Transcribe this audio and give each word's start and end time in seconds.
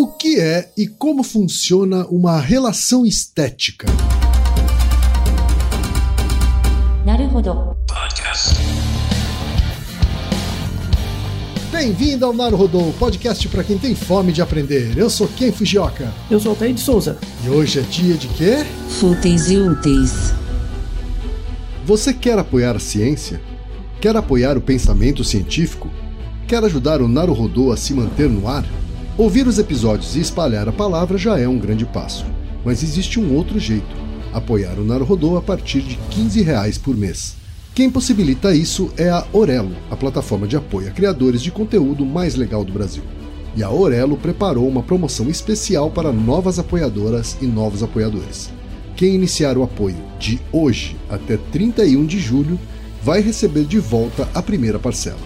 O 0.00 0.06
que 0.06 0.38
é 0.38 0.70
e 0.76 0.86
como 0.86 1.24
funciona 1.24 2.06
uma 2.06 2.40
relação 2.40 3.04
estética? 3.04 3.88
Bem-vindo 11.72 12.24
ao 12.24 12.32
Naruhodô, 12.32 12.92
podcast 12.96 13.48
para 13.48 13.64
quem 13.64 13.76
tem 13.76 13.96
fome 13.96 14.30
de 14.30 14.40
aprender. 14.40 14.96
Eu 14.96 15.10
sou 15.10 15.26
Ken 15.26 15.50
Fujioka. 15.50 16.14
Eu 16.30 16.38
sou 16.38 16.50
Altair 16.50 16.74
de 16.74 16.80
Souza. 16.80 17.18
E 17.44 17.48
hoje 17.48 17.80
é 17.80 17.82
dia 17.82 18.14
de 18.14 18.28
quê? 18.28 18.64
Fúteis 19.00 19.50
e 19.50 19.56
úteis. 19.56 20.32
Você 21.84 22.14
quer 22.14 22.38
apoiar 22.38 22.76
a 22.76 22.78
ciência? 22.78 23.40
Quer 24.00 24.16
apoiar 24.16 24.56
o 24.56 24.60
pensamento 24.60 25.24
científico? 25.24 25.90
Quer 26.46 26.62
ajudar 26.62 27.02
o 27.02 27.08
Naruhodô 27.08 27.72
a 27.72 27.76
se 27.76 27.92
manter 27.92 28.28
no 28.30 28.46
ar? 28.46 28.64
Ouvir 29.18 29.48
os 29.48 29.58
episódios 29.58 30.14
e 30.14 30.20
espalhar 30.20 30.68
a 30.68 30.72
palavra 30.72 31.18
já 31.18 31.36
é 31.36 31.48
um 31.48 31.58
grande 31.58 31.84
passo. 31.84 32.24
Mas 32.64 32.84
existe 32.84 33.18
um 33.18 33.34
outro 33.34 33.58
jeito: 33.58 33.96
apoiar 34.32 34.78
o 34.78 34.84
Naruhodô 34.84 35.36
a 35.36 35.42
partir 35.42 35.80
de 35.80 35.96
15 36.10 36.40
reais 36.40 36.78
por 36.78 36.96
mês. 36.96 37.34
Quem 37.74 37.90
possibilita 37.90 38.54
isso 38.54 38.92
é 38.96 39.10
a 39.10 39.26
Orelo, 39.32 39.74
a 39.90 39.96
plataforma 39.96 40.46
de 40.46 40.56
apoio 40.56 40.86
a 40.86 40.92
criadores 40.92 41.42
de 41.42 41.50
conteúdo 41.50 42.06
mais 42.06 42.36
legal 42.36 42.64
do 42.64 42.72
Brasil. 42.72 43.02
E 43.56 43.62
a 43.62 43.68
Orelo 43.68 44.16
preparou 44.16 44.68
uma 44.68 44.84
promoção 44.84 45.28
especial 45.28 45.90
para 45.90 46.12
novas 46.12 46.60
apoiadoras 46.60 47.36
e 47.42 47.44
novos 47.44 47.82
apoiadores. 47.82 48.52
Quem 48.94 49.16
iniciar 49.16 49.58
o 49.58 49.64
apoio 49.64 49.98
de 50.20 50.40
hoje 50.52 50.96
até 51.10 51.36
31 51.50 52.06
de 52.06 52.20
julho 52.20 52.56
vai 53.02 53.20
receber 53.20 53.64
de 53.64 53.80
volta 53.80 54.28
a 54.32 54.40
primeira 54.40 54.78
parcela. 54.78 55.18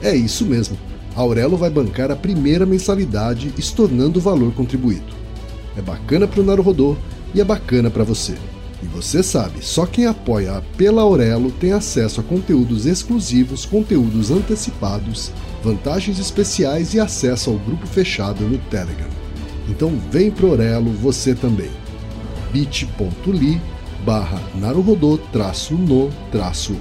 É 0.00 0.16
isso 0.16 0.46
mesmo 0.46 0.78
Aurelo 1.16 1.56
vai 1.56 1.70
bancar 1.70 2.10
a 2.10 2.16
primeira 2.16 2.66
mensalidade, 2.66 3.52
estornando 3.56 4.18
o 4.18 4.22
valor 4.22 4.52
contribuído. 4.52 5.14
É 5.74 5.80
bacana 5.80 6.28
para 6.28 6.40
o 6.42 6.44
Naruhodô 6.44 6.94
e 7.34 7.40
é 7.40 7.44
bacana 7.44 7.90
para 7.90 8.04
você. 8.04 8.34
E 8.82 8.86
você 8.86 9.22
sabe, 9.22 9.64
só 9.64 9.86
quem 9.86 10.04
apoia 10.04 10.62
pela 10.76 11.00
Aurelo 11.00 11.50
tem 11.50 11.72
acesso 11.72 12.20
a 12.20 12.22
conteúdos 12.22 12.84
exclusivos, 12.84 13.64
conteúdos 13.64 14.30
antecipados, 14.30 15.32
vantagens 15.64 16.18
especiais 16.18 16.92
e 16.92 17.00
acesso 17.00 17.48
ao 17.48 17.56
grupo 17.56 17.86
fechado 17.86 18.44
no 18.44 18.58
Telegram. 18.70 19.08
Então 19.68 19.98
vem 20.10 20.30
pro 20.30 20.48
Aurelo 20.48 20.92
você 20.92 21.34
também. 21.34 21.70
bit.ly 22.52 23.60
barra 24.04 24.40
traço 25.32 25.74
no 25.74 26.10
traço. 26.30 26.76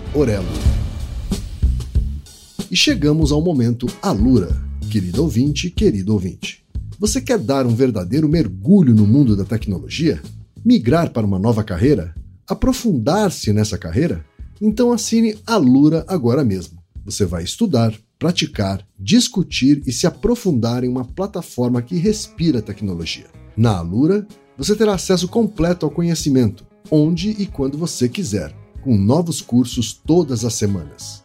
E 2.75 2.77
chegamos 2.77 3.31
ao 3.31 3.41
momento 3.41 3.87
Alura. 4.01 4.49
Querido 4.91 5.23
ouvinte, 5.23 5.69
querido 5.69 6.11
ouvinte. 6.11 6.61
Você 6.99 7.21
quer 7.21 7.39
dar 7.39 7.65
um 7.65 7.73
verdadeiro 7.73 8.27
mergulho 8.27 8.93
no 8.93 9.07
mundo 9.07 9.33
da 9.33 9.45
tecnologia? 9.45 10.21
Migrar 10.61 11.11
para 11.11 11.25
uma 11.25 11.39
nova 11.39 11.63
carreira? 11.63 12.13
Aprofundar-se 12.45 13.53
nessa 13.53 13.77
carreira? 13.77 14.25
Então 14.59 14.91
assine 14.91 15.37
Alura 15.47 16.03
agora 16.05 16.43
mesmo. 16.43 16.77
Você 17.05 17.23
vai 17.23 17.45
estudar, 17.45 17.93
praticar, 18.19 18.85
discutir 18.99 19.81
e 19.87 19.93
se 19.93 20.05
aprofundar 20.05 20.83
em 20.83 20.89
uma 20.89 21.05
plataforma 21.05 21.81
que 21.81 21.95
respira 21.95 22.61
tecnologia. 22.61 23.27
Na 23.55 23.77
Alura, 23.77 24.27
você 24.57 24.75
terá 24.75 24.95
acesso 24.95 25.29
completo 25.29 25.85
ao 25.85 25.91
conhecimento, 25.91 26.67
onde 26.91 27.29
e 27.29 27.45
quando 27.45 27.77
você 27.77 28.09
quiser, 28.09 28.53
com 28.81 28.97
novos 28.97 29.39
cursos 29.39 29.93
todas 29.93 30.43
as 30.43 30.55
semanas. 30.55 31.24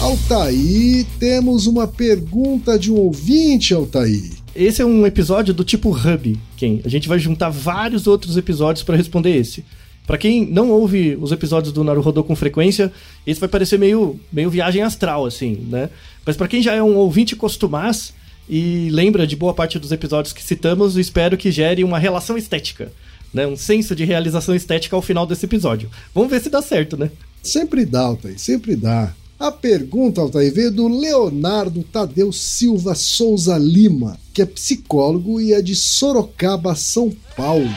Altaí, 0.00 1.04
temos 1.18 1.66
uma 1.66 1.88
pergunta 1.88 2.78
de 2.78 2.90
um 2.92 2.94
ouvinte, 2.94 3.74
Altaí. 3.74 4.30
Esse 4.54 4.80
é 4.80 4.86
um 4.86 5.04
episódio 5.04 5.52
do 5.52 5.64
tipo 5.64 5.90
Hub, 5.90 6.38
quem? 6.56 6.80
A 6.84 6.88
gente 6.88 7.08
vai 7.08 7.18
juntar 7.18 7.48
vários 7.48 8.06
outros 8.06 8.36
episódios 8.36 8.84
para 8.84 8.96
responder 8.96 9.34
esse. 9.34 9.64
Para 10.06 10.16
quem 10.16 10.46
não 10.46 10.70
ouve 10.70 11.18
os 11.20 11.32
episódios 11.32 11.72
do 11.72 11.82
Naruhodô 11.82 12.22
com 12.22 12.36
frequência, 12.36 12.92
esse 13.26 13.40
vai 13.40 13.48
parecer 13.48 13.76
meio, 13.76 14.18
meio 14.32 14.48
viagem 14.48 14.82
astral, 14.82 15.26
assim, 15.26 15.66
né? 15.68 15.90
Mas 16.24 16.36
para 16.36 16.46
quem 16.46 16.62
já 16.62 16.74
é 16.74 16.82
um 16.82 16.94
ouvinte 16.94 17.34
costumaz 17.34 18.14
e 18.48 18.88
lembra 18.92 19.26
de 19.26 19.34
boa 19.34 19.52
parte 19.52 19.80
dos 19.80 19.90
episódios 19.90 20.32
que 20.32 20.44
citamos, 20.44 20.96
espero 20.96 21.36
que 21.36 21.50
gere 21.50 21.82
uma 21.82 21.98
relação 21.98 22.38
estética, 22.38 22.92
né? 23.34 23.48
Um 23.48 23.56
senso 23.56 23.96
de 23.96 24.04
realização 24.04 24.54
estética 24.54 24.94
ao 24.94 25.02
final 25.02 25.26
desse 25.26 25.44
episódio. 25.44 25.90
Vamos 26.14 26.30
ver 26.30 26.40
se 26.40 26.48
dá 26.48 26.62
certo, 26.62 26.96
né? 26.96 27.10
Sempre 27.42 27.84
dá, 27.84 28.02
Altaí, 28.02 28.38
sempre 28.38 28.76
dá. 28.76 29.12
A 29.38 29.52
pergunta, 29.52 30.20
Altair, 30.20 30.52
veio 30.52 30.72
do 30.72 30.88
Leonardo 30.88 31.84
Tadeu 31.84 32.32
Silva 32.32 32.96
Souza 32.96 33.56
Lima, 33.56 34.18
que 34.34 34.42
é 34.42 34.46
psicólogo 34.46 35.40
e 35.40 35.52
é 35.52 35.62
de 35.62 35.76
Sorocaba, 35.76 36.74
São 36.74 37.12
Paulo. 37.36 37.70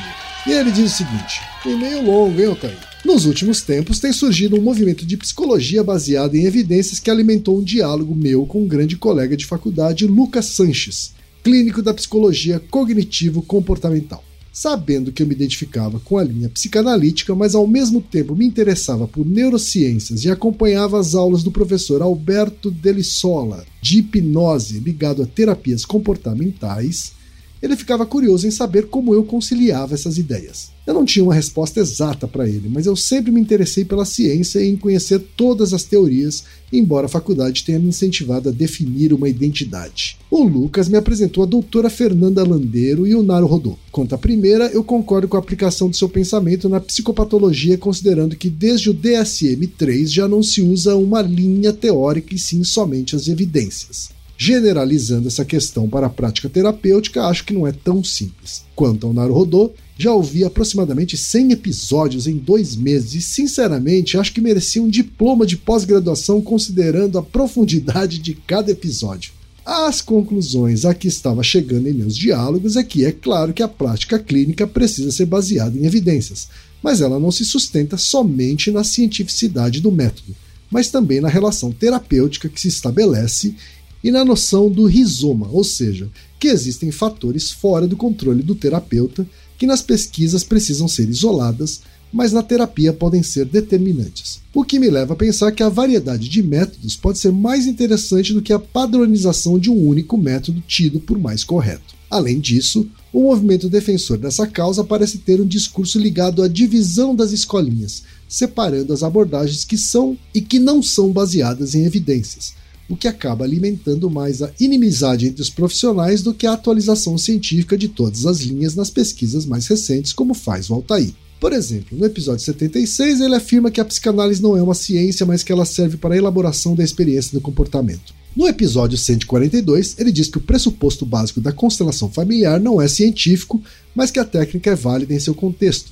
E 0.48 0.52
ele 0.52 0.72
diz 0.72 0.92
o 0.92 0.98
seguinte: 0.98 1.40
e 1.64 1.76
meio 1.76 2.04
longo, 2.04 2.42
hein, 2.42 2.48
Altair? 2.48 2.80
Nos 3.06 3.26
últimos 3.26 3.62
tempos 3.62 4.00
tem 4.00 4.12
surgido 4.12 4.58
um 4.58 4.62
movimento 4.62 5.06
de 5.06 5.16
psicologia 5.16 5.84
baseado 5.84 6.34
em 6.34 6.46
evidências 6.46 7.00
que 7.00 7.12
alimentou 7.12 7.60
um 7.60 7.64
diálogo 7.64 8.16
meu 8.16 8.48
com 8.48 8.64
um 8.64 8.68
grande 8.68 8.98
colega 8.98 9.38
de 9.38 9.46
faculdade, 9.46 10.08
Lucas 10.08 10.46
Sanches, 10.46 11.14
clínico 11.44 11.84
da 11.84 11.94
psicologia 11.94 12.60
cognitivo-comportamental 12.72 14.24
sabendo 14.52 15.12
que 15.12 15.24
eu 15.24 15.28
me 15.28 15.34
identificava 15.34 16.00
com 16.00 16.18
a 16.18 16.24
linha 16.24 16.50
psicanalítica, 16.50 17.34
mas 17.34 17.56
ao 17.56 17.66
mesmo 17.66 18.02
tempo 18.02 18.36
me 18.36 18.46
interessava 18.46 19.08
por 19.08 19.26
neurociências 19.26 20.26
e 20.26 20.30
acompanhava 20.30 21.00
as 21.00 21.16
aulas 21.16 21.44
do 21.44 21.52
professor 21.52 22.02
Alberto 22.02 22.70
Delissola, 22.70 23.66
de 23.82 24.00
hipnose 24.00 24.80
ligado 24.80 25.24
a 25.24 25.26
terapias 25.26 25.86
comportamentais, 25.86 27.14
ele 27.62 27.76
ficava 27.76 28.06
curioso 28.06 28.48
em 28.48 28.52
saber 28.52 28.88
como 28.88 29.14
eu 29.14 29.24
conciliava 29.24 29.94
essas 29.94 30.18
ideias. 30.18 30.72
Eu 30.86 30.96
não 30.96 31.06
tinha 31.06 31.24
uma 31.24 31.34
resposta 31.34 31.80
exata 31.80 32.28
para 32.28 32.50
ele, 32.50 32.68
mas 32.68 32.88
eu 32.88 32.96
sempre 32.96 33.32
me 33.32 33.40
interessei 33.40 33.86
pela 33.86 34.04
ciência 34.04 34.60
e 34.60 34.68
em 34.68 34.76
conhecer 34.76 35.20
todas 35.38 35.72
as 35.74 35.84
teorias, 35.84 36.44
embora 36.74 37.06
a 37.06 37.10
faculdade 37.10 37.64
tenha 37.64 37.78
me 37.78 37.90
incentivado 37.90 38.50
a 38.50 38.52
definir 38.52 39.14
uma 39.14 39.30
identidade. 39.30 40.18
O 40.30 40.44
Lucas 40.44 40.90
me 40.90 40.98
apresentou 40.98 41.44
a 41.44 41.48
doutora 41.48 41.90
Fernanda 41.90 42.44
Landeiro 42.44 43.06
e 43.06 43.14
o 43.14 43.22
Naro 43.22 43.46
Rodô. 43.46 43.78
Quanto 43.92 44.16
à 44.16 44.18
primeira, 44.18 44.66
eu 44.68 44.84
concordo 44.84 45.28
com 45.28 45.38
a 45.38 45.40
aplicação 45.40 45.88
do 45.88 45.96
seu 45.96 46.10
pensamento 46.10 46.68
na 46.68 46.80
psicopatologia, 46.80 47.78
considerando 47.78 48.36
que 48.36 48.50
desde 48.50 48.90
o 48.90 48.94
DSM-3 48.94 50.08
já 50.08 50.28
não 50.28 50.42
se 50.42 50.64
usa 50.64 50.96
uma 50.96 51.22
linha 51.22 51.72
teórica 51.72 52.34
e 52.34 52.40
sim 52.40 52.64
somente 52.64 53.16
as 53.16 53.28
evidências. 53.28 54.10
Generalizando 54.44 55.28
essa 55.28 55.46
questão 55.46 55.88
para 55.88 56.08
a 56.08 56.10
prática 56.10 56.50
terapêutica, 56.50 57.28
acho 57.28 57.46
que 57.46 57.54
não 57.54 57.68
é 57.68 57.72
tão 57.72 58.04
simples. 58.04 58.64
Quanto 58.76 59.06
ao 59.06 59.14
Naruhodô, 59.14 59.72
já 60.00 60.12
ouvi 60.12 60.44
aproximadamente 60.44 61.16
100 61.16 61.52
episódios 61.52 62.26
em 62.26 62.38
dois 62.38 62.76
meses 62.76 63.14
e, 63.14 63.22
sinceramente, 63.22 64.18
acho 64.18 64.34
que 64.34 64.42
merecia 64.42 64.82
um 64.82 64.90
diploma 64.90 65.46
de 65.46 65.58
pós-graduação 65.58 66.42
considerando 66.42 67.20
a 67.20 67.22
profundidade 67.22 68.18
de 68.18 68.34
cada 68.34 68.72
episódio. 68.72 69.32
As 69.64 70.02
conclusões 70.02 70.86
a 70.86 70.96
que 70.96 71.08
estava 71.08 71.44
chegando 71.44 71.88
em 71.88 71.94
meus 71.94 72.18
diálogos 72.18 72.76
é 72.76 72.84
que 72.84 73.06
é 73.06 73.12
claro 73.12 73.54
que 73.54 73.62
a 73.62 73.68
prática 73.68 74.18
clínica 74.18 74.66
precisa 74.66 75.12
ser 75.12 75.28
baseada 75.28 75.78
em 75.78 75.86
evidências, 75.86 76.48
mas 76.82 77.00
ela 77.00 77.20
não 77.20 77.30
se 77.30 77.46
sustenta 77.46 77.96
somente 77.96 78.72
na 78.72 78.84
cientificidade 78.84 79.82
do 79.82 79.92
método, 79.92 80.36
mas 80.72 80.90
também 80.90 81.22
na 81.22 81.30
relação 81.30 81.72
terapêutica 81.72 82.50
que 82.50 82.60
se 82.60 82.70
estabelece 82.70 83.56
e 84.04 84.12
na 84.12 84.26
noção 84.26 84.70
do 84.70 84.86
rizoma, 84.86 85.48
ou 85.52 85.64
seja, 85.64 86.10
que 86.40 86.48
existem 86.48 86.92
fatores 86.92 87.52
fora 87.52 87.88
do 87.88 87.96
controle 87.96 88.42
do 88.42 88.56
terapeuta 88.56 89.28
que 89.58 89.68
nas 89.68 89.82
pesquisas 89.82 90.44
precisam 90.44 90.88
ser 90.88 91.08
isoladas, 91.08 91.82
mas 92.12 92.34
na 92.34 92.44
terapia 92.44 92.92
podem 92.92 93.24
ser 93.24 93.46
determinantes. 93.46 94.40
O 94.54 94.64
que 94.64 94.80
me 94.80 94.90
leva 94.90 95.14
a 95.14 95.16
pensar 95.16 95.52
que 95.52 95.64
a 95.64 95.70
variedade 95.70 96.28
de 96.28 96.44
métodos 96.44 96.96
pode 96.96 97.20
ser 97.20 97.32
mais 97.32 97.68
interessante 97.68 98.34
do 98.34 98.42
que 98.42 98.52
a 98.52 98.60
padronização 98.60 99.58
de 99.58 99.70
um 99.70 99.88
único 99.88 100.18
método 100.18 100.62
tido 100.68 101.00
por 101.00 101.18
mais 101.18 101.44
correto. 101.44 101.96
Além 102.10 102.40
disso, 102.40 102.90
o 103.14 103.22
movimento 103.22 103.70
defensor 103.70 104.18
dessa 104.18 104.46
causa 104.46 104.84
parece 104.84 105.20
ter 105.20 105.40
um 105.40 105.48
discurso 105.48 105.98
ligado 105.98 106.44
à 106.44 106.48
divisão 106.48 107.16
das 107.16 107.32
escolinhas, 107.32 108.04
separando 108.28 108.92
as 108.92 109.04
abordagens 109.04 109.64
que 109.64 109.78
são 109.78 110.18
e 110.34 110.42
que 110.42 110.60
não 110.60 110.84
são 110.84 111.12
baseadas 111.12 111.76
em 111.76 111.86
evidências, 111.86 112.54
o 112.92 112.98
que 112.98 113.08
acaba 113.08 113.46
alimentando 113.46 114.10
mais 114.10 114.42
a 114.42 114.52
inimizade 114.60 115.28
entre 115.28 115.42
os 115.42 115.50
profissionais 115.50 116.22
do 116.22 116.34
que 116.34 116.46
a 116.46 116.54
atualização 116.54 117.18
científica 117.18 117.78
de 117.78 117.88
todas 117.88 118.26
as 118.26 118.42
linhas 118.42 118.76
nas 118.76 118.90
pesquisas 118.90 119.46
mais 119.46 119.66
recentes, 119.66 120.12
como 120.12 120.34
faz 120.34 120.70
o 120.70 120.74
Altair. 120.74 121.14
Por 121.40 121.54
exemplo, 121.54 121.98
no 121.98 122.06
episódio 122.06 122.44
76, 122.44 123.22
ele 123.22 123.34
afirma 123.34 123.72
que 123.72 123.80
a 123.80 123.86
psicanálise 123.86 124.44
não 124.44 124.58
é 124.58 124.62
uma 124.62 124.76
ciência, 124.76 125.26
mas 125.26 125.42
que 125.42 125.52
ela 125.52 125.66
serve 125.66 125.98
para 125.98 126.14
a 126.14 126.18
elaboração 126.18 126.76
da 126.76 126.84
experiência 126.84 127.32
do 127.32 127.42
comportamento. 127.42 128.14
No 128.36 128.48
episódio 128.48 128.98
142, 128.98 129.96
ele 129.98 130.12
diz 130.12 130.28
que 130.28 130.38
o 130.38 130.42
pressuposto 130.42 131.06
básico 131.06 131.42
da 131.42 131.52
constelação 131.52 132.10
familiar 132.10 132.60
não 132.60 132.82
é 132.82 132.88
científico, 132.88 133.62
mas 133.96 134.12
que 134.12 134.20
a 134.20 134.26
técnica 134.26 134.72
é 134.72 134.76
válida 134.76 135.14
em 135.14 135.20
seu 135.20 135.34
contexto. 135.34 135.92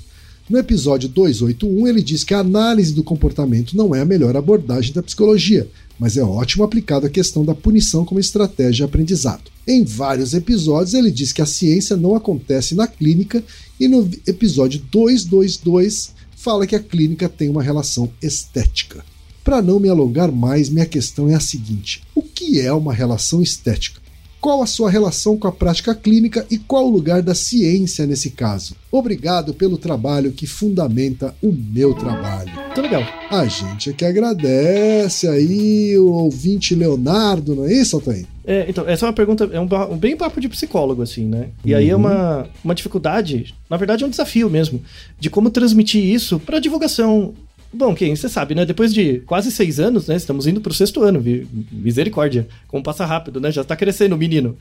No 0.50 0.58
episódio 0.58 1.08
281, 1.08 1.88
ele 1.88 2.02
diz 2.02 2.24
que 2.24 2.34
a 2.34 2.40
análise 2.40 2.92
do 2.92 3.04
comportamento 3.04 3.78
não 3.78 3.94
é 3.94 4.02
a 4.02 4.06
melhor 4.06 4.36
abordagem 4.36 4.92
da 4.92 5.04
psicologia, 5.04 5.70
mas 6.00 6.18
é 6.18 6.24
ótimo 6.24 6.64
aplicado 6.64 7.06
à 7.06 7.10
questão 7.10 7.46
da 7.46 7.54
punição 7.54 8.04
como 8.04 8.20
estratégia 8.20 8.74
de 8.74 8.84
aprendizado. 8.84 9.44
Em 9.68 9.84
vários 9.84 10.34
episódios, 10.34 10.96
ele 10.96 11.12
diz 11.12 11.32
que 11.32 11.44
a 11.44 11.46
ciência 11.46 11.96
não 11.96 12.16
acontece 12.16 12.74
na 12.74 12.88
clínica, 12.88 13.44
e 13.80 13.88
no 13.88 14.10
episódio 14.26 14.82
222 14.92 16.16
fala 16.36 16.66
que 16.66 16.76
a 16.76 16.80
clínica 16.80 17.30
tem 17.30 17.48
uma 17.48 17.62
relação 17.62 18.10
estética. 18.20 19.06
Para 19.44 19.62
não 19.62 19.80
me 19.80 19.88
alongar 19.88 20.32
mais, 20.32 20.68
minha 20.68 20.86
questão 20.88 21.30
é 21.30 21.36
a 21.36 21.40
seguinte: 21.40 22.02
o 22.16 22.24
que 22.24 22.60
é 22.60 22.74
uma 22.74 22.94
relação 22.94 23.40
estética? 23.40 24.02
Qual 24.42 24.64
a 24.64 24.66
sua 24.66 24.90
relação 24.90 25.38
com 25.38 25.50
a 25.50 25.52
prática 25.52 25.94
clínica 25.94 26.46
e 26.50 26.58
qual 26.58 26.88
o 26.88 26.90
lugar 26.90 27.22
da 27.22 27.36
ciência 27.36 28.06
nesse 28.06 28.30
caso? 28.32 28.74
Obrigado 28.90 29.54
pelo 29.54 29.78
trabalho 29.78 30.32
que 30.32 30.48
fundamenta 30.48 31.36
o 31.44 31.52
meu 31.52 31.94
trabalho. 31.94 32.50
Muito 32.54 32.82
legal. 32.82 33.04
A 33.30 33.46
gente 33.48 33.90
é 33.90 33.94
que 33.94 34.06
agradece 34.06 35.28
aí 35.28 35.98
o 35.98 36.08
ouvinte 36.08 36.74
Leonardo, 36.74 37.54
não 37.54 37.66
é 37.66 37.74
isso, 37.74 37.98
Altair? 37.98 38.26
É, 38.46 38.66
então, 38.70 38.88
essa 38.88 39.06
é 39.06 39.08
uma 39.08 39.14
pergunta, 39.14 39.50
é 39.52 39.60
um, 39.60 39.68
um, 39.92 39.98
bem 39.98 40.16
papo 40.16 40.40
de 40.40 40.48
psicólogo, 40.48 41.02
assim, 41.02 41.26
né? 41.26 41.50
E 41.64 41.74
uhum. 41.74 41.78
aí 41.78 41.90
é 41.90 41.96
uma, 41.96 42.48
uma 42.64 42.74
dificuldade, 42.74 43.54
na 43.70 43.76
verdade 43.76 44.06
é 44.06 44.08
um 44.08 44.10
desafio 44.10 44.50
mesmo, 44.50 44.82
de 45.20 45.30
como 45.30 45.50
transmitir 45.50 46.04
isso 46.04 46.40
para 46.40 46.60
divulgação 46.60 47.34
Bom, 47.72 47.94
quem 47.94 48.16
você 48.16 48.28
sabe, 48.28 48.56
né? 48.56 48.66
Depois 48.66 48.94
de 48.94 49.20
quase 49.20 49.52
seis 49.52 49.80
anos, 49.80 50.08
né? 50.08 50.16
Estamos 50.16 50.48
indo 50.48 50.60
pro 50.60 50.74
sexto 50.74 51.04
ano, 51.04 51.24
misericórdia. 51.72 52.48
Como 52.68 52.84
passa 52.84 53.06
rápido, 53.06 53.40
né? 53.40 53.52
Já 53.52 53.64
tá 53.64 53.76
crescendo 53.76 54.16
o 54.16 54.18
menino. 54.18 54.58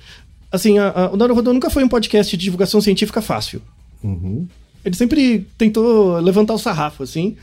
Assim, 0.53 0.79
a, 0.79 0.91
a, 0.91 1.11
o 1.11 1.17
Naruhodô 1.17 1.53
nunca 1.53 1.71
foi 1.71 1.83
um 1.83 1.89
podcast 1.89 2.37
de 2.37 2.45
divulgação 2.45 2.81
científica 2.81 3.23
fácil. 3.23 3.63
Uhum. 4.03 4.47
Ele 4.85 4.95
sempre 4.95 5.47
tentou 5.57 6.19
levantar 6.19 6.55
o 6.55 6.59
sarrafo, 6.59 7.03
assim. 7.03 7.37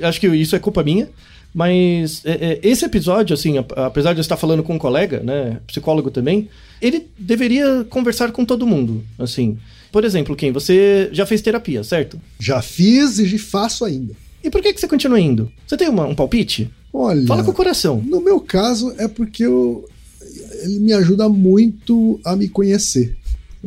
Acho 0.00 0.20
que 0.20 0.26
isso 0.28 0.56
é 0.56 0.58
culpa 0.58 0.82
minha. 0.82 1.08
Mas 1.52 2.24
é, 2.24 2.30
é, 2.32 2.60
esse 2.62 2.84
episódio, 2.84 3.34
assim, 3.34 3.56
apesar 3.58 4.12
de 4.12 4.20
eu 4.20 4.22
estar 4.22 4.36
falando 4.36 4.62
com 4.62 4.74
um 4.74 4.78
colega, 4.78 5.20
né, 5.20 5.58
psicólogo 5.66 6.10
também, 6.10 6.48
ele 6.80 7.08
deveria 7.18 7.84
conversar 7.90 8.30
com 8.30 8.44
todo 8.44 8.66
mundo, 8.66 9.04
assim. 9.18 9.58
Por 9.90 10.04
exemplo, 10.04 10.36
quem? 10.36 10.52
Você 10.52 11.08
já 11.12 11.26
fez 11.26 11.42
terapia, 11.42 11.82
certo? 11.82 12.20
Já 12.38 12.62
fiz 12.62 13.18
e 13.18 13.36
faço 13.36 13.84
ainda. 13.84 14.14
E 14.42 14.50
por 14.50 14.62
que, 14.62 14.72
que 14.72 14.80
você 14.80 14.88
continua 14.88 15.20
indo? 15.20 15.50
Você 15.66 15.76
tem 15.76 15.88
uma, 15.88 16.06
um 16.06 16.14
palpite? 16.14 16.70
Olha. 16.92 17.26
Fala 17.26 17.44
com 17.44 17.50
o 17.50 17.54
coração. 17.54 18.02
No 18.04 18.20
meu 18.20 18.40
caso, 18.40 18.94
é 18.98 19.06
porque 19.06 19.44
eu, 19.44 19.88
ele 20.62 20.80
me 20.80 20.92
ajuda 20.92 21.28
muito 21.28 22.20
a 22.24 22.34
me 22.34 22.48
conhecer. 22.48 23.16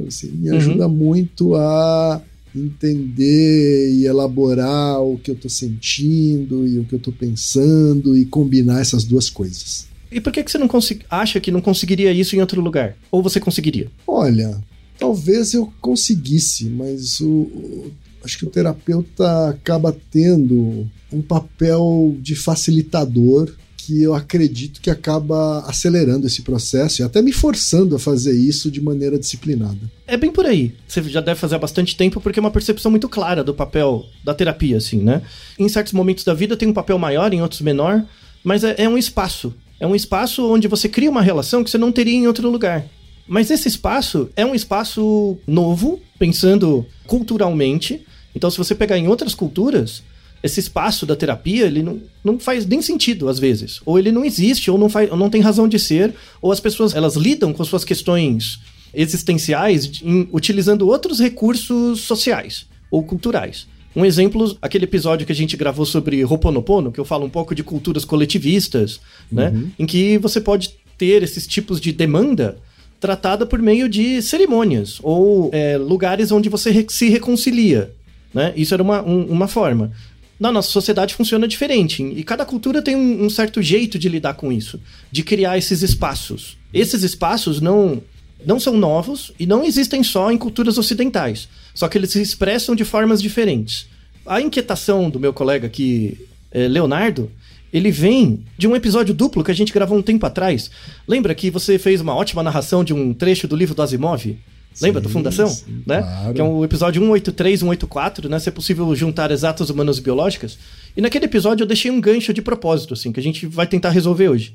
Assim, 0.08 0.32
me 0.32 0.50
uhum. 0.50 0.58
ajuda 0.58 0.88
muito 0.88 1.56
a 1.56 2.22
entender 2.56 3.92
e 3.92 4.06
elaborar 4.06 5.02
o 5.02 5.18
que 5.18 5.32
eu 5.32 5.36
tô 5.36 5.50
sentindo 5.50 6.68
e 6.68 6.80
o 6.80 6.86
que 6.86 6.96
eu 6.96 7.00
tô 7.00 7.12
pensando 7.12 8.18
e 8.18 8.26
combinar 8.26 8.82
essas 8.82 9.04
duas 9.04 9.30
coisas. 9.30 9.88
E 10.12 10.22
por 10.22 10.32
que, 10.32 10.44
que 10.44 10.52
você 10.52 10.60
não 10.60 10.70
acha 11.10 11.40
que 11.40 11.52
não 11.52 11.62
conseguiria 11.62 12.12
isso 12.12 12.36
em 12.36 12.40
outro 12.40 12.62
lugar? 12.62 12.96
Ou 13.10 13.24
você 13.24 13.40
conseguiria? 13.40 13.90
Olha, 14.06 14.62
talvez 15.00 15.54
eu 15.54 15.74
conseguisse, 15.82 16.66
mas 16.66 17.20
o, 17.20 17.92
acho 18.24 18.38
que 18.38 18.46
o 18.46 18.50
terapeuta 18.50 19.50
acaba 19.50 19.96
tendo 20.12 20.88
um 21.12 21.22
papel 21.22 22.16
de 22.20 22.36
facilitador 22.36 23.54
que 23.86 24.02
eu 24.02 24.16
acredito 24.16 24.80
que 24.80 24.90
acaba 24.90 25.60
acelerando 25.68 26.26
esse 26.26 26.42
processo 26.42 27.02
e 27.02 27.04
até 27.04 27.22
me 27.22 27.34
forçando 27.34 27.98
a 27.98 28.00
fazer 28.00 28.34
isso 28.34 28.72
de 28.72 28.80
maneira 28.80 29.20
disciplinada. 29.20 29.92
É 30.08 30.16
bem 30.16 30.32
por 30.32 30.46
aí. 30.46 30.74
Você 30.88 31.04
já 31.04 31.20
deve 31.20 31.38
fazer 31.38 31.56
há 31.56 31.60
bastante 31.60 31.98
tempo 31.98 32.22
porque 32.22 32.40
é 32.40 32.42
uma 32.42 32.50
percepção 32.50 32.90
muito 32.90 33.10
clara 33.10 33.44
do 33.44 33.54
papel 33.54 34.06
da 34.24 34.34
terapia, 34.34 34.78
assim, 34.78 35.02
né? 35.02 35.22
Em 35.60 35.68
certos 35.68 35.92
momentos 35.92 36.24
da 36.24 36.34
vida 36.34 36.56
tem 36.56 36.70
um 36.70 36.74
papel 36.74 36.98
maior, 36.98 37.34
em 37.34 37.42
outros 37.42 37.60
menor, 37.60 38.06
mas 38.42 38.64
é, 38.64 38.76
é 38.78 38.88
um 38.88 38.98
espaço. 38.98 39.54
É 39.78 39.86
um 39.86 39.96
espaço 39.96 40.50
onde 40.50 40.70
você 40.70 40.88
cria 40.88 41.12
uma 41.12 41.22
relação 41.22 41.62
que 41.62 41.70
você 41.70 41.78
não 41.78 41.92
teria 41.92 42.16
em 42.16 42.26
outro 42.26 42.50
lugar. 42.50 42.86
Mas 43.28 43.52
esse 43.52 43.68
espaço 43.68 44.30
é 44.36 44.46
um 44.46 44.56
espaço 44.56 45.38
novo, 45.46 46.00
pensando 46.18 46.86
culturalmente, 47.06 48.06
então, 48.36 48.50
se 48.50 48.58
você 48.58 48.74
pegar 48.74 48.98
em 48.98 49.08
outras 49.08 49.36
culturas, 49.36 50.04
esse 50.42 50.60
espaço 50.60 51.06
da 51.06 51.16
terapia, 51.16 51.66
ele 51.66 51.82
não, 51.82 52.02
não 52.24 52.38
faz 52.38 52.66
nem 52.66 52.82
sentido 52.82 53.30
às 53.30 53.40
vezes. 53.40 53.80
Ou 53.86 53.98
ele 53.98 54.12
não 54.12 54.26
existe, 54.26 54.70
ou 54.70 54.78
não, 54.78 54.90
faz, 54.90 55.10
ou 55.10 55.18
não 55.18 55.30
tem 55.30 55.42
razão 55.42 55.68
de 55.68 55.80
ser, 55.80 56.14
ou 56.42 56.52
as 56.52 56.60
pessoas 56.60 56.94
elas 56.94 57.16
lidam 57.16 57.54
com 57.54 57.64
suas 57.64 57.86
questões 57.86 58.60
existenciais 58.94 60.02
em, 60.04 60.28
utilizando 60.32 60.88
outros 60.88 61.20
recursos 61.20 62.02
sociais 62.02 62.66
ou 62.92 63.04
culturais. 63.04 63.68
Um 63.96 64.04
exemplo, 64.04 64.58
aquele 64.62 64.86
episódio 64.86 65.26
que 65.26 65.32
a 65.32 65.36
gente 65.36 65.56
gravou 65.56 65.86
sobre 65.86 66.22
Roponopono, 66.24 66.92
que 66.92 67.00
eu 67.00 67.06
falo 67.06 67.26
um 67.26 67.30
pouco 67.30 67.54
de 67.54 67.64
culturas 67.64 68.04
coletivistas, 68.04 69.00
né? 69.32 69.50
uhum. 69.50 69.62
né? 69.62 69.72
Em 69.78 69.86
que 69.86 70.18
você 70.18 70.42
pode 70.42 70.72
ter 70.98 71.24
esses 71.24 71.48
tipos 71.48 71.80
de 71.80 71.92
demanda 71.92 72.58
tratada 73.00 73.46
por 73.46 73.62
meio 73.62 73.88
de 73.90 74.22
cerimônias 74.22 75.00
ou 75.04 75.50
é, 75.54 75.78
lugares 75.78 76.32
onde 76.32 76.50
você 76.50 76.86
se 76.90 77.10
reconcilia. 77.10 77.94
Né? 78.34 78.54
Isso 78.56 78.74
era 78.74 78.82
uma, 78.82 79.02
um, 79.02 79.26
uma 79.26 79.48
forma. 79.48 79.92
Na 80.40 80.52
nossa 80.52 80.72
sociedade 80.72 81.14
funciona 81.14 81.48
diferente. 81.48 82.04
E 82.04 82.24
cada 82.24 82.46
cultura 82.46 82.82
tem 82.82 82.96
um, 82.96 83.26
um, 83.26 83.30
certo 83.30 83.62
jeito 83.62 84.00
de 84.00 84.10
lidar 84.10 84.34
com 84.34 84.52
isso, 84.52 84.80
de 85.12 85.24
criar 85.24 85.58
esses 85.58 85.82
espaços. 85.82 86.58
Esses 86.74 87.04
espaços 87.04 87.62
não, 87.62 88.02
não 88.46 88.60
são 88.60 88.76
novos 88.76 89.32
e 89.40 89.46
não 89.46 89.64
existem 89.64 90.04
só 90.04 90.32
em 90.32 90.38
culturas 90.38 90.78
ocidentais. 90.78 91.48
Só 91.74 91.88
que 91.88 91.98
eles 91.98 92.12
se 92.12 92.22
expressam 92.22 92.76
de 92.76 92.84
formas 92.84 93.22
diferentes. 93.22 93.88
A 94.26 94.42
inquietação 94.42 95.10
do 95.10 95.20
meu 95.20 95.34
colega 95.34 95.68
aqui, 95.68 96.18
é, 96.52 96.68
Leonardo, 96.68 97.32
ele 97.72 97.90
vem 97.90 98.44
de 98.58 98.68
um 98.68 98.76
episódio 98.76 99.14
duplo 99.14 99.44
que 99.44 99.52
a 99.52 99.56
gente 99.56 99.74
gravou 99.74 99.98
um 99.98 100.02
tempo 100.02 100.26
atrás. 100.26 100.70
Lembra 101.08 101.34
que 101.34 101.50
você 101.50 101.80
fez 101.80 102.02
uma 102.02 102.16
ótima 102.16 102.44
narração 102.44 102.84
de 102.84 102.94
um 102.94 103.14
trecho 103.14 103.48
do 103.48 103.56
livro 103.56 103.74
do 103.74 103.82
Asimov? 103.82 104.38
Lembra 104.82 105.02
sim, 105.02 105.08
do 105.08 105.10
Fundação? 105.10 105.48
Sim, 105.48 105.84
né? 105.86 106.02
Claro. 106.02 106.34
Que 106.34 106.42
é 106.42 106.44
o 106.44 106.64
episódio 106.64 107.02
183, 107.02 107.60
184, 107.60 108.30
né? 108.30 108.40
Se 108.40 108.50
é 108.50 108.52
possível 108.52 108.96
juntar 108.96 109.32
exatas 109.32 109.70
humanas 109.70 109.98
e 109.98 110.02
biológicas. 110.02 110.58
E 110.96 111.02
naquele 111.02 111.26
episódio 111.26 111.64
eu 111.64 111.68
deixei 111.68 111.92
um 111.92 112.02
gancho 112.02 112.34
de 112.34 112.42
propósito, 112.42 112.94
assim, 112.94 113.12
que 113.12 113.20
a 113.20 113.24
gente 113.24 113.46
vai 113.46 113.68
tentar 113.68 113.90
resolver 113.90 114.30
hoje. 114.30 114.54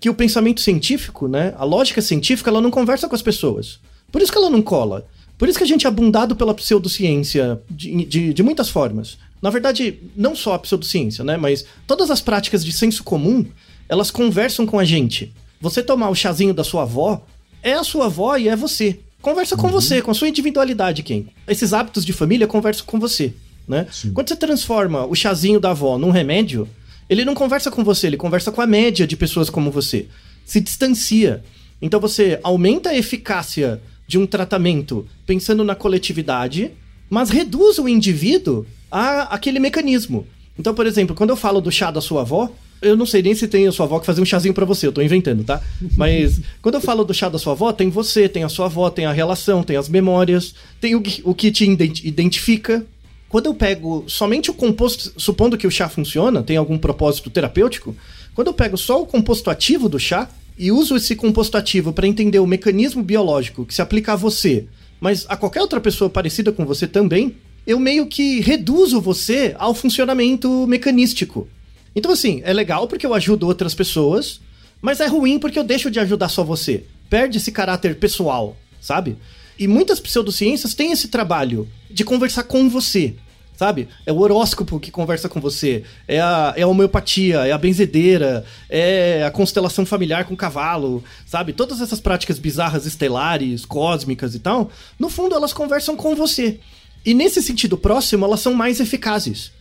Que 0.00 0.08
o 0.08 0.14
pensamento 0.14 0.60
científico, 0.60 1.28
né? 1.28 1.54
A 1.58 1.64
lógica 1.64 2.00
científica, 2.00 2.50
ela 2.50 2.60
não 2.60 2.70
conversa 2.70 3.08
com 3.08 3.14
as 3.14 3.22
pessoas. 3.22 3.78
Por 4.10 4.20
isso 4.20 4.32
que 4.32 4.38
ela 4.38 4.50
não 4.50 4.62
cola. 4.62 5.06
Por 5.38 5.48
isso 5.48 5.58
que 5.58 5.64
a 5.64 5.66
gente 5.66 5.86
é 5.86 5.88
abundado 5.88 6.36
pela 6.36 6.52
pseudociência 6.52 7.60
de, 7.70 8.04
de, 8.04 8.34
de 8.34 8.42
muitas 8.42 8.68
formas. 8.68 9.16
Na 9.40 9.48
verdade, 9.48 9.98
não 10.14 10.36
só 10.36 10.54
a 10.54 10.58
pseudociência, 10.58 11.24
né? 11.24 11.36
Mas 11.36 11.64
todas 11.86 12.10
as 12.10 12.20
práticas 12.20 12.64
de 12.64 12.72
senso 12.72 13.02
comum, 13.02 13.46
elas 13.88 14.10
conversam 14.10 14.66
com 14.66 14.78
a 14.78 14.84
gente. 14.84 15.32
Você 15.60 15.82
tomar 15.82 16.10
o 16.10 16.14
chazinho 16.14 16.52
da 16.52 16.64
sua 16.64 16.82
avó, 16.82 17.24
é 17.62 17.72
a 17.72 17.84
sua 17.84 18.06
avó 18.06 18.36
e 18.36 18.48
é 18.48 18.56
você. 18.56 19.00
Conversa 19.20 19.56
com 19.56 19.66
uhum. 19.66 19.72
você, 19.72 20.00
com 20.00 20.10
a 20.10 20.14
sua 20.14 20.28
individualidade, 20.28 21.02
quem? 21.02 21.28
Esses 21.46 21.72
hábitos 21.72 22.04
de 22.04 22.12
família 22.12 22.46
conversam 22.46 22.86
com 22.86 22.98
você, 22.98 23.34
né? 23.68 23.86
Quando 24.14 24.28
você 24.28 24.36
transforma 24.36 25.04
o 25.04 25.14
chazinho 25.14 25.60
da 25.60 25.70
avó 25.70 25.98
num 25.98 26.10
remédio, 26.10 26.68
ele 27.08 27.24
não 27.24 27.34
conversa 27.34 27.70
com 27.70 27.84
você, 27.84 28.06
ele 28.06 28.16
conversa 28.16 28.50
com 28.50 28.60
a 28.60 28.66
média 28.66 29.06
de 29.06 29.16
pessoas 29.16 29.50
como 29.50 29.70
você. 29.70 30.06
Se 30.44 30.60
distancia. 30.60 31.42
Então 31.82 32.00
você 32.00 32.38
aumenta 32.42 32.90
a 32.90 32.96
eficácia 32.96 33.80
de 34.06 34.18
um 34.18 34.26
tratamento 34.26 35.06
pensando 35.26 35.64
na 35.64 35.74
coletividade, 35.74 36.70
mas 37.08 37.30
reduz 37.30 37.78
o 37.78 37.88
indivíduo 37.88 38.66
a 38.90 39.22
aquele 39.34 39.58
mecanismo. 39.58 40.26
Então, 40.58 40.74
por 40.74 40.86
exemplo, 40.86 41.14
quando 41.14 41.30
eu 41.30 41.36
falo 41.36 41.60
do 41.60 41.70
chá 41.70 41.90
da 41.90 42.00
sua 42.00 42.22
avó, 42.22 42.50
eu 42.82 42.96
não 42.96 43.06
sei 43.06 43.22
nem 43.22 43.34
se 43.34 43.46
tem 43.46 43.66
a 43.66 43.72
sua 43.72 43.86
avó 43.86 43.98
que 43.98 44.06
fazer 44.06 44.20
um 44.20 44.24
chazinho 44.24 44.54
para 44.54 44.64
você, 44.64 44.86
eu 44.86 44.92
tô 44.92 45.02
inventando, 45.02 45.44
tá? 45.44 45.60
Mas 45.96 46.40
quando 46.62 46.76
eu 46.76 46.80
falo 46.80 47.04
do 47.04 47.12
chá 47.12 47.28
da 47.28 47.38
sua 47.38 47.52
avó, 47.52 47.72
tem 47.72 47.90
você, 47.90 48.28
tem 48.28 48.44
a 48.44 48.48
sua 48.48 48.66
avó, 48.66 48.88
tem 48.90 49.06
a 49.06 49.12
relação, 49.12 49.62
tem 49.62 49.76
as 49.76 49.88
memórias, 49.88 50.54
tem 50.80 50.94
o, 50.94 51.02
o 51.24 51.34
que 51.34 51.50
te 51.50 51.64
identifica. 52.04 52.84
Quando 53.28 53.46
eu 53.46 53.54
pego 53.54 54.04
somente 54.08 54.50
o 54.50 54.54
composto, 54.54 55.12
supondo 55.16 55.56
que 55.56 55.66
o 55.66 55.70
chá 55.70 55.88
funciona, 55.88 56.42
tem 56.42 56.56
algum 56.56 56.78
propósito 56.78 57.30
terapêutico, 57.30 57.94
quando 58.34 58.48
eu 58.48 58.54
pego 58.54 58.76
só 58.76 59.00
o 59.00 59.06
composto 59.06 59.50
ativo 59.50 59.88
do 59.88 59.98
chá 59.98 60.28
e 60.58 60.72
uso 60.72 60.96
esse 60.96 61.14
composto 61.14 61.56
ativo 61.56 61.92
para 61.92 62.06
entender 62.06 62.38
o 62.38 62.46
mecanismo 62.46 63.02
biológico 63.02 63.64
que 63.64 63.74
se 63.74 63.82
aplica 63.82 64.14
a 64.14 64.16
você, 64.16 64.66
mas 65.00 65.26
a 65.28 65.36
qualquer 65.36 65.62
outra 65.62 65.80
pessoa 65.80 66.10
parecida 66.10 66.50
com 66.50 66.66
você 66.66 66.86
também, 66.86 67.36
eu 67.66 67.78
meio 67.78 68.06
que 68.06 68.40
reduzo 68.40 69.00
você 69.00 69.54
ao 69.58 69.74
funcionamento 69.74 70.66
mecanístico. 70.66 71.48
Então, 71.94 72.12
assim, 72.12 72.40
é 72.44 72.52
legal 72.52 72.86
porque 72.86 73.06
eu 73.06 73.14
ajudo 73.14 73.46
outras 73.46 73.74
pessoas, 73.74 74.40
Mas 74.82 75.00
é 75.00 75.06
ruim 75.06 75.38
porque 75.38 75.58
eu 75.58 75.64
deixo 75.64 75.90
de 75.90 76.00
ajudar 76.00 76.28
só 76.28 76.42
você. 76.42 76.84
Perde 77.08 77.38
esse 77.38 77.52
caráter 77.52 77.96
pessoal, 77.96 78.56
sabe? 78.80 79.18
E 79.58 79.68
muitas 79.68 80.00
pseudociências 80.00 80.74
têm 80.74 80.92
esse 80.92 81.08
trabalho 81.08 81.68
de 81.90 82.02
conversar 82.02 82.44
com 82.44 82.68
você, 82.70 83.14
sabe? 83.54 83.88
É 84.06 84.12
o 84.12 84.20
horóscopo 84.20 84.80
que 84.80 84.90
conversa 84.90 85.28
com 85.28 85.38
você, 85.38 85.84
é 86.08 86.18
a, 86.18 86.54
é 86.56 86.62
a 86.62 86.66
homeopatia, 86.66 87.46
é 87.46 87.52
a 87.52 87.58
benzedeira, 87.58 88.42
é 88.70 89.22
a 89.22 89.30
constelação 89.30 89.84
familiar 89.84 90.24
com 90.24 90.34
cavalo, 90.34 91.04
sabe? 91.26 91.52
Todas 91.52 91.82
essas 91.82 92.00
práticas 92.00 92.38
bizarras 92.38 92.86
estelares, 92.86 93.66
cósmicas 93.66 94.34
e 94.34 94.38
tal, 94.38 94.70
no 94.98 95.10
fundo 95.10 95.34
elas 95.34 95.52
conversam 95.52 95.94
com 95.94 96.14
você. 96.16 96.58
E 97.04 97.12
nesse 97.12 97.42
sentido 97.42 97.76
próximo, 97.76 98.24
elas 98.24 98.40
são 98.40 98.54
mais 98.54 98.80
eficazes. 98.80 99.52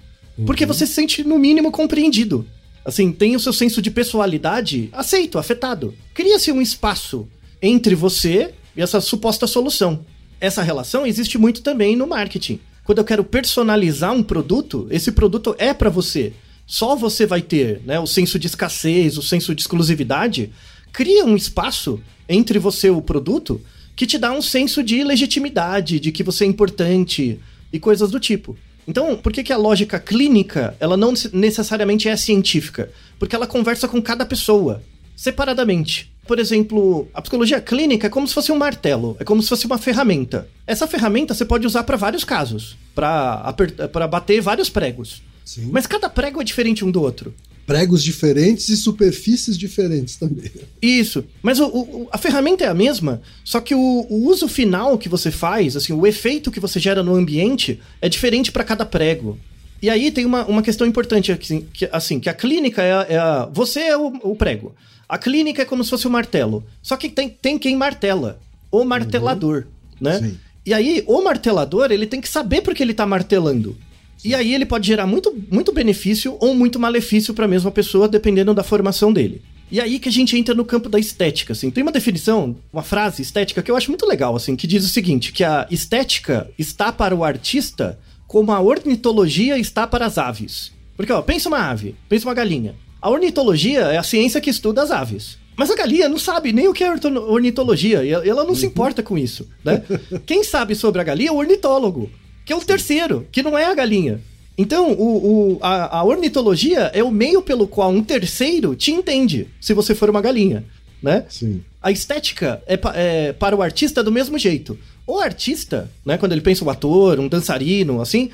Porque 0.46 0.65
você 0.65 0.86
se 0.86 0.93
sente, 0.93 1.24
no 1.24 1.38
mínimo, 1.38 1.72
compreendido. 1.72 2.46
Assim, 2.84 3.12
tem 3.12 3.36
o 3.36 3.39
seu 3.39 3.53
senso 3.53 3.81
de 3.81 3.91
pessoalidade 3.91 4.89
aceito, 4.91 5.38
afetado. 5.38 5.93
Cria-se 6.13 6.51
um 6.51 6.62
espaço 6.62 7.27
entre 7.62 7.93
você 7.96 8.53
e 8.75 8.81
essa 8.81 9.01
suposta 9.01 9.46
solução. 9.46 10.05
Essa 10.39 10.63
relação 10.63 11.05
existe 11.05 11.38
muito 11.38 11.62
também 11.62 11.96
no 11.96 12.08
marketing. 12.08 12.60
Quando 12.84 13.00
eu 13.00 13.05
quero 13.05 13.24
personalizar 13.24 14.13
um 14.13 14.24
produto, 14.24 14.88
esse 14.89 15.12
produto 15.12 15.55
é 15.60 15.74
para 15.74 15.89
você. 15.89 16.34
Só 16.65 16.96
você 16.96 17.25
vai 17.25 17.41
ter 17.41 17.81
né, 17.86 18.00
o 18.00 18.08
senso 18.08 18.39
de 18.39 18.48
escassez, 18.48 19.17
o 19.17 19.22
senso 19.22 19.53
de 19.53 19.62
exclusividade. 19.62 20.51
Cria 20.93 21.25
um 21.25 21.36
espaço 21.36 22.00
entre 22.27 22.58
você 22.58 22.88
e 22.88 22.91
o 22.91 23.01
produto 23.01 23.62
que 23.96 24.08
te 24.08 24.17
dá 24.17 24.31
um 24.31 24.41
senso 24.41 24.81
de 24.81 25.03
legitimidade, 25.03 26.00
de 26.00 26.12
que 26.12 26.24
você 26.24 26.46
é 26.46 26.48
importante 26.48 27.39
e 27.72 27.79
coisas 27.79 28.10
do 28.10 28.19
tipo. 28.19 28.58
Então, 28.89 29.15
por 29.15 29.31
que, 29.31 29.43
que 29.43 29.53
a 29.53 29.58
lógica 29.58 30.00
clínica 30.00 30.75
ela 30.79 30.98
não 30.98 31.13
necessariamente 31.31 32.10
é 32.10 32.17
científica? 32.17 32.91
Porque 33.19 33.36
ela 33.36 33.46
conversa 33.46 33.88
com 33.88 34.01
cada 34.01 34.25
pessoa, 34.25 34.81
separadamente. 35.15 36.12
Por 36.27 36.39
exemplo, 36.39 37.08
a 37.13 37.22
psicologia 37.22 37.62
clínica 37.62 38.08
é 38.08 38.10
como 38.10 38.27
se 38.27 38.34
fosse 38.34 38.51
um 38.51 38.58
martelo, 38.58 39.15
é 39.19 39.24
como 39.24 39.43
se 39.43 39.50
fosse 39.50 39.67
uma 39.67 39.77
ferramenta. 39.77 40.50
Essa 40.65 40.88
ferramenta 40.88 41.36
você 41.36 41.46
pode 41.46 41.67
usar 41.67 41.84
para 41.84 41.98
vários 41.98 42.24
casos, 42.24 42.77
para 42.96 44.08
bater 44.10 44.41
vários 44.41 44.72
pregos. 44.72 45.22
Sim. 45.46 45.69
Mas 45.72 45.86
cada 45.86 46.10
prego 46.10 46.41
é 46.41 46.43
diferente 46.43 46.84
um 46.84 46.89
do 46.89 47.00
outro 47.00 47.31
pregos 47.69 48.03
diferentes 48.03 48.67
e 48.69 48.75
superfícies 48.75 49.55
diferentes 49.55 50.15
também. 50.15 50.51
Isso. 50.81 51.23
Mas 51.39 51.59
o, 51.59 51.67
o, 51.67 52.09
a 52.11 52.17
ferramenta 52.17 52.63
é 52.63 52.67
a 52.67 52.73
mesma, 52.73 53.21
só 53.45 53.61
que 53.61 53.75
o, 53.75 54.07
o, 54.09 54.27
uso 54.27 54.47
final 54.47 54.97
que 54.97 55.07
você 55.07 55.29
faz, 55.29 55.75
assim, 55.75 55.93
o 55.93 56.07
efeito 56.07 56.49
que 56.49 56.59
você 56.59 56.79
gera 56.79 57.03
no 57.03 57.13
ambiente 57.13 57.79
é 58.01 58.09
diferente 58.09 58.51
para 58.51 58.63
cada 58.63 58.88
prego. 58.88 59.38
E 59.83 59.88
aí 59.88 60.09
tem 60.09 60.25
uma, 60.25 60.45
uma 60.47 60.63
questão 60.63 60.88
importante, 60.88 61.31
assim, 61.31 61.67
que, 61.71 61.88
assim, 61.91 62.19
que 62.19 62.27
a 62.27 62.33
clínica 62.33 62.81
é 62.81 62.91
a, 62.91 63.05
é 63.07 63.17
a 63.17 63.45
Você 63.53 63.81
é 63.81 63.95
o, 63.95 64.35
prego. 64.35 64.73
A 65.07 65.19
clínica 65.19 65.61
é 65.61 65.65
como 65.65 65.83
se 65.83 65.91
fosse 65.91 66.07
o 66.07 66.09
martelo. 66.09 66.63
Só 66.81 66.97
que 66.97 67.07
tem, 67.07 67.29
tem 67.29 67.59
quem 67.59 67.75
martela. 67.75 68.39
O 68.71 68.83
martelador, 68.83 69.57
uhum. 69.57 69.97
né? 70.01 70.17
Sim. 70.17 70.38
E 70.65 70.73
aí, 70.73 71.03
o 71.05 71.21
martelador, 71.21 71.91
ele 71.91 72.07
tem 72.07 72.19
que 72.19 72.29
saber 72.29 72.61
porque 72.61 72.81
ele 72.81 72.95
tá 72.95 73.05
martelando. 73.05 73.77
E 74.23 74.35
aí 74.35 74.53
ele 74.53 74.65
pode 74.65 74.85
gerar 74.88 75.07
muito, 75.07 75.33
muito 75.49 75.71
benefício 75.71 76.35
ou 76.39 76.53
muito 76.53 76.79
malefício 76.79 77.33
para 77.33 77.45
a 77.45 77.47
mesma 77.47 77.71
pessoa, 77.71 78.07
dependendo 78.07 78.53
da 78.53 78.63
formação 78.63 79.13
dele. 79.13 79.41
E 79.71 79.79
aí 79.79 79.99
que 79.99 80.09
a 80.09 80.11
gente 80.11 80.35
entra 80.38 80.55
no 80.55 80.65
campo 80.65 80.89
da 80.89 80.99
estética, 80.99 81.53
assim. 81.53 81.69
Tem 81.69 81.83
uma 81.83 81.91
definição, 81.91 82.55
uma 82.73 82.81
frase 82.81 83.21
estética 83.21 83.61
que 83.61 83.69
eu 83.69 83.77
acho 83.77 83.91
muito 83.91 84.05
legal, 84.05 84.35
assim, 84.35 84.55
que 84.55 84.67
diz 84.67 84.83
o 84.83 84.89
seguinte, 84.89 85.31
que 85.31 85.43
a 85.43 85.67
estética 85.69 86.49
está 86.57 86.91
para 86.91 87.15
o 87.15 87.23
artista 87.23 87.99
como 88.27 88.51
a 88.51 88.59
ornitologia 88.59 89.57
está 89.57 89.88
para 89.88 90.05
as 90.05 90.17
aves. 90.17 90.71
Porque, 90.97 91.13
ó, 91.13 91.21
pensa 91.21 91.47
uma 91.47 91.69
ave, 91.69 91.95
pensa 92.09 92.27
uma 92.27 92.33
galinha. 92.33 92.75
A 93.01 93.09
ornitologia 93.09 93.81
é 93.81 93.97
a 93.97 94.03
ciência 94.03 94.41
que 94.41 94.49
estuda 94.49 94.83
as 94.83 94.91
aves. 94.91 95.38
Mas 95.55 95.69
a 95.71 95.75
galinha 95.75 96.09
não 96.09 96.17
sabe 96.17 96.51
nem 96.51 96.67
o 96.67 96.73
que 96.73 96.83
é 96.83 96.91
ornitologia, 96.91 98.03
e 98.03 98.11
ela 98.11 98.43
não 98.43 98.55
se 98.55 98.65
uhum. 98.65 98.71
importa 98.71 99.03
com 99.03 99.17
isso, 99.17 99.47
né? 99.63 99.83
Quem 100.25 100.43
sabe 100.43 100.73
sobre 100.73 101.01
a 101.01 101.03
galinha 101.03 101.29
é 101.29 101.33
o 101.33 101.38
ornitólogo 101.38 102.09
que 102.50 102.53
é 102.53 102.56
o 102.56 102.62
terceiro, 102.62 103.27
que 103.32 103.44
não 103.44 103.56
é 103.56 103.65
a 103.65 103.75
galinha. 103.75 104.20
Então, 104.58 104.91
o, 104.94 105.53
o 105.53 105.60
a, 105.62 106.00
a, 106.00 106.03
ornitologia 106.03 106.89
é 106.96 107.03
o 107.03 107.12
meio 107.12 107.44
pelo 107.44 107.68
qual 107.68 107.91
um 107.91 108.03
terceiro 108.03 108.75
te 108.75 108.89
entende, 108.91 109.48
se 109.62 109.72
você 109.72 109.94
for 109.94 110.10
uma 110.10 110.20
galinha, 110.20 110.65
né? 111.00 111.25
Sim. 111.29 111.63
A 111.79 111.91
estética 111.91 112.60
é, 112.65 112.79
é 112.96 113.34
para 113.34 113.56
o 113.56 113.62
artista 113.62 114.03
do 114.03 114.12
mesmo 114.12 114.36
jeito. 114.39 114.79
O 115.06 115.20
artista, 115.20 115.91
né, 116.03 116.18
quando 116.18 116.32
ele 116.32 116.41
pensa 116.41 116.65
um 116.65 116.72
ator, 116.72 117.20
um 117.20 117.27
dançarino, 117.27 118.01
assim, 118.01 118.32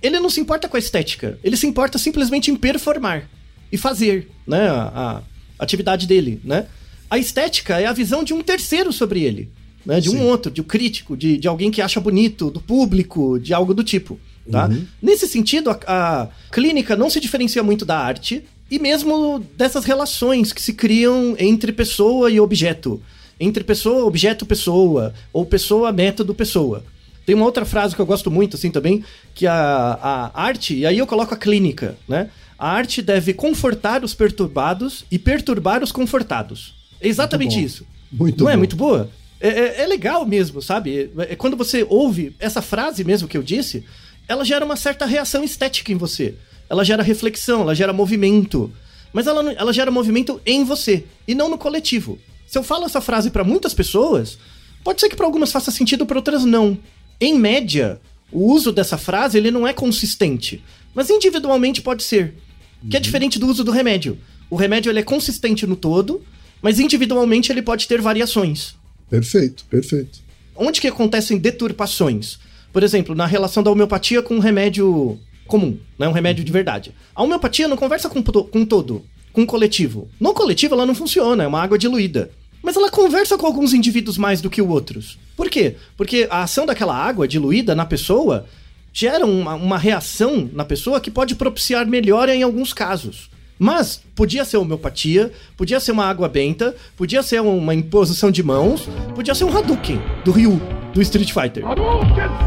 ele 0.00 0.20
não 0.20 0.30
se 0.30 0.38
importa 0.38 0.68
com 0.68 0.76
a 0.76 0.78
estética. 0.78 1.36
Ele 1.42 1.56
se 1.56 1.66
importa 1.66 1.98
simplesmente 1.98 2.52
em 2.52 2.54
performar 2.54 3.28
e 3.72 3.76
fazer, 3.76 4.30
né, 4.46 4.68
a, 4.68 5.22
a 5.58 5.64
atividade 5.64 6.06
dele, 6.06 6.40
né? 6.44 6.66
A 7.10 7.18
estética 7.18 7.80
é 7.80 7.86
a 7.86 7.92
visão 7.92 8.22
de 8.22 8.32
um 8.32 8.44
terceiro 8.44 8.92
sobre 8.92 9.24
ele 9.24 9.50
né? 9.86 10.00
De 10.00 10.10
Sim. 10.10 10.16
um 10.18 10.26
outro, 10.26 10.50
de 10.50 10.60
um 10.60 10.64
crítico, 10.64 11.16
de, 11.16 11.38
de 11.38 11.46
alguém 11.46 11.70
que 11.70 11.80
acha 11.80 12.00
bonito, 12.00 12.50
do 12.50 12.60
público, 12.60 13.38
de 13.38 13.54
algo 13.54 13.72
do 13.72 13.84
tipo. 13.84 14.18
Tá? 14.50 14.66
Uhum. 14.66 14.84
Nesse 15.00 15.26
sentido, 15.26 15.70
a, 15.70 15.78
a 15.86 16.28
clínica 16.50 16.96
não 16.96 17.08
se 17.08 17.20
diferencia 17.20 17.62
muito 17.62 17.84
da 17.84 17.98
arte 17.98 18.44
e 18.70 18.78
mesmo 18.78 19.44
dessas 19.56 19.84
relações 19.84 20.52
que 20.52 20.60
se 20.60 20.72
criam 20.72 21.36
entre 21.38 21.72
pessoa 21.72 22.30
e 22.30 22.40
objeto. 22.40 23.00
Entre 23.38 23.62
pessoa, 23.62 24.04
objeto, 24.04 24.44
pessoa, 24.44 25.14
ou 25.32 25.46
pessoa, 25.46 25.92
método, 25.92 26.34
pessoa. 26.34 26.84
Tem 27.24 27.34
uma 27.34 27.44
outra 27.44 27.64
frase 27.64 27.94
que 27.94 28.00
eu 28.00 28.06
gosto 28.06 28.30
muito, 28.30 28.56
assim, 28.56 28.70
também, 28.70 29.04
que 29.34 29.46
a, 29.46 29.52
a 29.54 30.42
arte, 30.42 30.74
e 30.74 30.86
aí 30.86 30.98
eu 30.98 31.06
coloco 31.06 31.34
a 31.34 31.36
clínica, 31.36 31.96
né? 32.08 32.30
A 32.58 32.70
arte 32.70 33.02
deve 33.02 33.34
confortar 33.34 34.02
os 34.02 34.14
perturbados 34.14 35.04
e 35.10 35.18
perturbar 35.18 35.82
os 35.82 35.92
confortados. 35.92 36.74
É 37.00 37.08
exatamente 37.08 37.56
muito 37.56 37.66
isso. 37.66 37.86
Muito 38.10 38.44
Não 38.44 38.48
é 38.48 38.52
bom. 38.52 38.54
é 38.54 38.56
muito 38.56 38.76
boa? 38.76 39.10
É, 39.46 39.48
é, 39.48 39.82
é, 39.82 39.86
legal 39.86 40.26
mesmo, 40.26 40.60
sabe? 40.60 41.10
É, 41.18 41.32
é, 41.32 41.36
quando 41.36 41.56
você 41.56 41.86
ouve 41.88 42.34
essa 42.40 42.60
frase 42.60 43.04
mesmo 43.04 43.28
que 43.28 43.36
eu 43.36 43.42
disse, 43.44 43.84
ela 44.26 44.44
gera 44.44 44.64
uma 44.64 44.74
certa 44.74 45.06
reação 45.06 45.44
estética 45.44 45.92
em 45.92 45.96
você. 45.96 46.34
Ela 46.68 46.84
gera 46.84 47.00
reflexão, 47.00 47.60
ela 47.60 47.72
gera 47.72 47.92
movimento. 47.92 48.72
Mas 49.12 49.28
ela, 49.28 49.52
ela 49.52 49.72
gera 49.72 49.88
movimento 49.88 50.40
em 50.44 50.64
você 50.64 51.04
e 51.28 51.34
não 51.34 51.48
no 51.48 51.56
coletivo. 51.56 52.18
Se 52.44 52.58
eu 52.58 52.62
falo 52.64 52.86
essa 52.86 53.00
frase 53.00 53.30
para 53.30 53.44
muitas 53.44 53.72
pessoas, 53.72 54.36
pode 54.82 55.00
ser 55.00 55.08
que 55.08 55.14
para 55.14 55.26
algumas 55.26 55.52
faça 55.52 55.70
sentido, 55.70 56.04
para 56.04 56.18
outras 56.18 56.44
não. 56.44 56.76
Em 57.20 57.38
média, 57.38 58.00
o 58.32 58.52
uso 58.52 58.72
dessa 58.72 58.98
frase 58.98 59.38
ele 59.38 59.52
não 59.52 59.64
é 59.64 59.72
consistente, 59.72 60.60
mas 60.92 61.08
individualmente 61.08 61.80
pode 61.80 62.02
ser. 62.02 62.34
Uhum. 62.82 62.90
Que 62.90 62.96
é 62.96 62.98
uhum. 62.98 63.02
diferente 63.02 63.38
do 63.38 63.46
uso 63.46 63.62
do 63.62 63.70
remédio. 63.70 64.18
O 64.50 64.56
remédio 64.56 64.90
ele 64.90 64.98
é 64.98 65.04
consistente 65.04 65.68
no 65.68 65.76
todo, 65.76 66.20
mas 66.60 66.80
individualmente 66.80 67.52
ele 67.52 67.62
pode 67.62 67.86
ter 67.86 68.00
variações. 68.00 68.74
Perfeito, 69.08 69.64
perfeito. 69.66 70.20
Onde 70.54 70.80
que 70.80 70.88
acontecem 70.88 71.38
deturpações? 71.38 72.38
Por 72.72 72.82
exemplo, 72.82 73.14
na 73.14 73.26
relação 73.26 73.62
da 73.62 73.70
homeopatia 73.70 74.22
com 74.22 74.34
um 74.34 74.40
remédio 74.40 75.18
comum, 75.46 75.78
né? 75.98 76.08
um 76.08 76.12
remédio 76.12 76.44
de 76.44 76.52
verdade. 76.52 76.92
A 77.14 77.22
homeopatia 77.22 77.68
não 77.68 77.76
conversa 77.76 78.08
com, 78.08 78.22
com 78.22 78.64
todo, 78.64 79.04
com 79.32 79.42
o 79.42 79.46
coletivo. 79.46 80.08
No 80.20 80.34
coletivo 80.34 80.74
ela 80.74 80.86
não 80.86 80.94
funciona, 80.94 81.44
é 81.44 81.46
uma 81.46 81.62
água 81.62 81.78
diluída. 81.78 82.30
Mas 82.62 82.76
ela 82.76 82.90
conversa 82.90 83.38
com 83.38 83.46
alguns 83.46 83.72
indivíduos 83.72 84.18
mais 84.18 84.40
do 84.40 84.50
que 84.50 84.60
outros. 84.60 85.18
Por 85.36 85.48
quê? 85.48 85.76
Porque 85.96 86.26
a 86.28 86.42
ação 86.42 86.66
daquela 86.66 86.96
água 86.96 87.28
diluída 87.28 87.74
na 87.74 87.86
pessoa 87.86 88.46
gera 88.92 89.24
uma, 89.24 89.54
uma 89.54 89.78
reação 89.78 90.50
na 90.52 90.64
pessoa 90.64 91.00
que 91.00 91.10
pode 91.10 91.34
propiciar 91.34 91.86
melhora 91.86 92.34
em 92.34 92.42
alguns 92.42 92.72
casos. 92.72 93.30
Mas 93.58 94.00
podia 94.14 94.44
ser 94.44 94.58
homeopatia, 94.58 95.32
podia 95.56 95.80
ser 95.80 95.92
uma 95.92 96.04
água 96.04 96.28
benta, 96.28 96.74
podia 96.96 97.22
ser 97.22 97.40
uma 97.40 97.74
imposição 97.74 98.30
de 98.30 98.42
mãos, 98.42 98.88
podia 99.14 99.34
ser 99.34 99.44
um 99.44 99.56
Hadouken 99.56 100.00
do 100.24 100.30
Ryu, 100.30 100.60
do 100.92 101.00
Street 101.02 101.32
Fighter. 101.32 101.64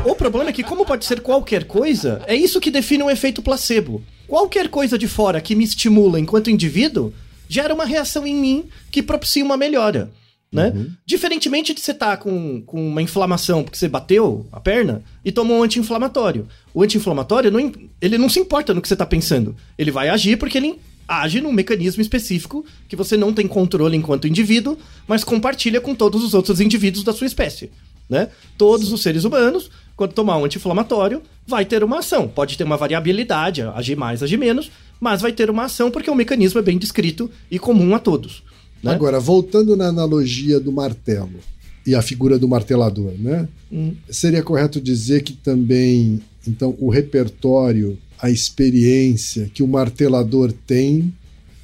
O 0.05 0.15
problema 0.15 0.49
é 0.49 0.53
que, 0.53 0.63
como 0.63 0.85
pode 0.85 1.05
ser 1.05 1.21
qualquer 1.21 1.65
coisa, 1.65 2.21
é 2.27 2.35
isso 2.35 2.59
que 2.59 2.71
define 2.71 3.03
um 3.03 3.09
efeito 3.09 3.41
placebo. 3.41 4.03
Qualquer 4.27 4.69
coisa 4.69 4.97
de 4.97 5.07
fora 5.07 5.41
que 5.41 5.55
me 5.55 5.63
estimula 5.63 6.19
enquanto 6.19 6.51
indivíduo 6.51 7.11
gera 7.47 7.73
uma 7.73 7.85
reação 7.85 8.27
em 8.27 8.35
mim 8.35 8.65
que 8.91 9.01
propicia 9.01 9.43
uma 9.43 9.57
melhora. 9.57 10.11
Né? 10.51 10.71
Uhum. 10.75 10.91
Diferentemente 11.05 11.75
de 11.75 11.81
você 11.81 11.91
estar 11.91 12.17
tá 12.17 12.17
com, 12.17 12.61
com 12.61 12.87
uma 12.87 13.03
inflamação 13.03 13.63
porque 13.63 13.77
você 13.77 13.87
bateu 13.87 14.47
a 14.51 14.59
perna 14.59 15.03
e 15.23 15.31
tomou 15.31 15.57
um 15.57 15.63
anti-inflamatório. 15.63 16.47
O 16.73 16.81
anti-inflamatório, 16.81 17.51
não, 17.51 17.71
ele 18.01 18.17
não 18.17 18.29
se 18.29 18.39
importa 18.39 18.73
no 18.73 18.81
que 18.81 18.87
você 18.87 18.95
está 18.95 19.05
pensando. 19.05 19.55
Ele 19.77 19.91
vai 19.91 20.09
agir 20.09 20.37
porque 20.37 20.57
ele 20.57 20.79
age 21.09 21.41
num 21.41 21.51
mecanismo 21.51 22.01
específico 22.01 22.63
que 22.87 22.95
você 22.95 23.17
não 23.17 23.33
tem 23.33 23.47
controle 23.47 23.97
enquanto 23.97 24.27
indivíduo, 24.27 24.77
mas 25.07 25.23
compartilha 25.23 25.81
com 25.81 25.95
todos 25.95 26.23
os 26.23 26.35
outros 26.35 26.61
indivíduos 26.61 27.03
da 27.03 27.11
sua 27.11 27.25
espécie. 27.25 27.71
Né? 28.07 28.29
Todos 28.57 28.91
os 28.91 29.01
seres 29.01 29.23
humanos, 29.23 29.69
quando 29.95 30.13
tomar 30.13 30.37
um 30.37 30.45
anti-inflamatório, 30.45 31.21
vai 31.47 31.65
ter 31.65 31.83
uma 31.83 31.99
ação. 31.99 32.27
Pode 32.27 32.57
ter 32.57 32.63
uma 32.63 32.77
variabilidade, 32.77 33.61
agir 33.61 33.95
mais, 33.95 34.21
agir 34.21 34.37
menos, 34.37 34.71
mas 34.99 35.21
vai 35.21 35.31
ter 35.31 35.49
uma 35.49 35.65
ação 35.65 35.89
porque 35.89 36.09
o 36.09 36.15
mecanismo 36.15 36.59
é 36.59 36.63
bem 36.63 36.77
descrito 36.77 37.29
e 37.49 37.57
comum 37.57 37.95
a 37.95 37.99
todos. 37.99 38.43
Né? 38.83 38.91
Agora, 38.91 39.19
voltando 39.19 39.75
na 39.75 39.87
analogia 39.87 40.59
do 40.59 40.71
martelo 40.71 41.39
e 41.85 41.95
a 41.95 42.01
figura 42.01 42.37
do 42.37 42.47
martelador, 42.47 43.13
né? 43.17 43.47
Hum. 43.71 43.93
Seria 44.09 44.43
correto 44.43 44.79
dizer 44.79 45.23
que 45.23 45.33
também, 45.33 46.21
então, 46.47 46.75
o 46.79 46.89
repertório 46.89 47.97
a 48.21 48.29
experiência 48.29 49.49
que 49.53 49.63
o 49.63 49.67
martelador 49.67 50.51
tem 50.51 51.13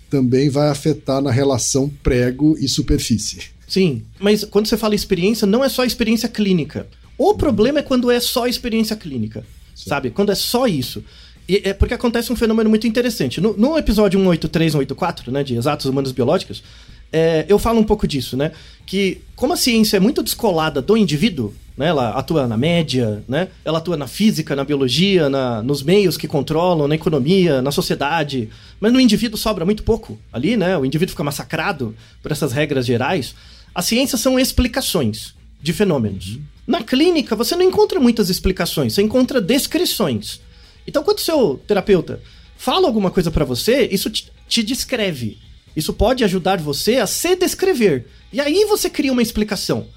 também 0.09 0.49
vai 0.49 0.69
afetar 0.69 1.21
na 1.21 1.31
relação 1.31 1.89
prego 2.01 2.55
e 2.59 2.69
superfície. 2.69 3.55
Sim, 3.67 4.03
mas 4.19 4.43
quando 4.43 4.67
você 4.67 4.77
fala 4.77 4.95
experiência, 4.95 5.45
não 5.47 5.63
é 5.63 5.69
só 5.69 5.83
experiência 5.83 6.29
clínica. 6.29 6.87
O 7.17 7.33
problema 7.33 7.79
é 7.79 7.81
quando 7.81 8.11
é 8.11 8.19
só 8.19 8.47
experiência 8.47 8.95
clínica, 8.95 9.43
Sim. 9.73 9.89
sabe? 9.89 10.09
Quando 10.11 10.31
é 10.31 10.35
só 10.35 10.67
isso. 10.67 11.03
E 11.47 11.61
é 11.63 11.73
porque 11.73 11.93
acontece 11.93 12.31
um 12.31 12.35
fenômeno 12.35 12.69
muito 12.69 12.87
interessante. 12.87 13.39
No, 13.39 13.55
no 13.57 13.77
episódio 13.77 14.19
183 14.19 14.71
184, 14.73 15.31
né, 15.31 15.43
de 15.43 15.55
Exatos 15.55 15.85
Humanos 15.85 16.11
Biológicos, 16.11 16.63
é, 17.11 17.45
eu 17.47 17.57
falo 17.59 17.79
um 17.79 17.83
pouco 17.83 18.07
disso, 18.07 18.35
né? 18.35 18.51
Que 18.85 19.21
como 19.35 19.53
a 19.53 19.57
ciência 19.57 19.97
é 19.97 19.99
muito 19.99 20.21
descolada 20.21 20.81
do 20.81 20.95
indivíduo, 20.95 21.53
né? 21.77 21.87
Ela 21.87 22.11
atua 22.11 22.47
na 22.47 22.57
média, 22.57 23.23
né? 23.27 23.49
Ela 23.63 23.79
atua 23.79 23.97
na 23.97 24.07
física, 24.07 24.55
na 24.55 24.63
biologia, 24.63 25.29
na, 25.29 25.61
nos 25.61 25.83
meios 25.83 26.17
que 26.17 26.27
controlam, 26.27 26.87
na 26.87 26.95
economia, 26.95 27.61
na 27.61 27.71
sociedade. 27.71 28.49
Mas 28.79 28.93
no 28.93 28.99
indivíduo 28.99 29.37
sobra 29.37 29.65
muito 29.65 29.83
pouco 29.83 30.17
ali, 30.31 30.55
né? 30.55 30.77
O 30.77 30.85
indivíduo 30.85 31.11
fica 31.11 31.23
massacrado 31.23 31.95
por 32.21 32.31
essas 32.31 32.51
regras 32.51 32.85
gerais. 32.85 33.35
As 33.73 33.85
ciências 33.85 34.21
são 34.21 34.39
explicações 34.39 35.35
de 35.61 35.73
fenômenos. 35.73 36.35
Uhum. 36.35 36.41
Na 36.67 36.81
clínica, 36.81 37.35
você 37.35 37.55
não 37.55 37.63
encontra 37.63 37.99
muitas 37.99 38.29
explicações, 38.29 38.93
você 38.93 39.01
encontra 39.01 39.41
descrições. 39.41 40.39
Então, 40.87 41.03
quando 41.03 41.17
o 41.17 41.21
seu 41.21 41.61
terapeuta 41.67 42.21
fala 42.57 42.87
alguma 42.87 43.11
coisa 43.11 43.29
para 43.29 43.45
você, 43.45 43.87
isso 43.91 44.09
te, 44.09 44.31
te 44.47 44.63
descreve. 44.63 45.37
Isso 45.75 45.93
pode 45.93 46.23
ajudar 46.23 46.59
você 46.59 46.97
a 46.97 47.07
se 47.07 47.35
descrever. 47.35 48.07
E 48.31 48.39
aí 48.39 48.65
você 48.65 48.89
cria 48.89 49.11
uma 49.11 49.21
explicação 49.21 49.87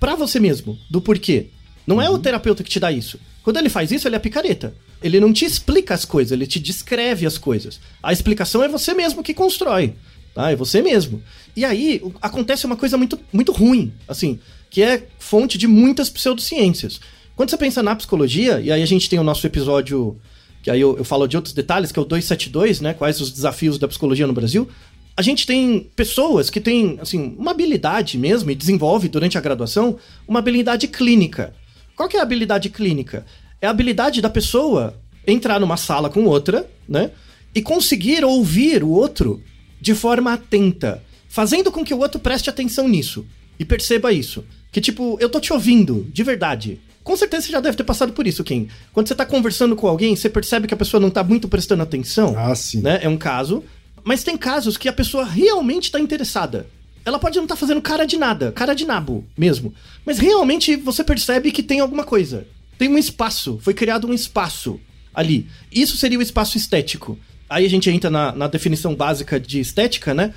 para 0.00 0.14
você 0.14 0.40
mesmo 0.40 0.78
do 0.90 1.00
porquê. 1.00 1.48
Não 1.86 1.96
uhum. 1.96 2.02
é 2.02 2.10
o 2.10 2.14
uhum. 2.14 2.20
terapeuta 2.20 2.62
que 2.62 2.70
te 2.70 2.80
dá 2.80 2.90
isso. 2.90 3.18
Quando 3.42 3.58
ele 3.58 3.68
faz 3.68 3.92
isso, 3.92 4.08
ele 4.08 4.16
é 4.16 4.18
picareta. 4.18 4.74
Ele 5.02 5.20
não 5.20 5.32
te 5.32 5.44
explica 5.44 5.94
as 5.94 6.04
coisas, 6.04 6.32
ele 6.32 6.46
te 6.46 6.58
descreve 6.58 7.26
as 7.26 7.38
coisas. 7.38 7.78
A 8.02 8.12
explicação 8.12 8.62
é 8.62 8.68
você 8.68 8.92
mesmo 8.94 9.22
que 9.22 9.34
constrói. 9.34 9.94
Tá? 10.34 10.50
É 10.50 10.56
você 10.56 10.82
mesmo. 10.82 11.22
E 11.54 11.64
aí 11.64 12.02
acontece 12.20 12.66
uma 12.66 12.76
coisa 12.76 12.96
muito, 12.96 13.18
muito 13.32 13.52
ruim, 13.52 13.92
assim, 14.08 14.38
que 14.68 14.82
é 14.82 15.06
fonte 15.18 15.56
de 15.56 15.66
muitas 15.66 16.10
pseudociências. 16.10 17.00
Quando 17.36 17.50
você 17.50 17.56
pensa 17.56 17.82
na 17.82 17.94
psicologia, 17.94 18.60
e 18.60 18.72
aí 18.72 18.82
a 18.82 18.86
gente 18.86 19.08
tem 19.08 19.18
o 19.18 19.22
nosso 19.22 19.46
episódio, 19.46 20.18
que 20.62 20.70
aí 20.70 20.80
eu, 20.80 20.96
eu 20.98 21.04
falo 21.04 21.26
de 21.26 21.36
outros 21.36 21.54
detalhes, 21.54 21.92
que 21.92 21.98
é 21.98 22.02
o 22.02 22.04
272, 22.04 22.80
né? 22.80 22.94
Quais 22.94 23.20
os 23.20 23.30
desafios 23.30 23.78
da 23.78 23.86
psicologia 23.86 24.26
no 24.26 24.32
Brasil 24.32 24.68
a 25.16 25.22
gente 25.22 25.46
tem 25.46 25.90
pessoas 25.96 26.50
que 26.50 26.60
têm, 26.60 26.98
assim, 27.00 27.34
uma 27.38 27.52
habilidade 27.52 28.18
mesmo 28.18 28.50
e 28.50 28.54
desenvolve 28.54 29.08
durante 29.08 29.38
a 29.38 29.40
graduação 29.40 29.98
uma 30.28 30.40
habilidade 30.40 30.86
clínica. 30.86 31.54
Qual 31.96 32.08
que 32.08 32.16
é 32.16 32.20
a 32.20 32.22
habilidade 32.22 32.68
clínica? 32.68 33.24
É 33.60 33.66
a 33.66 33.70
habilidade 33.70 34.20
da 34.20 34.28
pessoa 34.28 34.94
entrar 35.26 35.58
numa 35.58 35.78
sala 35.78 36.10
com 36.10 36.24
outra, 36.24 36.68
né? 36.86 37.10
E 37.54 37.62
conseguir 37.62 38.24
ouvir 38.24 38.84
o 38.84 38.90
outro 38.90 39.42
de 39.80 39.94
forma 39.94 40.34
atenta, 40.34 41.02
fazendo 41.28 41.72
com 41.72 41.82
que 41.82 41.94
o 41.94 41.98
outro 41.98 42.20
preste 42.20 42.50
atenção 42.50 42.86
nisso 42.86 43.24
e 43.58 43.64
perceba 43.64 44.12
isso. 44.12 44.44
Que 44.70 44.82
tipo, 44.82 45.16
eu 45.18 45.30
tô 45.30 45.40
te 45.40 45.52
ouvindo, 45.52 46.06
de 46.12 46.22
verdade. 46.22 46.78
Com 47.02 47.16
certeza 47.16 47.46
você 47.46 47.52
já 47.52 47.60
deve 47.60 47.76
ter 47.76 47.84
passado 47.84 48.12
por 48.12 48.26
isso, 48.26 48.44
Kim. 48.44 48.68
Quando 48.92 49.08
você 49.08 49.14
tá 49.14 49.24
conversando 49.24 49.74
com 49.76 49.86
alguém, 49.86 50.14
você 50.14 50.28
percebe 50.28 50.66
que 50.66 50.74
a 50.74 50.76
pessoa 50.76 51.00
não 51.00 51.08
tá 51.08 51.24
muito 51.24 51.48
prestando 51.48 51.82
atenção. 51.82 52.34
Ah, 52.36 52.54
sim. 52.54 52.82
Né? 52.82 52.98
É 53.00 53.08
um 53.08 53.16
caso. 53.16 53.64
Mas 54.06 54.22
tem 54.22 54.36
casos 54.36 54.76
que 54.76 54.88
a 54.88 54.92
pessoa 54.92 55.24
realmente 55.24 55.86
está 55.86 55.98
interessada. 55.98 56.68
Ela 57.04 57.18
pode 57.18 57.34
não 57.38 57.42
estar 57.42 57.56
tá 57.56 57.60
fazendo 57.60 57.82
cara 57.82 58.04
de 58.04 58.16
nada, 58.16 58.52
cara 58.52 58.72
de 58.72 58.86
nabo 58.86 59.26
mesmo. 59.36 59.74
Mas 60.04 60.20
realmente 60.20 60.76
você 60.76 61.02
percebe 61.02 61.50
que 61.50 61.60
tem 61.60 61.80
alguma 61.80 62.04
coisa. 62.04 62.46
Tem 62.78 62.88
um 62.88 62.96
espaço, 62.96 63.58
foi 63.60 63.74
criado 63.74 64.06
um 64.06 64.14
espaço 64.14 64.78
ali. 65.12 65.48
Isso 65.72 65.96
seria 65.96 66.20
o 66.20 66.22
espaço 66.22 66.56
estético. 66.56 67.18
Aí 67.50 67.66
a 67.66 67.68
gente 67.68 67.90
entra 67.90 68.08
na, 68.08 68.30
na 68.30 68.46
definição 68.46 68.94
básica 68.94 69.40
de 69.40 69.58
estética, 69.58 70.14
né? 70.14 70.32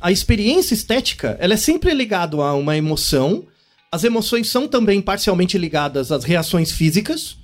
A 0.00 0.10
experiência 0.10 0.74
estética, 0.74 1.36
ela 1.38 1.54
é 1.54 1.56
sempre 1.56 1.94
ligada 1.94 2.36
a 2.38 2.54
uma 2.54 2.76
emoção. 2.76 3.44
As 3.92 4.02
emoções 4.02 4.50
são 4.50 4.66
também 4.66 5.00
parcialmente 5.00 5.56
ligadas 5.56 6.10
às 6.10 6.24
reações 6.24 6.72
físicas. 6.72 7.36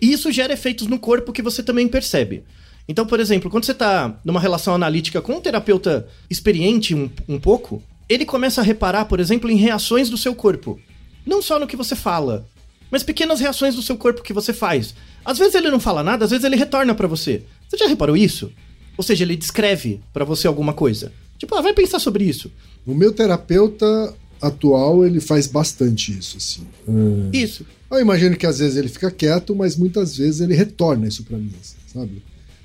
E 0.00 0.12
isso 0.12 0.30
gera 0.30 0.52
efeitos 0.52 0.86
no 0.86 1.00
corpo 1.00 1.32
que 1.32 1.42
você 1.42 1.60
também 1.60 1.88
percebe. 1.88 2.44
Então, 2.88 3.06
por 3.06 3.18
exemplo, 3.18 3.50
quando 3.50 3.64
você 3.64 3.72
está 3.72 4.18
numa 4.24 4.40
relação 4.40 4.74
analítica 4.74 5.22
com 5.22 5.34
um 5.34 5.40
terapeuta 5.40 6.06
experiente 6.28 6.94
um, 6.94 7.10
um 7.28 7.40
pouco, 7.40 7.82
ele 8.08 8.26
começa 8.26 8.60
a 8.60 8.64
reparar, 8.64 9.06
por 9.06 9.20
exemplo, 9.20 9.50
em 9.50 9.56
reações 9.56 10.10
do 10.10 10.18
seu 10.18 10.34
corpo. 10.34 10.78
Não 11.26 11.40
só 11.40 11.58
no 11.58 11.66
que 11.66 11.76
você 11.76 11.96
fala, 11.96 12.46
mas 12.90 13.02
pequenas 13.02 13.40
reações 13.40 13.74
do 13.74 13.82
seu 13.82 13.96
corpo 13.96 14.22
que 14.22 14.32
você 14.32 14.52
faz. 14.52 14.94
Às 15.24 15.38
vezes 15.38 15.54
ele 15.54 15.70
não 15.70 15.80
fala 15.80 16.02
nada, 16.02 16.24
às 16.24 16.30
vezes 16.30 16.44
ele 16.44 16.56
retorna 16.56 16.94
para 16.94 17.08
você. 17.08 17.42
Você 17.68 17.78
já 17.78 17.88
reparou 17.88 18.16
isso? 18.16 18.52
Ou 18.96 19.02
seja, 19.02 19.24
ele 19.24 19.36
descreve 19.36 20.00
para 20.12 20.24
você 20.24 20.46
alguma 20.46 20.72
coisa. 20.72 21.12
Tipo, 21.38 21.54
ah, 21.56 21.62
vai 21.62 21.72
pensar 21.72 21.98
sobre 21.98 22.24
isso. 22.24 22.52
O 22.86 22.94
meu 22.94 23.12
terapeuta 23.12 24.14
atual, 24.40 25.04
ele 25.04 25.20
faz 25.20 25.46
bastante 25.46 26.16
isso, 26.16 26.36
assim. 26.36 26.66
Hum. 26.86 27.30
Isso. 27.32 27.66
Eu 27.90 28.00
imagino 28.00 28.36
que 28.36 28.46
às 28.46 28.58
vezes 28.58 28.76
ele 28.76 28.88
fica 28.88 29.10
quieto, 29.10 29.54
mas 29.54 29.76
muitas 29.76 30.16
vezes 30.16 30.40
ele 30.40 30.54
retorna 30.54 31.08
isso 31.08 31.24
para 31.24 31.38
mim, 31.38 31.52
assim, 31.60 31.76
sabe? 31.92 32.22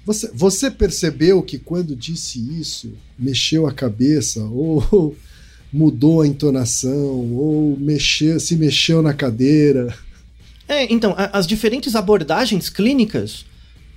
Você, 0.09 0.31
você 0.33 0.71
percebeu 0.71 1.39
que 1.43 1.59
quando 1.59 1.95
disse 1.95 2.39
isso, 2.59 2.91
mexeu 3.15 3.67
a 3.67 3.71
cabeça, 3.71 4.41
ou 4.41 5.15
mudou 5.71 6.21
a 6.21 6.27
entonação, 6.27 7.31
ou 7.35 7.77
mexeu, 7.79 8.39
se 8.39 8.55
mexeu 8.55 9.03
na 9.03 9.13
cadeira? 9.13 9.95
É, 10.67 10.91
então, 10.91 11.13
as 11.15 11.45
diferentes 11.45 11.95
abordagens 11.95 12.71
clínicas, 12.71 13.45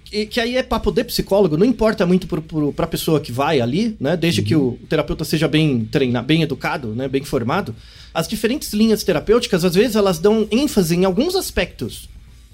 que, 0.05 0.27
que, 0.27 0.39
aí 0.39 0.55
é 0.59 0.63
papo 0.63 0.91
de 0.93 1.03
psicólogo, 1.03 1.57
não 1.57 1.65
importa 1.65 2.05
muito 2.05 2.27
para 2.27 2.85
a 2.85 2.89
pessoa 2.89 3.19
que 3.19 3.33
vai 3.33 3.63
ali, 3.63 3.97
né? 3.99 4.15
Desde 4.15 4.43
uhum. 4.43 4.47
que 4.47 4.55
o 4.55 4.79
terapeuta 4.91 5.25
seja 5.25 5.49
bem 5.49 5.87
treinado, 5.87 6.27
bem 6.27 6.43
educado, 6.43 6.89
né? 6.95 7.09
Bem 7.09 7.25
formado. 7.25 7.75
As 8.13 8.29
diferentes 8.29 8.75
linhas 8.75 9.03
terapêuticas, 9.03 9.65
às 9.65 9.75
vezes, 9.75 9.97
elas 9.97 10.19
dão 10.19 10.47
ênfase 10.51 10.95
em 10.95 11.07
alguns 11.07 11.35
aspectos 11.35 12.07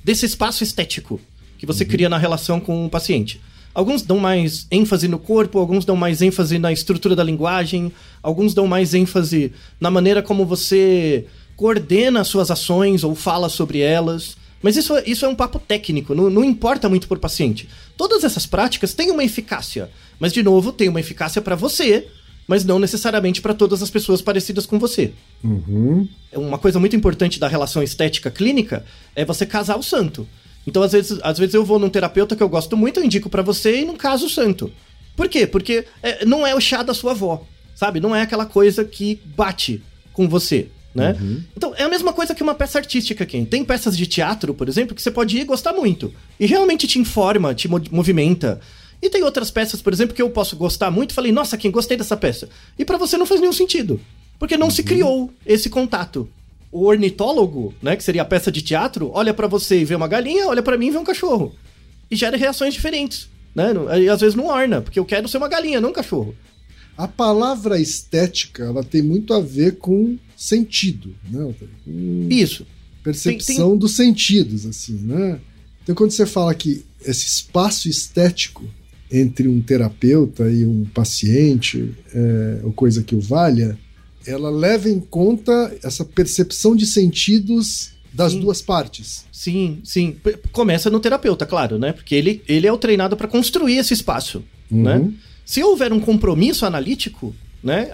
desse 0.05 0.27
espaço 0.27 0.63
estético 0.63 1.21
que 1.59 1.67
você 1.67 1.83
uhum. 1.83 1.91
cria 1.91 2.09
na 2.09 2.19
relação 2.19 2.61
com 2.61 2.87
o 2.87 2.89
paciente. 2.89 3.41
Alguns 3.79 4.03
dão 4.03 4.19
mais 4.19 4.67
ênfase 4.73 5.07
no 5.07 5.21
corpo, 5.21 5.57
alguns 5.57 5.85
dão 5.85 5.95
mais 5.95 6.21
ênfase 6.21 6.59
na 6.59 6.73
estrutura 6.73 7.15
da 7.15 7.23
linguagem, 7.23 7.93
alguns 8.21 8.53
dão 8.53 8.67
mais 8.67 8.93
ênfase 8.93 9.53
na 9.81 9.89
maneira 9.89 10.21
como 10.21 10.45
você 10.45 11.27
coordena 11.55 12.25
suas 12.25 12.51
ações 12.51 13.05
ou 13.05 13.15
fala 13.15 13.49
sobre 13.49 13.79
elas. 13.79 14.37
Mas 14.61 14.77
isso, 14.77 14.93
isso 15.07 15.25
é 15.25 15.29
um 15.29 15.35
papo 15.37 15.61
técnico, 15.61 16.13
não, 16.13 16.29
não 16.29 16.43
importa 16.43 16.89
muito 16.89 17.07
por 17.07 17.21
paciente. 17.21 17.69
Todas 17.97 18.25
essas 18.25 18.47
práticas 18.47 18.95
têm 18.95 19.13
uma 19.13 19.23
eficácia, 19.23 19.89
mas 20.19 20.33
de 20.33 20.43
novo, 20.43 20.73
tem 20.73 20.89
uma 20.89 20.99
eficácia 20.99 21.41
para 21.41 21.55
você, 21.55 22.09
mas 22.49 22.65
não 22.65 22.81
necessariamente 22.81 23.41
para 23.41 23.55
todas 23.55 23.81
as 23.81 23.91
pessoas 23.91 24.21
parecidas 24.21 24.67
com 24.67 24.77
você. 24.81 25.13
Uhum. 25.45 26.09
Uma 26.33 26.59
coisa 26.59 26.81
muito 26.81 26.97
importante 26.97 27.39
da 27.39 27.47
relação 27.47 27.81
estética 27.81 28.29
clínica 28.29 28.85
é 29.15 29.25
você 29.25 29.47
casar 29.47 29.79
o 29.79 29.85
santo. 29.85 30.27
Então, 30.67 30.83
às 30.83 30.93
vezes, 30.93 31.19
às 31.23 31.39
vezes 31.39 31.55
eu 31.55 31.65
vou 31.65 31.79
num 31.79 31.89
terapeuta 31.89 32.37
que 32.37 32.43
eu 32.43 32.49
gosto 32.49 32.77
muito, 32.77 33.01
eu 33.01 33.05
indico 33.05 33.31
para 33.31 33.43
você 33.43 33.81
e 33.81 33.85
não 33.85 33.97
caso 33.97 34.29
santo. 34.29 34.71
Por 35.17 35.29
quê? 35.29 35.47
Porque 35.47 35.85
é, 36.03 36.25
não 36.25 36.47
é 36.47 36.55
o 36.55 36.61
chá 36.61 36.83
da 36.83 36.95
sua 36.95 37.13
avó, 37.13 37.45
sabe? 37.75 38.01
Não 38.01 38.15
é 38.15 38.23
aquela 38.23 38.47
coisa 38.47 38.85
que 38.85 39.21
bate 39.37 39.83
com 40.13 40.29
você. 40.29 40.69
Né? 40.95 41.17
Uhum. 41.21 41.43
Então, 41.57 41.75
é 41.77 41.85
a 41.85 41.89
mesma 41.89 42.13
coisa 42.13 42.35
que 42.35 42.43
uma 42.43 42.55
peça 42.55 42.79
artística, 42.79 43.25
quem 43.25 43.45
tem 43.45 43.65
peças 43.65 43.97
de 43.97 44.07
teatro, 44.07 44.53
por 44.53 44.69
exemplo, 44.69 44.95
que 44.95 45.03
você 45.03 45.11
pode 45.11 45.37
ir 45.37 45.43
e 45.43 45.45
gostar 45.45 45.73
muito. 45.73 46.13
E 46.39 46.47
realmente 46.47 46.87
te 46.87 46.99
informa, 46.99 47.55
te 47.55 47.69
movimenta. 47.69 48.61
E 49.01 49.09
tem 49.09 49.23
outras 49.23 49.51
peças, 49.51 49.81
por 49.81 49.93
exemplo, 49.93 50.15
que 50.15 50.23
eu 50.23 50.31
posso 50.31 50.57
gostar 50.57 50.91
muito 50.91 51.13
e 51.13 51.15
falei, 51.15 51.31
nossa, 51.31 51.57
quem 51.57 51.71
gostei 51.71 51.97
dessa 51.97 52.17
peça. 52.17 52.49
E 52.79 52.85
para 52.85 52.99
você 52.99 53.17
não 53.17 53.27
faz 53.27 53.41
nenhum 53.41 53.53
sentido. 53.53 54.01
Porque 54.39 54.57
não 54.57 54.67
uhum. 54.67 54.73
se 54.73 54.83
criou 54.83 55.33
esse 55.47 55.71
contato 55.71 56.29
o 56.71 56.85
ornitólogo, 56.85 57.75
né, 57.83 57.97
que 57.97 58.05
seria 58.05 58.23
a 58.23 58.27
peça 58.27 58.53
de 58.53 58.63
teatro, 58.63 59.11
olha 59.13 59.33
para 59.33 59.47
você 59.47 59.81
e 59.81 59.85
vê 59.85 59.95
uma 59.95 60.09
galinha, 60.09 60.47
olha 60.47 60.63
para 60.63 60.77
mim 60.77 60.89
e 60.89 60.91
vê 60.91 60.99
um 60.99 61.05
cachorro. 61.05 61.55
E 62.11 62.17
gera 62.17 62.37
reações 62.37 62.75
diferentes, 62.75 63.29
né? 63.55 63.73
E 64.01 64.09
às 64.09 64.21
vezes 64.21 64.35
não 64.35 64.47
orna, 64.47 64.81
porque 64.81 64.99
eu 64.99 65.05
quero 65.05 65.29
ser 65.29 65.39
uma 65.39 65.49
galinha, 65.49 65.81
não 65.81 65.91
um 65.91 65.93
cachorro. 65.95 66.35
A 66.97 67.07
palavra 67.07 67.81
estética, 67.81 68.65
ela 68.65 68.83
tem 68.83 69.03
muito 69.03 69.33
a 69.33 69.41
ver 69.41 69.77
com 69.77 70.19
sentido, 70.37 71.15
né? 71.31 71.55
Com 71.85 72.27
Isso. 72.31 72.67
Percepção 73.03 73.57
tem, 73.57 73.69
tem... 73.69 73.79
dos 73.79 73.97
sentidos, 73.97 74.67
assim, 74.67 74.99
né? 75.03 75.41
Então 75.83 75.95
quando 75.95 76.11
você 76.11 76.27
fala 76.27 76.55
que 76.55 76.85
esse 77.05 77.27
espaço 77.27 77.89
estético 77.89 78.65
entre 79.11 79.49
um 79.49 79.61
terapeuta 79.61 80.51
e 80.51 80.67
um 80.67 80.85
paciente, 80.85 81.95
é, 82.13 82.61
ou 82.63 82.73
coisa 82.73 83.03
que 83.03 83.15
o 83.15 83.21
valha, 83.21 83.79
ela 84.29 84.51
leva 84.51 84.89
em 84.89 85.01
conta 85.01 85.75
essa 85.83 86.05
percepção 86.05 86.77
de 86.77 86.87
sentidos 86.87 87.93
das 88.13 88.33
sim. 88.33 88.41
duas 88.41 88.61
partes. 88.61 89.25
Sim, 89.33 89.81
sim. 89.83 90.17
Começa 90.53 90.91
no 90.91 91.01
terapeuta, 91.01 91.47
claro, 91.47 91.79
né? 91.79 91.93
Porque 91.93 92.15
ele, 92.15 92.43
ele 92.47 92.67
é 92.67 92.73
o 92.73 92.79
treinado 92.79 93.17
para 93.17 93.27
construir 93.27 93.79
esse 93.79 93.95
espaço, 93.95 94.45
uhum. 94.71 94.83
né? 94.83 95.11
Se 95.45 95.63
houver 95.63 95.93
um 95.93 96.01
compromisso 96.01 96.67
analítico, 96.67 97.35
né? 97.63 97.89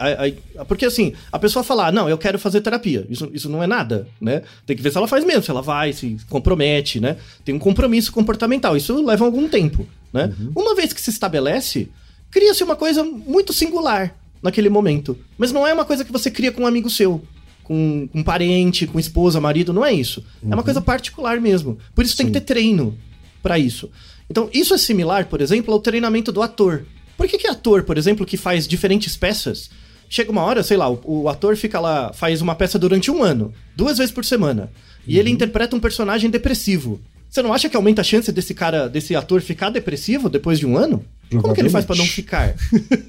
porque 0.67 0.85
assim, 0.85 1.13
a 1.31 1.39
pessoa 1.39 1.63
fala, 1.63 1.87
ah, 1.87 1.93
não, 1.93 2.09
eu 2.09 2.19
quero 2.19 2.39
fazer 2.39 2.61
terapia. 2.61 3.07
Isso, 3.09 3.31
isso 3.33 3.49
não 3.49 3.63
é 3.63 3.67
nada, 3.67 4.09
né? 4.21 4.43
Tem 4.67 4.77
que 4.77 4.83
ver 4.83 4.91
se 4.91 4.99
ela 4.99 5.07
faz 5.07 5.25
mesmo, 5.25 5.43
se 5.43 5.51
ela 5.51 5.63
vai, 5.63 5.93
se 5.93 6.17
compromete, 6.29 6.99
né? 6.99 7.17
Tem 7.45 7.55
um 7.55 7.59
compromisso 7.59 8.11
comportamental. 8.11 8.77
Isso 8.77 9.01
leva 9.05 9.25
algum 9.25 9.49
tempo, 9.49 9.87
né? 10.13 10.35
Uhum. 10.39 10.53
Uma 10.57 10.75
vez 10.75 10.93
que 10.93 11.01
se 11.01 11.11
estabelece, 11.11 11.89
cria-se 12.31 12.65
uma 12.65 12.75
coisa 12.75 13.05
muito 13.05 13.53
singular 13.53 14.17
naquele 14.45 14.69
momento. 14.69 15.19
Mas 15.39 15.51
não 15.51 15.67
é 15.67 15.73
uma 15.73 15.87
coisa 15.87 16.05
que 16.05 16.13
você 16.13 16.31
cria 16.31 16.53
com 16.53 16.63
um 16.63 16.67
amigo 16.67 16.91
seu, 16.91 17.25
com 17.65 18.07
um 18.15 18.23
parente, 18.23 18.87
com 18.87 19.01
esposa, 19.01 19.41
marido, 19.41 19.73
não 19.73 19.83
é 19.83 19.93
isso. 19.93 20.23
Uhum. 20.43 20.53
É 20.53 20.55
uma 20.55 20.63
coisa 20.63 20.83
particular 20.83 21.41
mesmo. 21.41 21.79
Por 21.95 22.05
isso 22.05 22.13
Sim. 22.13 22.19
tem 22.19 22.27
que 22.27 22.33
ter 22.33 22.43
treino 22.43 22.97
para 23.43 23.59
isso. 23.59 23.91
Então, 24.31 24.51
isso 24.53 24.75
é 24.75 24.79
similar, 24.79 25.27
por 25.27 25.41
exemplo, 25.41 25.73
ao 25.73 25.81
treinamento 25.81 26.31
do 26.31 26.43
ator. 26.43 26.85
Por 27.17 27.27
que, 27.27 27.39
que 27.39 27.47
ator, 27.47 27.85
por 27.85 27.97
exemplo, 27.97 28.27
que 28.27 28.37
faz 28.37 28.69
diferentes 28.69 29.17
peças, 29.17 29.71
chega 30.11 30.31
uma 30.31 30.43
hora, 30.43 30.63
sei 30.63 30.77
lá, 30.77 30.91
o, 30.91 31.01
o, 31.05 31.29
ator 31.29 31.57
fica 31.57 31.81
lá, 31.81 32.13
faz 32.13 32.43
uma 32.43 32.55
peça 32.55 32.79
durante 32.79 33.11
um 33.11 33.23
ano, 33.23 33.53
duas 33.75 33.97
vezes 33.97 34.13
por 34.13 34.25
semana, 34.25 34.71
e 35.07 35.19
ele 35.19 35.31
uhum. 35.31 35.35
interpreta 35.35 35.75
um 35.75 35.81
personagem 35.81 36.29
depressivo. 36.29 37.01
Você 37.31 37.43
não 37.43 37.53
acha 37.53 37.69
que 37.69 37.77
aumenta 37.77 38.01
a 38.01 38.05
chance 38.05 38.31
desse 38.31 38.55
cara, 38.55 38.89
desse 38.89 39.15
ator 39.17 39.41
ficar 39.41 39.71
depressivo 39.71 40.29
depois 40.29 40.59
de 40.59 40.67
um 40.67 40.77
ano? 40.77 41.05
Como 41.31 41.55
que 41.55 41.61
ele 41.61 41.71
faz 41.71 41.85
para 41.85 41.97
não 41.97 42.07
ficar? 42.07 42.55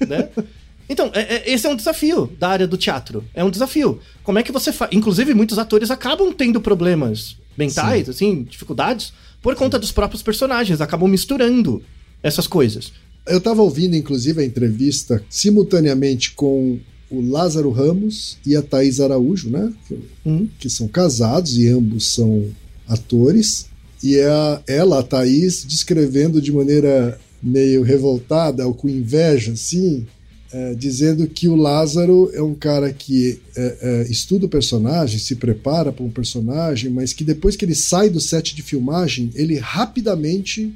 né? 0.08 0.28
Então, 0.88 1.10
é, 1.14 1.36
é, 1.36 1.52
esse 1.52 1.66
é 1.66 1.70
um 1.70 1.76
desafio 1.76 2.30
da 2.38 2.48
área 2.48 2.66
do 2.66 2.76
teatro. 2.76 3.24
É 3.34 3.42
um 3.42 3.50
desafio. 3.50 4.00
Como 4.22 4.38
é 4.38 4.42
que 4.42 4.52
você 4.52 4.72
faz? 4.72 4.90
Inclusive, 4.92 5.34
muitos 5.34 5.58
atores 5.58 5.90
acabam 5.90 6.32
tendo 6.32 6.60
problemas 6.60 7.36
mentais, 7.56 8.04
Sim. 8.06 8.10
assim, 8.10 8.42
dificuldades, 8.44 9.12
por 9.42 9.54
conta 9.54 9.78
dos 9.78 9.92
próprios 9.92 10.22
personagens, 10.22 10.80
acabam 10.80 11.08
misturando 11.08 11.82
essas 12.22 12.46
coisas. 12.46 12.92
Eu 13.26 13.38
estava 13.38 13.62
ouvindo, 13.62 13.96
inclusive, 13.96 14.40
a 14.40 14.44
entrevista 14.44 15.22
simultaneamente 15.28 16.32
com 16.32 16.78
o 17.10 17.20
Lázaro 17.20 17.70
Ramos 17.70 18.38
e 18.44 18.56
a 18.56 18.62
Thaís 18.62 19.00
Araújo, 19.00 19.50
né? 19.50 19.72
Que, 19.86 19.98
hum. 20.24 20.48
que 20.58 20.70
são 20.70 20.88
casados 20.88 21.56
e 21.56 21.68
ambos 21.68 22.06
são 22.06 22.48
atores. 22.86 23.66
E 24.02 24.16
é 24.16 24.28
a, 24.28 24.62
ela, 24.66 25.00
a 25.00 25.02
Thaís, 25.02 25.64
descrevendo 25.64 26.40
de 26.40 26.52
maneira 26.52 27.18
meio 27.42 27.82
revoltada 27.82 28.66
ou 28.66 28.74
com 28.74 28.88
inveja, 28.88 29.52
assim, 29.52 30.06
é, 30.52 30.74
dizendo 30.74 31.26
que 31.26 31.48
o 31.48 31.56
Lázaro 31.56 32.30
é 32.32 32.42
um 32.42 32.54
cara 32.54 32.92
que 32.92 33.40
é, 33.56 33.78
é, 33.80 34.10
estuda 34.10 34.46
o 34.46 34.48
personagem, 34.48 35.18
se 35.18 35.36
prepara 35.36 35.92
para 35.92 36.04
um 36.04 36.10
personagem, 36.10 36.90
mas 36.90 37.12
que 37.12 37.24
depois 37.24 37.56
que 37.56 37.64
ele 37.64 37.74
sai 37.74 38.08
do 38.08 38.20
set 38.20 38.54
de 38.54 38.62
filmagem, 38.62 39.30
ele 39.34 39.58
rapidamente 39.58 40.72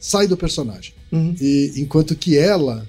sai 0.00 0.26
do 0.26 0.36
personagem. 0.36 0.94
Uhum. 1.12 1.34
E 1.40 1.72
enquanto 1.76 2.16
que 2.16 2.36
ela, 2.36 2.86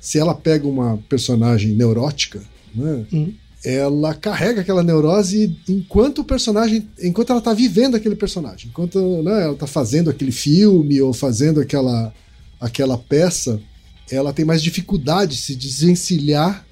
se 0.00 0.18
ela 0.18 0.34
pega 0.34 0.66
uma 0.68 0.98
personagem 1.08 1.72
neurótica, 1.72 2.42
né, 2.74 3.04
uhum. 3.12 3.34
ela 3.64 4.14
carrega 4.14 4.60
aquela 4.60 4.84
neurose 4.84 5.56
enquanto 5.68 6.20
o 6.20 6.24
personagem, 6.24 6.88
enquanto 7.02 7.30
ela 7.30 7.40
está 7.40 7.52
vivendo 7.52 7.96
aquele 7.96 8.16
personagem, 8.16 8.68
enquanto 8.68 8.98
né, 9.22 9.42
ela 9.42 9.54
está 9.54 9.66
fazendo 9.66 10.10
aquele 10.10 10.32
filme 10.32 11.00
ou 11.00 11.12
fazendo 11.12 11.60
aquela 11.60 12.14
aquela 12.58 12.96
peça 12.96 13.60
ela 14.10 14.32
tem 14.32 14.44
mais 14.44 14.62
dificuldade 14.62 15.36
de 15.36 15.40
se 15.40 15.56
desencilhar 15.56 16.64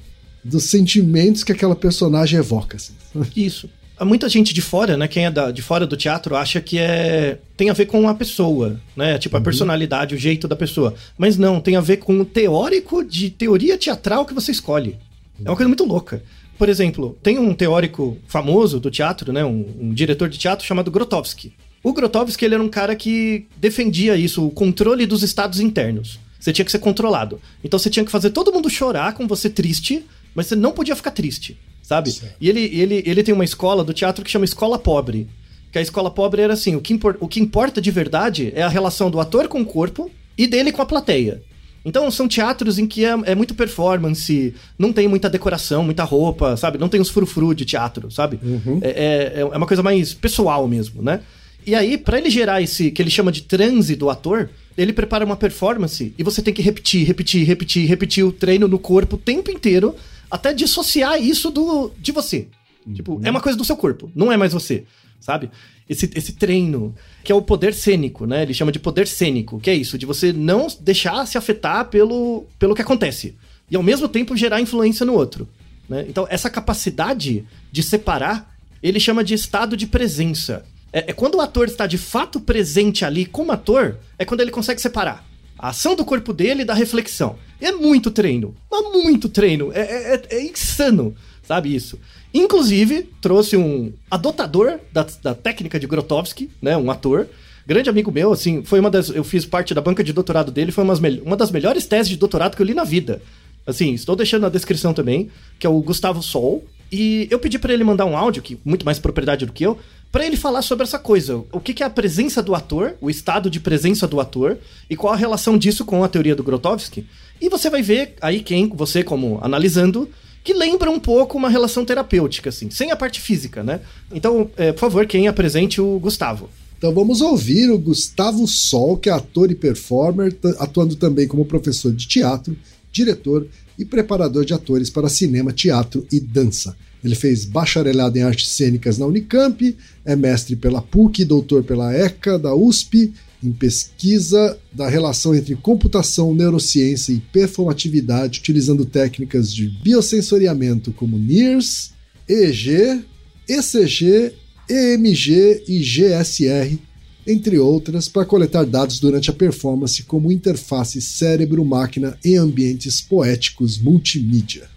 dos 0.44 0.64
sentimentos 0.64 1.42
que 1.42 1.52
aquela 1.52 1.74
personagem 1.74 2.38
evoca. 2.38 2.76
Assim. 2.76 2.92
Isso. 3.34 3.68
Há 3.96 4.04
muita 4.04 4.28
gente 4.28 4.52
de 4.52 4.60
fora, 4.60 4.96
né? 4.96 5.06
Quem 5.06 5.26
é 5.26 5.30
da, 5.30 5.50
de 5.52 5.62
fora 5.62 5.86
do 5.86 5.96
teatro 5.96 6.34
acha 6.34 6.60
que 6.60 6.78
é 6.78 7.38
tem 7.56 7.70
a 7.70 7.72
ver 7.72 7.86
com 7.86 8.08
a 8.08 8.14
pessoa, 8.14 8.80
né? 8.96 9.18
Tipo 9.18 9.36
a 9.36 9.38
uhum. 9.38 9.44
personalidade, 9.44 10.14
o 10.14 10.18
jeito 10.18 10.48
da 10.48 10.56
pessoa. 10.56 10.94
Mas 11.16 11.38
não, 11.38 11.60
tem 11.60 11.76
a 11.76 11.80
ver 11.80 11.98
com 11.98 12.20
o 12.20 12.24
teórico 12.24 13.04
de 13.04 13.30
teoria 13.30 13.78
teatral 13.78 14.26
que 14.26 14.34
você 14.34 14.50
escolhe. 14.50 14.96
É 15.44 15.48
uma 15.48 15.56
coisa 15.56 15.68
muito 15.68 15.84
louca. 15.84 16.22
Por 16.58 16.68
exemplo, 16.68 17.16
tem 17.22 17.38
um 17.38 17.54
teórico 17.54 18.18
famoso 18.26 18.80
do 18.80 18.90
teatro, 18.90 19.32
né? 19.32 19.44
Um, 19.44 19.64
um 19.80 19.94
diretor 19.94 20.28
de 20.28 20.38
teatro 20.38 20.66
chamado 20.66 20.90
Grotowski. 20.90 21.52
O 21.82 21.92
Grotowski 21.92 22.44
ele 22.44 22.54
era 22.54 22.62
um 22.62 22.68
cara 22.68 22.96
que 22.96 23.46
defendia 23.56 24.16
isso, 24.16 24.44
o 24.44 24.50
controle 24.50 25.06
dos 25.06 25.22
estados 25.22 25.60
internos. 25.60 26.18
Você 26.44 26.52
tinha 26.52 26.64
que 26.64 26.70
ser 26.70 26.78
controlado. 26.78 27.40
Então 27.64 27.78
você 27.78 27.88
tinha 27.88 28.04
que 28.04 28.10
fazer 28.10 28.28
todo 28.28 28.52
mundo 28.52 28.68
chorar 28.68 29.14
com 29.14 29.26
você 29.26 29.48
triste, 29.48 30.04
mas 30.34 30.46
você 30.46 30.54
não 30.54 30.72
podia 30.72 30.94
ficar 30.94 31.10
triste, 31.10 31.56
sabe? 31.82 32.12
Certo. 32.12 32.34
E 32.38 32.50
ele, 32.50 32.60
ele, 32.60 33.02
ele 33.06 33.22
tem 33.22 33.32
uma 33.32 33.46
escola 33.46 33.82
do 33.82 33.94
teatro 33.94 34.22
que 34.22 34.30
chama 34.30 34.44
Escola 34.44 34.78
Pobre. 34.78 35.26
Que 35.72 35.78
a 35.78 35.80
escola 35.80 36.10
pobre 36.10 36.42
era 36.42 36.52
assim: 36.52 36.76
o 36.76 36.82
que, 36.82 36.92
impor, 36.92 37.16
o 37.18 37.26
que 37.26 37.40
importa 37.40 37.80
de 37.80 37.90
verdade 37.90 38.52
é 38.54 38.62
a 38.62 38.68
relação 38.68 39.10
do 39.10 39.18
ator 39.18 39.48
com 39.48 39.62
o 39.62 39.64
corpo 39.64 40.10
e 40.36 40.46
dele 40.46 40.70
com 40.70 40.82
a 40.82 40.86
plateia. 40.86 41.42
Então 41.82 42.10
são 42.10 42.28
teatros 42.28 42.78
em 42.78 42.86
que 42.86 43.06
é, 43.06 43.16
é, 43.24 43.34
muito 43.34 43.54
performance, 43.54 44.54
não 44.78 44.92
tem 44.92 45.08
muita 45.08 45.30
decoração, 45.30 45.82
muita 45.82 46.04
roupa, 46.04 46.58
sabe? 46.58 46.76
Não 46.76 46.90
tem 46.90 47.00
os 47.00 47.08
frufru 47.08 47.54
de 47.54 47.64
teatro, 47.64 48.10
sabe? 48.10 48.38
Uhum. 48.42 48.80
É, 48.82 49.32
é, 49.34 49.40
é, 49.40 49.44
uma 49.46 49.66
coisa 49.66 49.82
mais 49.82 50.12
pessoal 50.12 50.68
mesmo, 50.68 51.02
né? 51.02 51.20
E 51.66 51.74
aí, 51.74 51.96
para 51.96 52.18
ele 52.18 52.28
gerar 52.28 52.60
esse 52.60 52.90
que 52.90 53.00
ele 53.00 53.10
chama 53.10 53.32
de 53.32 53.42
transe 53.42 53.96
do 53.96 54.10
ator, 54.10 54.50
ele 54.76 54.92
prepara 54.92 55.24
uma 55.24 55.36
performance 55.36 56.14
e 56.16 56.22
você 56.22 56.42
tem 56.42 56.52
que 56.52 56.62
repetir, 56.62 57.06
repetir, 57.06 57.46
repetir, 57.46 57.86
repetir 57.86 58.24
o 58.24 58.32
treino 58.32 58.66
no 58.66 58.78
corpo 58.78 59.16
o 59.16 59.18
tempo 59.18 59.50
inteiro 59.50 59.94
até 60.30 60.52
dissociar 60.52 61.20
isso 61.22 61.50
do 61.50 61.92
de 61.98 62.12
você. 62.12 62.48
Uhum. 62.86 62.94
Tipo, 62.94 63.20
é 63.22 63.30
uma 63.30 63.40
coisa 63.40 63.56
do 63.56 63.64
seu 63.64 63.76
corpo, 63.76 64.10
não 64.14 64.32
é 64.32 64.36
mais 64.36 64.52
você, 64.52 64.84
sabe? 65.20 65.50
Esse, 65.88 66.10
esse 66.14 66.32
treino, 66.32 66.94
que 67.22 67.30
é 67.30 67.34
o 67.34 67.42
poder 67.42 67.74
cênico, 67.74 68.26
né? 68.26 68.42
Ele 68.42 68.54
chama 68.54 68.72
de 68.72 68.78
poder 68.78 69.06
cênico, 69.06 69.60
que 69.60 69.70
é 69.70 69.74
isso, 69.74 69.98
de 69.98 70.06
você 70.06 70.32
não 70.32 70.66
deixar 70.80 71.26
se 71.26 71.36
afetar 71.36 71.86
pelo, 71.86 72.46
pelo 72.58 72.74
que 72.74 72.82
acontece. 72.82 73.36
E 73.70 73.76
ao 73.76 73.82
mesmo 73.82 74.08
tempo 74.08 74.36
gerar 74.36 74.60
influência 74.60 75.04
no 75.04 75.12
outro. 75.12 75.48
Né? 75.88 76.06
Então, 76.08 76.26
essa 76.30 76.48
capacidade 76.48 77.44
de 77.70 77.82
separar, 77.82 78.54
ele 78.82 78.98
chama 78.98 79.22
de 79.22 79.34
estado 79.34 79.76
de 79.76 79.86
presença. 79.86 80.64
É, 80.94 81.10
é, 81.10 81.12
quando 81.12 81.34
o 81.34 81.40
ator 81.40 81.66
está 81.66 81.88
de 81.88 81.98
fato 81.98 82.38
presente 82.38 83.04
ali 83.04 83.26
como 83.26 83.50
ator, 83.50 83.98
é 84.16 84.24
quando 84.24 84.42
ele 84.42 84.52
consegue 84.52 84.80
separar 84.80 85.26
a 85.58 85.70
ação 85.70 85.96
do 85.96 86.04
corpo 86.04 86.32
dele 86.32 86.64
da 86.64 86.72
reflexão. 86.72 87.36
É 87.60 87.72
muito 87.72 88.12
treino, 88.12 88.54
mas 88.70 88.92
muito 88.92 89.28
treino. 89.28 89.72
É, 89.72 89.80
é, 89.80 90.14
é, 90.14 90.36
é 90.36 90.42
insano, 90.44 91.12
sabe 91.42 91.74
isso? 91.74 91.98
Inclusive, 92.32 93.08
trouxe 93.20 93.56
um 93.56 93.92
adotador 94.08 94.78
da, 94.92 95.04
da 95.20 95.34
técnica 95.34 95.80
de 95.80 95.86
Grotowski, 95.88 96.48
né? 96.62 96.76
Um 96.76 96.88
ator. 96.88 97.26
Grande 97.66 97.90
amigo 97.90 98.12
meu, 98.12 98.32
assim, 98.32 98.62
foi 98.62 98.78
uma 98.78 98.90
das. 98.90 99.08
Eu 99.08 99.24
fiz 99.24 99.44
parte 99.44 99.74
da 99.74 99.80
banca 99.80 100.04
de 100.04 100.12
doutorado 100.12 100.52
dele, 100.52 100.70
foi 100.70 100.84
uma 100.84 101.36
das 101.36 101.50
melhores 101.50 101.86
teses 101.86 102.08
de 102.08 102.16
doutorado 102.16 102.54
que 102.54 102.62
eu 102.62 102.66
li 102.66 102.74
na 102.74 102.84
vida. 102.84 103.20
Assim, 103.66 103.94
estou 103.94 104.14
deixando 104.14 104.42
na 104.42 104.48
descrição 104.48 104.92
também, 104.92 105.30
que 105.58 105.66
é 105.66 105.70
o 105.70 105.80
Gustavo 105.80 106.22
Sol. 106.22 106.64
E 106.92 107.26
eu 107.30 107.38
pedi 107.38 107.58
para 107.58 107.72
ele 107.72 107.82
mandar 107.82 108.04
um 108.04 108.16
áudio, 108.16 108.42
que 108.42 108.58
muito 108.64 108.84
mais 108.84 108.98
propriedade 108.98 109.46
do 109.46 109.52
que 109.52 109.64
eu, 109.64 109.78
para 110.14 110.24
ele 110.24 110.36
falar 110.36 110.62
sobre 110.62 110.84
essa 110.84 110.96
coisa. 110.96 111.42
O 111.50 111.58
que, 111.58 111.74
que, 111.74 111.82
é 111.82 111.86
a 111.86 111.90
presença 111.90 112.40
do 112.40 112.54
ator, 112.54 112.94
o 113.00 113.10
estado 113.10 113.50
de 113.50 113.58
presença 113.58 114.06
do 114.06 114.20
ator, 114.20 114.56
e 114.88 114.94
qual 114.94 115.12
a 115.12 115.16
relação 115.16 115.58
disso 115.58 115.84
com 115.84 116.04
a 116.04 116.08
teoria 116.08 116.36
do 116.36 116.44
Grotowski. 116.44 117.04
E 117.40 117.48
você 117.48 117.68
vai 117.68 117.82
ver 117.82 118.14
aí 118.20 118.40
quem, 118.40 118.68
você 118.68 119.02
como 119.02 119.40
analisando, 119.42 120.08
que 120.44 120.54
lembra 120.54 120.88
um 120.88 121.00
pouco 121.00 121.36
uma 121.36 121.48
relação 121.48 121.84
terapêutica, 121.84 122.50
assim, 122.50 122.70
sem 122.70 122.92
a 122.92 122.96
parte 122.96 123.20
física, 123.20 123.64
né? 123.64 123.80
Então, 124.12 124.48
é, 124.56 124.70
por 124.70 124.78
favor, 124.78 125.04
quem 125.04 125.26
apresente 125.26 125.80
o 125.80 125.98
Gustavo. 125.98 126.48
Então 126.78 126.94
vamos 126.94 127.20
ouvir 127.20 127.68
o 127.72 127.78
Gustavo 127.78 128.46
Sol, 128.46 128.96
que 128.96 129.10
é 129.10 129.12
ator 129.12 129.50
e 129.50 129.56
performer, 129.56 130.32
atuando 130.60 130.94
também 130.94 131.26
como 131.26 131.44
professor 131.44 131.92
de 131.92 132.06
teatro, 132.06 132.56
diretor 132.92 133.48
e 133.76 133.84
preparador 133.84 134.44
de 134.44 134.54
atores 134.54 134.90
para 134.90 135.08
cinema, 135.08 135.52
teatro 135.52 136.06
e 136.12 136.20
dança. 136.20 136.76
Ele 137.04 137.14
fez 137.14 137.44
bacharelado 137.44 138.16
em 138.18 138.22
artes 138.22 138.48
cênicas 138.48 138.96
na 138.96 139.04
Unicamp, 139.04 139.76
é 140.06 140.16
mestre 140.16 140.56
pela 140.56 140.80
PUC, 140.80 141.22
doutor 141.24 141.62
pela 141.62 141.94
ECA 141.94 142.38
da 142.38 142.54
USP, 142.54 143.12
em 143.42 143.52
pesquisa 143.52 144.58
da 144.72 144.88
relação 144.88 145.34
entre 145.34 145.54
computação, 145.54 146.34
neurociência 146.34 147.12
e 147.12 147.20
performatividade, 147.20 148.40
utilizando 148.40 148.86
técnicas 148.86 149.52
de 149.52 149.68
biosensoriamento 149.68 150.92
como 150.92 151.18
NIRS, 151.18 151.92
EEG, 152.26 153.04
ECG, 153.46 154.32
EMG 154.70 155.62
e 155.68 155.80
GSR, 155.80 156.78
entre 157.26 157.58
outras, 157.58 158.08
para 158.08 158.24
coletar 158.24 158.64
dados 158.64 158.98
durante 158.98 159.28
a 159.28 159.34
performance 159.34 160.02
como 160.04 160.32
interface 160.32 161.02
cérebro-máquina 161.02 162.18
em 162.24 162.36
ambientes 162.36 163.02
poéticos 163.02 163.78
multimídia. 163.78 164.68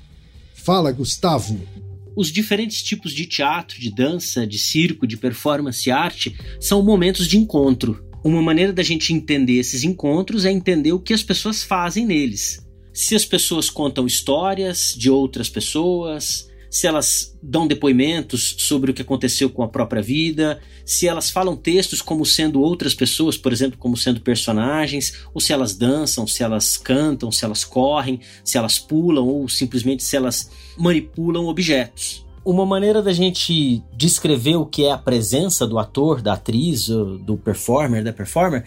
Fala, 0.54 0.92
Gustavo! 0.92 1.58
Os 2.18 2.32
diferentes 2.32 2.82
tipos 2.82 3.14
de 3.14 3.28
teatro, 3.28 3.80
de 3.80 3.92
dança, 3.94 4.48
de 4.48 4.58
circo, 4.58 5.06
de 5.06 5.16
performance 5.16 5.88
e 5.88 5.92
arte 5.92 6.36
são 6.60 6.82
momentos 6.82 7.28
de 7.28 7.38
encontro. 7.38 8.04
Uma 8.24 8.42
maneira 8.42 8.74
da 8.74 8.82
gente 8.82 9.14
entender 9.14 9.60
esses 9.60 9.84
encontros 9.84 10.44
é 10.44 10.52
entender 10.52 10.92
o 10.94 11.00
que 11.00 11.14
as 11.14 11.22
pessoas 11.22 11.62
fazem 11.62 12.08
neles. 12.08 12.68
Se 12.92 13.14
as 13.14 13.24
pessoas 13.24 13.70
contam 13.70 14.08
histórias 14.08 14.96
de 14.98 15.12
outras 15.12 15.48
pessoas, 15.48 16.50
se 16.78 16.86
elas 16.86 17.36
dão 17.42 17.66
depoimentos 17.66 18.56
sobre 18.60 18.92
o 18.92 18.94
que 18.94 19.02
aconteceu 19.02 19.50
com 19.50 19.64
a 19.64 19.68
própria 19.68 20.00
vida, 20.00 20.60
se 20.86 21.08
elas 21.08 21.32
falam 21.32 21.56
textos 21.56 22.04
como 22.04 22.24
sendo 22.24 22.62
outras 22.62 22.94
pessoas, 22.94 23.36
por 23.36 23.52
exemplo, 23.52 23.80
como 23.80 23.98
sendo 23.98 24.22
personagens, 24.22 25.22
ou 25.34 25.42
se 25.42 25.52
elas 25.52 25.76
dançam, 25.76 26.28
se 26.28 26.44
elas 26.44 26.78
cantam, 26.78 27.32
se 27.32 27.44
elas 27.44 27.66
correm, 27.66 28.20
se 28.44 28.60
elas 28.60 28.78
pulam 28.78 29.26
ou 29.26 29.50
simplesmente 29.50 30.04
se 30.04 30.16
elas 30.16 30.52
manipulam 30.78 31.48
objetos. 31.48 32.24
Uma 32.46 32.66
maneira 32.66 33.02
da 33.02 33.12
gente 33.12 33.84
descrever 33.96 34.58
o 34.58 34.66
que 34.66 34.86
é 34.86 34.92
a 34.92 35.00
presença 35.00 35.66
do 35.66 35.80
ator, 35.80 36.22
da 36.22 36.34
atriz, 36.34 36.88
do 36.88 37.42
performer, 37.44 38.04
da 38.04 38.14
performer, 38.14 38.66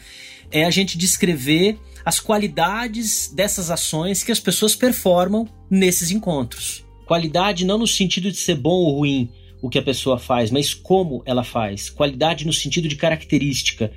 é 0.51 0.65
a 0.65 0.71
gente 0.71 0.99
descrever 0.99 1.79
as 2.05 2.19
qualidades 2.19 3.31
dessas 3.33 3.71
ações 3.71 4.25
que 4.25 4.33
as 4.33 4.41
pessoas 4.41 4.75
performam 4.75 5.49
nesses 5.71 6.11
encontros. 6.11 6.90
Qualidade 7.11 7.65
não 7.65 7.77
no 7.77 7.89
sentido 7.89 8.31
de 8.31 8.37
ser 8.37 8.55
bom 8.55 8.71
ou 8.71 8.99
ruim 8.99 9.31
o 9.61 9.69
que 9.69 9.81
a 9.81 9.83
pessoa 9.83 10.17
faz, 10.17 10.49
mas 10.49 10.73
como 10.73 11.25
ela 11.27 11.43
faz. 11.43 11.91
Qualidade 11.91 12.47
no 12.47 12.53
sentido 12.53 12.87
de 12.87 12.95
característica. 12.95 13.91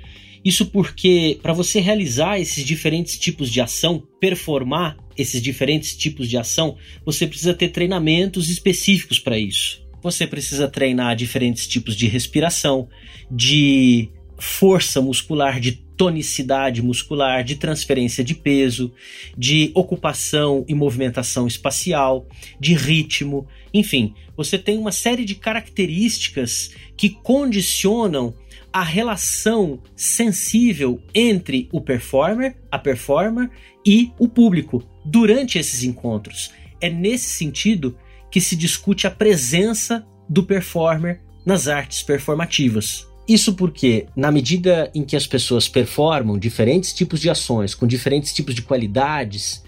Isso 0.44 0.66
porque, 0.66 1.38
para 1.40 1.52
você 1.52 1.78
realizar 1.78 2.40
esses 2.40 2.64
diferentes 2.64 3.16
tipos 3.16 3.52
de 3.52 3.60
ação, 3.60 4.02
performar 4.18 4.96
esses 5.16 5.40
diferentes 5.40 5.96
tipos 5.96 6.28
de 6.28 6.36
ação, 6.36 6.76
você 7.06 7.24
precisa 7.24 7.54
ter 7.54 7.68
treinamentos 7.68 8.50
específicos 8.50 9.20
para 9.20 9.38
isso. 9.38 9.80
Você 10.02 10.26
precisa 10.26 10.66
treinar 10.66 11.14
diferentes 11.14 11.68
tipos 11.68 11.94
de 11.94 12.08
respiração, 12.08 12.88
de 13.30 14.10
força 14.40 15.00
muscular, 15.00 15.60
de 15.60 15.83
tonicidade 15.96 16.82
muscular, 16.82 17.44
de 17.44 17.56
transferência 17.56 18.24
de 18.24 18.34
peso, 18.34 18.92
de 19.36 19.70
ocupação 19.74 20.64
e 20.68 20.74
movimentação 20.74 21.46
espacial, 21.46 22.26
de 22.58 22.74
ritmo, 22.74 23.46
enfim, 23.72 24.14
você 24.36 24.58
tem 24.58 24.78
uma 24.78 24.92
série 24.92 25.24
de 25.24 25.34
características 25.34 26.70
que 26.96 27.10
condicionam 27.10 28.34
a 28.72 28.82
relação 28.82 29.80
sensível 29.94 31.00
entre 31.14 31.68
o 31.72 31.80
performer, 31.80 32.56
a 32.70 32.78
performer 32.78 33.50
e 33.86 34.10
o 34.18 34.28
público 34.28 34.82
durante 35.04 35.58
esses 35.58 35.84
encontros. 35.84 36.50
É 36.80 36.90
nesse 36.90 37.30
sentido 37.30 37.96
que 38.30 38.40
se 38.40 38.56
discute 38.56 39.06
a 39.06 39.10
presença 39.10 40.04
do 40.28 40.42
performer 40.42 41.20
nas 41.46 41.68
artes 41.68 42.02
performativas. 42.02 43.06
Isso 43.26 43.54
porque, 43.54 44.06
na 44.14 44.30
medida 44.30 44.90
em 44.94 45.02
que 45.02 45.16
as 45.16 45.26
pessoas 45.26 45.66
performam 45.68 46.38
diferentes 46.38 46.92
tipos 46.92 47.20
de 47.20 47.30
ações 47.30 47.74
com 47.74 47.86
diferentes 47.86 48.34
tipos 48.34 48.54
de 48.54 48.62
qualidades, 48.62 49.62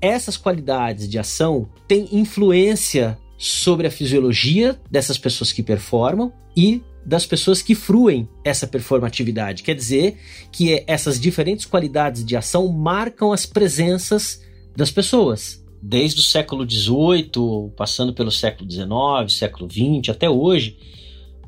essas 0.00 0.36
qualidades 0.36 1.08
de 1.08 1.18
ação 1.18 1.68
têm 1.86 2.08
influência 2.12 3.18
sobre 3.36 3.86
a 3.86 3.90
fisiologia 3.90 4.80
dessas 4.90 5.18
pessoas 5.18 5.52
que 5.52 5.62
performam 5.62 6.32
e 6.56 6.82
das 7.04 7.24
pessoas 7.24 7.62
que 7.62 7.74
fruem 7.74 8.28
essa 8.44 8.66
performatividade. 8.66 9.62
Quer 9.62 9.74
dizer 9.74 10.18
que 10.50 10.82
essas 10.86 11.20
diferentes 11.20 11.64
qualidades 11.64 12.24
de 12.24 12.36
ação 12.36 12.68
marcam 12.68 13.32
as 13.32 13.46
presenças 13.46 14.42
das 14.76 14.90
pessoas. 14.90 15.64
Desde 15.80 16.20
o 16.20 16.22
século 16.22 16.68
XVIII, 16.68 17.70
passando 17.76 18.12
pelo 18.12 18.30
século 18.30 18.70
XIX, 18.70 19.32
século 19.32 19.70
XX, 19.70 20.10
até 20.10 20.28
hoje, 20.28 20.76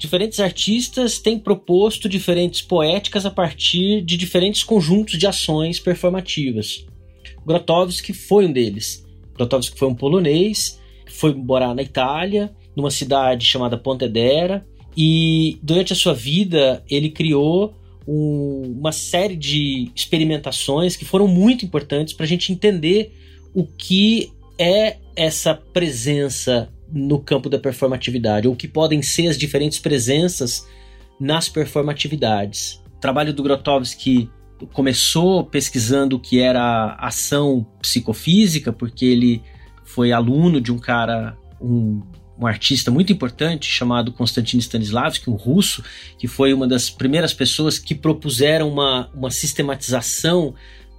diferentes 0.01 0.41
artistas 0.41 1.19
têm 1.19 1.39
proposto 1.39 2.09
diferentes 2.09 2.63
poéticas 2.63 3.27
a 3.27 3.31
partir 3.31 4.01
de 4.01 4.17
diferentes 4.17 4.65
conjuntos 4.65 5.19
de 5.19 5.27
ações 5.27 5.79
performativas. 5.79 6.87
Grotowski 7.47 8.15
foi 8.15 8.47
um 8.47 8.53
deles. 8.53 9.07
Grotowski 9.35 9.79
foi 9.79 9.89
um 9.89 9.95
polonês, 9.95 10.81
foi 11.07 11.35
morar 11.35 11.75
na 11.75 11.83
Itália, 11.83 12.51
numa 12.75 12.91
cidade 12.91 13.45
chamada 13.45 13.77
Pontedera, 13.77 14.67
e 14.97 15.59
durante 15.63 15.93
a 15.93 15.97
sua 15.97 16.15
vida, 16.15 16.83
ele 16.89 17.11
criou 17.11 17.75
um, 18.09 18.75
uma 18.79 18.93
série 18.93 19.37
de 19.37 19.91
experimentações 19.95 20.97
que 20.97 21.05
foram 21.05 21.29
muito 21.29 21.63
importantes 21.67 22.15
para 22.15 22.25
a 22.25 22.29
gente 22.29 22.51
entender 22.51 23.13
o 23.55 23.67
que 23.67 24.33
é 24.59 24.97
essa 25.15 25.55
presença 25.55 26.73
no 26.92 27.18
campo 27.18 27.48
da 27.48 27.59
performatividade, 27.59 28.48
ou 28.48 28.57
que 28.57 28.68
podem 28.68 29.03
ser 29.03 29.29
as 29.29 29.38
diferentes 29.38 29.79
presenças 29.79 30.66
nas 31.18 31.48
performatividades. 31.48 32.83
O 32.96 33.00
trabalho 33.00 33.33
do 33.33 33.42
Grotowski 33.42 34.31
começou 34.72 35.44
pesquisando 35.44 36.16
o 36.16 36.20
que 36.20 36.40
era 36.40 36.94
ação 36.98 37.66
psicofísica, 37.81 38.72
porque 38.72 39.05
ele 39.05 39.42
foi 39.85 40.12
aluno 40.12 40.61
de 40.61 40.72
um 40.72 40.79
cara, 40.79 41.37
um 41.61 42.03
um 42.40 42.46
artista 42.46 42.90
muito 42.90 43.12
importante 43.12 43.70
chamado 43.70 44.11
Konstantin 44.12 44.57
Stanislavski, 44.57 45.29
um 45.29 45.35
russo, 45.35 45.85
que 46.16 46.26
foi 46.26 46.55
uma 46.55 46.66
das 46.66 46.88
primeiras 46.88 47.35
pessoas 47.35 47.79
que 47.79 47.94
propuseram 47.94 48.70
uma, 48.70 49.11
uma 49.14 49.31
sistematização 49.31 50.55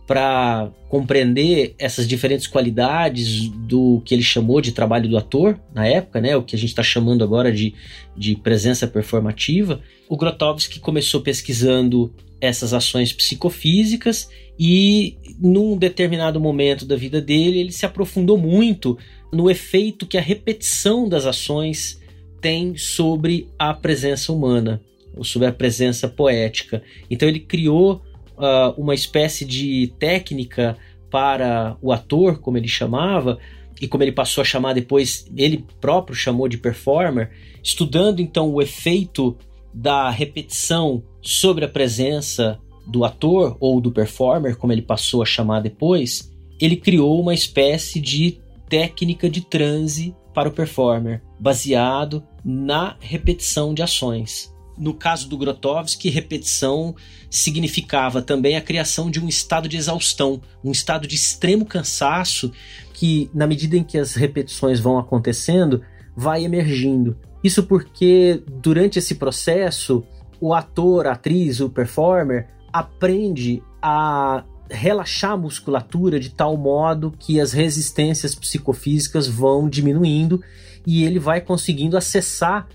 para 0.07 0.69
compreender 0.89 1.73
essas 1.79 2.07
diferentes 2.07 2.47
qualidades 2.47 3.47
do 3.49 4.01
que 4.03 4.13
ele 4.13 4.23
chamou 4.23 4.59
de 4.59 4.71
trabalho 4.71 5.09
do 5.09 5.17
ator 5.17 5.57
na 5.73 5.87
época, 5.87 6.19
né, 6.19 6.35
o 6.35 6.43
que 6.43 6.55
a 6.55 6.59
gente 6.59 6.69
está 6.69 6.83
chamando 6.83 7.23
agora 7.23 7.51
de, 7.51 7.73
de 8.15 8.35
presença 8.35 8.85
performativa. 8.87 9.81
O 10.09 10.17
Grotowski 10.17 10.79
começou 10.79 11.21
pesquisando 11.21 12.13
essas 12.41 12.73
ações 12.73 13.13
psicofísicas 13.13 14.29
e 14.59 15.17
num 15.39 15.77
determinado 15.77 16.39
momento 16.39 16.85
da 16.85 16.95
vida 16.95 17.21
dele 17.21 17.59
ele 17.59 17.71
se 17.71 17.85
aprofundou 17.85 18.37
muito 18.37 18.97
no 19.31 19.49
efeito 19.49 20.05
que 20.05 20.17
a 20.17 20.21
repetição 20.21 21.07
das 21.07 21.25
ações 21.25 22.01
tem 22.41 22.75
sobre 22.75 23.47
a 23.57 23.73
presença 23.73 24.33
humana, 24.33 24.81
ou 25.15 25.23
sobre 25.23 25.47
a 25.47 25.53
presença 25.53 26.07
poética. 26.07 26.81
Então 27.09 27.29
ele 27.29 27.39
criou 27.39 28.01
uh, 28.41 28.73
uma 28.81 28.95
espécie 28.95 29.45
de 29.45 29.93
técnica 29.99 30.77
para 31.09 31.77
o 31.81 31.91
ator, 31.91 32.39
como 32.39 32.57
ele 32.57 32.67
chamava, 32.67 33.37
e 33.79 33.87
como 33.87 34.03
ele 34.03 34.11
passou 34.11 34.41
a 34.41 34.45
chamar 34.45 34.73
depois, 34.73 35.25
ele 35.35 35.65
próprio 35.79 36.15
chamou 36.15 36.47
de 36.47 36.57
performer, 36.57 37.31
estudando 37.63 38.19
então 38.19 38.51
o 38.51 38.61
efeito 38.61 39.37
da 39.73 40.09
repetição 40.09 41.03
sobre 41.21 41.65
a 41.65 41.69
presença 41.69 42.59
do 42.85 43.05
ator 43.05 43.57
ou 43.59 43.79
do 43.79 43.91
performer, 43.91 44.57
como 44.57 44.73
ele 44.73 44.81
passou 44.81 45.21
a 45.21 45.25
chamar 45.25 45.61
depois, 45.61 46.31
ele 46.59 46.75
criou 46.75 47.19
uma 47.19 47.33
espécie 47.33 47.99
de 47.99 48.39
técnica 48.69 49.29
de 49.29 49.41
transe 49.41 50.15
para 50.33 50.49
o 50.49 50.51
performer, 50.51 51.21
baseado 51.39 52.23
na 52.43 52.95
repetição 52.99 53.73
de 53.73 53.81
ações. 53.81 54.53
No 54.81 54.95
caso 54.95 55.29
do 55.29 55.37
Grotowski, 55.37 56.09
repetição 56.09 56.95
significava 57.29 58.19
também 58.19 58.57
a 58.57 58.61
criação 58.61 59.11
de 59.11 59.23
um 59.23 59.27
estado 59.27 59.69
de 59.69 59.77
exaustão, 59.77 60.41
um 60.63 60.71
estado 60.71 61.07
de 61.07 61.13
extremo 61.13 61.67
cansaço 61.67 62.51
que, 62.91 63.29
na 63.31 63.45
medida 63.45 63.77
em 63.77 63.83
que 63.83 63.99
as 63.99 64.15
repetições 64.15 64.79
vão 64.79 64.97
acontecendo, 64.97 65.83
vai 66.15 66.43
emergindo. 66.43 67.15
Isso 67.43 67.61
porque, 67.61 68.41
durante 68.59 68.97
esse 68.97 69.13
processo, 69.13 70.03
o 70.39 70.51
ator, 70.51 71.05
a 71.05 71.11
atriz, 71.11 71.59
o 71.59 71.69
performer 71.69 72.47
aprende 72.73 73.61
a 73.79 74.43
relaxar 74.67 75.33
a 75.33 75.37
musculatura 75.37 76.19
de 76.19 76.31
tal 76.31 76.57
modo 76.57 77.13
que 77.19 77.39
as 77.39 77.53
resistências 77.53 78.33
psicofísicas 78.33 79.27
vão 79.27 79.69
diminuindo 79.69 80.41
e 80.87 81.03
ele 81.03 81.19
vai 81.19 81.39
conseguindo 81.39 81.95
acessar 81.95 82.67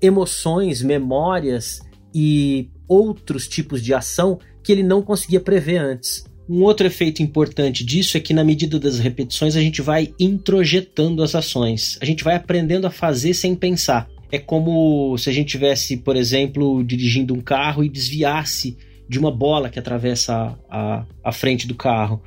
emoções, 0.00 0.82
memórias 0.82 1.80
e 2.14 2.68
outros 2.88 3.46
tipos 3.48 3.82
de 3.82 3.92
ação 3.92 4.38
que 4.62 4.72
ele 4.72 4.82
não 4.82 5.02
conseguia 5.02 5.40
prever 5.40 5.78
antes. 5.78 6.24
Um 6.48 6.62
outro 6.62 6.86
efeito 6.86 7.22
importante 7.22 7.84
disso 7.84 8.16
é 8.16 8.20
que, 8.20 8.32
na 8.32 8.44
medida 8.44 8.78
das 8.78 9.00
repetições, 9.00 9.56
a 9.56 9.60
gente 9.60 9.82
vai 9.82 10.14
introjetando 10.18 11.22
as 11.22 11.34
ações. 11.34 11.98
A 12.00 12.04
gente 12.04 12.22
vai 12.22 12.36
aprendendo 12.36 12.86
a 12.86 12.90
fazer 12.90 13.34
sem 13.34 13.54
pensar. 13.54 14.08
É 14.30 14.38
como 14.38 15.16
se 15.18 15.28
a 15.28 15.32
gente 15.32 15.48
tivesse, 15.48 15.96
por 15.96 16.16
exemplo, 16.16 16.84
dirigindo 16.84 17.34
um 17.34 17.40
carro 17.40 17.82
e 17.82 17.88
desviasse 17.88 18.76
de 19.08 19.18
uma 19.18 19.30
bola 19.30 19.68
que 19.68 19.78
atravessa 19.78 20.56
a, 20.68 20.98
a, 20.98 21.06
a 21.24 21.32
frente 21.32 21.66
do 21.66 21.74
carro. 21.74 22.22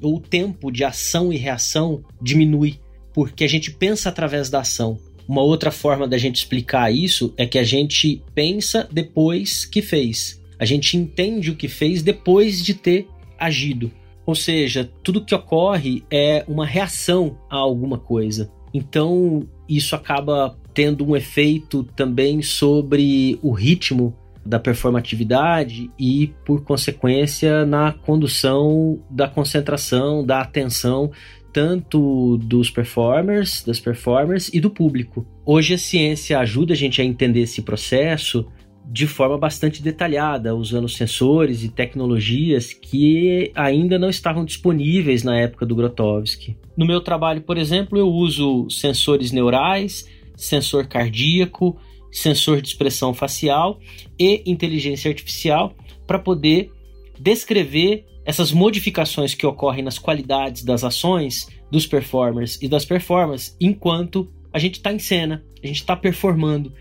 O 0.00 0.20
tempo 0.20 0.70
de 0.70 0.84
ação 0.84 1.32
e 1.32 1.36
reação 1.36 2.04
diminui, 2.20 2.78
porque 3.12 3.44
a 3.44 3.48
gente 3.48 3.72
pensa 3.72 4.08
através 4.08 4.48
da 4.48 4.60
ação. 4.60 4.98
Uma 5.28 5.42
outra 5.42 5.70
forma 5.70 6.06
da 6.06 6.18
gente 6.18 6.36
explicar 6.36 6.92
isso 6.92 7.32
é 7.36 7.46
que 7.46 7.58
a 7.58 7.64
gente 7.64 8.22
pensa 8.34 8.88
depois 8.90 9.64
que 9.64 9.80
fez. 9.80 10.42
A 10.58 10.64
gente 10.64 10.96
entende 10.96 11.50
o 11.50 11.56
que 11.56 11.68
fez 11.68 12.02
depois 12.02 12.62
de 12.62 12.74
ter 12.74 13.08
agido. 13.38 13.90
Ou 14.26 14.34
seja, 14.34 14.90
tudo 15.02 15.24
que 15.24 15.34
ocorre 15.34 16.02
é 16.10 16.44
uma 16.48 16.66
reação 16.66 17.38
a 17.50 17.56
alguma 17.56 17.98
coisa. 17.98 18.50
Então, 18.72 19.46
isso 19.68 19.94
acaba 19.94 20.56
tendo 20.72 21.06
um 21.06 21.14
efeito 21.14 21.84
também 21.94 22.42
sobre 22.42 23.38
o 23.42 23.52
ritmo 23.52 24.14
da 24.44 24.58
performatividade 24.58 25.90
e, 25.98 26.32
por 26.44 26.62
consequência, 26.64 27.64
na 27.64 27.92
condução 27.92 28.98
da 29.08 29.28
concentração, 29.28 30.24
da 30.24 30.40
atenção, 30.40 31.10
tanto 31.54 32.36
dos 32.38 32.68
performers, 32.68 33.62
das 33.64 33.78
performers 33.78 34.50
e 34.52 34.60
do 34.60 34.68
público. 34.68 35.24
Hoje 35.46 35.74
a 35.74 35.78
ciência 35.78 36.40
ajuda 36.40 36.74
a 36.74 36.76
gente 36.76 37.00
a 37.00 37.04
entender 37.04 37.40
esse 37.42 37.62
processo 37.62 38.44
de 38.84 39.06
forma 39.06 39.38
bastante 39.38 39.80
detalhada, 39.80 40.54
usando 40.54 40.88
sensores 40.88 41.62
e 41.62 41.68
tecnologias 41.68 42.72
que 42.72 43.50
ainda 43.54 43.98
não 43.98 44.10
estavam 44.10 44.44
disponíveis 44.44 45.22
na 45.22 45.38
época 45.38 45.64
do 45.64 45.74
Grotowski. 45.74 46.56
No 46.76 46.84
meu 46.84 47.00
trabalho, 47.00 47.40
por 47.40 47.56
exemplo, 47.56 47.96
eu 47.96 48.08
uso 48.08 48.68
sensores 48.68 49.32
neurais 49.32 50.04
sensor 50.36 50.88
cardíaco, 50.88 51.76
sensor 52.10 52.60
de 52.60 52.68
expressão 52.68 53.14
facial 53.14 53.78
e 54.18 54.42
inteligência 54.44 55.08
artificial 55.08 55.72
para 56.06 56.18
poder 56.18 56.70
descrever 57.18 58.04
essas 58.24 58.52
modificações 58.52 59.34
que 59.34 59.46
ocorrem 59.46 59.84
nas 59.84 59.98
qualidades 59.98 60.62
das 60.62 60.82
ações 60.82 61.48
dos 61.70 61.86
performers 61.86 62.58
e 62.62 62.68
das 62.68 62.84
performances 62.84 63.56
enquanto 63.60 64.32
a 64.52 64.58
gente 64.58 64.74
está 64.74 64.92
em 64.92 64.98
cena, 64.98 65.44
a 65.62 65.66
gente 65.66 65.80
está 65.80 65.96
performando. 65.96 66.72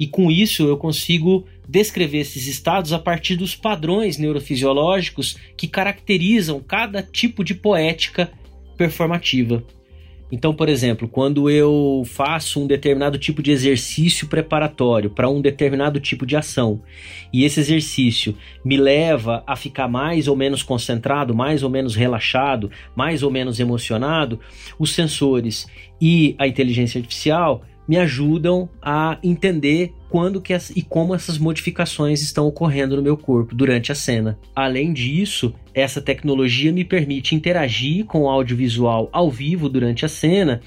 E 0.00 0.06
com 0.06 0.30
isso 0.30 0.66
eu 0.66 0.76
consigo 0.76 1.44
descrever 1.68 2.18
esses 2.18 2.46
estados 2.46 2.92
a 2.92 2.98
partir 2.98 3.36
dos 3.36 3.54
padrões 3.54 4.16
neurofisiológicos 4.16 5.36
que 5.56 5.68
caracterizam 5.68 6.60
cada 6.60 7.02
tipo 7.02 7.44
de 7.44 7.54
poética 7.54 8.30
performativa. 8.76 9.64
Então, 10.30 10.54
por 10.54 10.68
exemplo, 10.68 11.08
quando 11.08 11.48
eu 11.48 12.02
faço 12.04 12.60
um 12.60 12.66
determinado 12.66 13.18
tipo 13.18 13.42
de 13.42 13.50
exercício 13.50 14.28
preparatório 14.28 15.08
para 15.08 15.28
um 15.28 15.40
determinado 15.40 15.98
tipo 15.98 16.26
de 16.26 16.36
ação, 16.36 16.82
e 17.32 17.44
esse 17.44 17.60
exercício 17.60 18.34
me 18.64 18.76
leva 18.76 19.42
a 19.46 19.56
ficar 19.56 19.88
mais 19.88 20.28
ou 20.28 20.36
menos 20.36 20.62
concentrado, 20.62 21.34
mais 21.34 21.62
ou 21.62 21.70
menos 21.70 21.94
relaxado, 21.94 22.70
mais 22.94 23.22
ou 23.22 23.30
menos 23.30 23.58
emocionado, 23.58 24.38
os 24.78 24.92
sensores 24.92 25.66
e 26.00 26.34
a 26.38 26.46
inteligência 26.46 26.98
artificial 26.98 27.62
me 27.88 27.96
ajudam 27.96 28.68
a 28.82 29.18
entender 29.22 29.94
quando 30.10 30.42
que 30.42 30.52
as, 30.52 30.68
e 30.70 30.82
como 30.82 31.14
essas 31.14 31.38
modificações 31.38 32.20
estão 32.20 32.46
ocorrendo 32.46 32.96
no 32.96 33.02
meu 33.02 33.16
corpo 33.16 33.54
durante 33.54 33.90
a 33.90 33.94
cena. 33.94 34.38
Além 34.54 34.92
disso, 34.92 35.54
essa 35.78 36.00
tecnologia 36.00 36.72
me 36.72 36.84
permite 36.84 37.34
interagir 37.34 38.04
com 38.04 38.22
o 38.22 38.28
audiovisual 38.28 39.08
ao 39.12 39.30
vivo 39.30 39.68
durante 39.68 40.04
a 40.04 40.08
cena, 40.08 40.60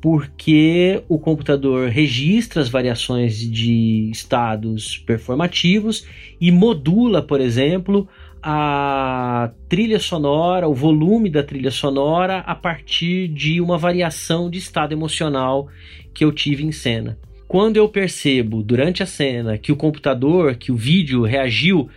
porque 0.00 1.02
o 1.08 1.18
computador 1.18 1.88
registra 1.88 2.62
as 2.62 2.68
variações 2.68 3.38
de 3.38 4.08
estados 4.12 4.98
performativos 4.98 6.06
e 6.40 6.52
modula, 6.52 7.22
por 7.22 7.40
exemplo, 7.40 8.08
a 8.42 9.50
trilha 9.68 9.98
sonora, 9.98 10.68
o 10.68 10.74
volume 10.74 11.28
da 11.28 11.42
trilha 11.42 11.70
sonora 11.70 12.38
a 12.38 12.54
partir 12.54 13.26
de 13.26 13.60
uma 13.60 13.76
variação 13.76 14.48
de 14.48 14.58
estado 14.58 14.92
emocional 14.92 15.68
que 16.14 16.24
eu 16.24 16.30
tive 16.30 16.64
em 16.64 16.70
cena. 16.70 17.18
Quando 17.48 17.76
eu 17.76 17.88
percebo 17.88 18.62
durante 18.62 19.02
a 19.02 19.06
cena 19.06 19.56
que 19.56 19.72
o 19.72 19.76
computador, 19.76 20.56
que 20.56 20.70
o 20.70 20.76
vídeo 20.76 21.22
reagiu 21.22 21.88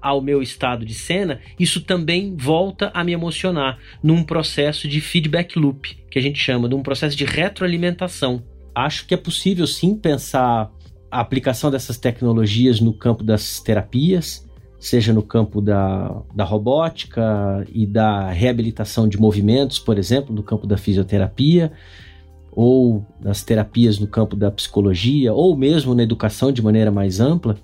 ao 0.00 0.20
meu 0.20 0.42
estado 0.42 0.84
de 0.84 0.94
cena, 0.94 1.40
isso 1.58 1.80
também 1.80 2.34
volta 2.36 2.90
a 2.94 3.04
me 3.04 3.12
emocionar 3.12 3.78
num 4.02 4.22
processo 4.22 4.88
de 4.88 5.00
feedback 5.00 5.58
loop, 5.58 5.96
que 6.10 6.18
a 6.18 6.22
gente 6.22 6.38
chama, 6.38 6.68
de 6.68 6.74
um 6.74 6.82
processo 6.82 7.16
de 7.16 7.24
retroalimentação. 7.24 8.42
Acho 8.74 9.06
que 9.06 9.14
é 9.14 9.16
possível 9.16 9.66
sim 9.66 9.94
pensar 9.94 10.70
a 11.10 11.20
aplicação 11.20 11.70
dessas 11.70 11.98
tecnologias 11.98 12.80
no 12.80 12.92
campo 12.92 13.24
das 13.24 13.60
terapias, 13.60 14.48
seja 14.78 15.12
no 15.12 15.22
campo 15.22 15.60
da, 15.60 16.22
da 16.34 16.44
robótica 16.44 17.66
e 17.72 17.84
da 17.84 18.30
reabilitação 18.30 19.08
de 19.08 19.18
movimentos, 19.18 19.78
por 19.78 19.98
exemplo, 19.98 20.34
no 20.34 20.42
campo 20.42 20.66
da 20.66 20.78
fisioterapia, 20.78 21.72
ou 22.52 23.04
nas 23.20 23.42
terapias 23.42 23.98
no 23.98 24.06
campo 24.06 24.34
da 24.34 24.50
psicologia, 24.50 25.32
ou 25.32 25.56
mesmo 25.56 25.94
na 25.94 26.02
educação 26.02 26.50
de 26.50 26.62
maneira 26.62 26.90
mais 26.90 27.20
ampla, 27.20 27.56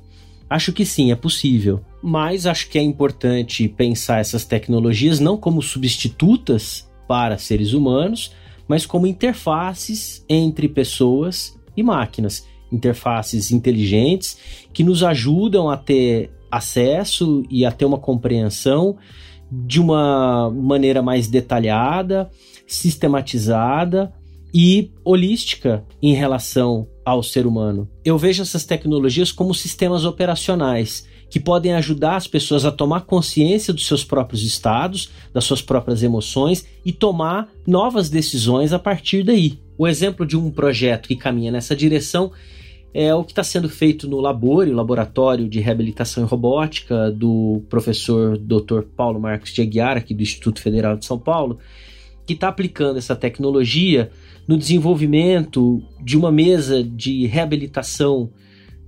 acho 0.49 0.73
que 0.73 0.85
sim, 0.85 1.11
é 1.11 1.17
possível. 1.17 1.81
Mas 2.09 2.47
acho 2.47 2.69
que 2.69 2.79
é 2.79 2.83
importante 2.83 3.67
pensar 3.67 4.21
essas 4.21 4.45
tecnologias 4.45 5.19
não 5.19 5.37
como 5.37 5.61
substitutas 5.61 6.89
para 7.09 7.37
seres 7.37 7.73
humanos, 7.73 8.31
mas 8.69 8.87
como 8.87 9.09
interfaces 9.09 10.25
entre 10.29 10.69
pessoas 10.69 11.59
e 11.77 11.83
máquinas, 11.83 12.47
interfaces 12.71 13.51
inteligentes 13.51 14.39
que 14.73 14.85
nos 14.85 15.03
ajudam 15.03 15.69
a 15.69 15.77
ter 15.77 16.31
acesso 16.49 17.43
e 17.51 17.67
a 17.67 17.73
ter 17.73 17.85
uma 17.85 17.99
compreensão 17.99 18.97
de 19.51 19.81
uma 19.81 20.49
maneira 20.49 21.03
mais 21.03 21.27
detalhada, 21.27 22.31
sistematizada 22.69 24.13
e 24.55 24.93
holística 25.05 25.85
em 26.01 26.15
relação 26.15 26.87
ao 27.05 27.21
ser 27.21 27.49
humano. 27.49 27.89
Eu 28.05 28.17
vejo 28.17 28.43
essas 28.43 28.65
tecnologias 28.65 29.33
como 29.33 29.53
sistemas 29.53 30.05
operacionais 30.05 31.05
que 31.29 31.41
podem 31.41 31.75
ajudar 31.75 32.17
as 32.17 32.27
pessoas 32.27 32.65
a 32.65 32.73
tomar 32.73 33.03
consciência 33.03 33.73
dos 33.73 33.87
seus 33.87 34.05
próprios 34.05 34.43
estados, 34.45 35.11
das 35.33 35.45
suas 35.45 35.61
próprias 35.61 36.03
emoções 36.03 36.67
e 36.85 36.93
tomar 36.93 37.49
novas 37.67 38.09
decisões 38.09 38.73
a 38.73 38.79
partir 38.79 39.23
daí. 39.23 39.59
O 39.77 39.87
exemplo 39.87 40.25
de 40.25 40.37
um 40.37 40.51
projeto 40.51 41.09
que 41.09 41.17
caminha 41.17 41.51
nessa 41.51 41.75
direção 41.75 42.33
é 42.95 43.15
o 43.15 43.23
que 43.23 43.33
está 43.33 43.43
sendo 43.43 43.69
feito 43.69 44.09
no 44.09 44.21
Labore, 44.21 44.71
o 44.71 44.75
Laboratório 44.75 45.49
de 45.49 45.61
Reabilitação 45.61 46.25
e 46.25 46.27
Robótica 46.27 47.11
do 47.11 47.63
professor 47.69 48.39
Dr. 48.39 48.83
Paulo 48.97 49.21
Marcos 49.21 49.53
de 49.53 49.61
Aguiar, 49.61 49.99
aqui 49.99 50.15
do 50.15 50.23
Instituto 50.23 50.63
Federal 50.63 50.97
de 50.97 51.05
São 51.05 51.19
Paulo, 51.19 51.59
que 52.25 52.33
está 52.33 52.49
aplicando 52.49 52.97
essa 52.97 53.15
tecnologia 53.15 54.11
no 54.49 54.57
desenvolvimento 54.57 55.83
de 56.03 56.17
uma 56.17 56.33
mesa 56.33 56.83
de 56.83 57.27
reabilitação 57.27 58.31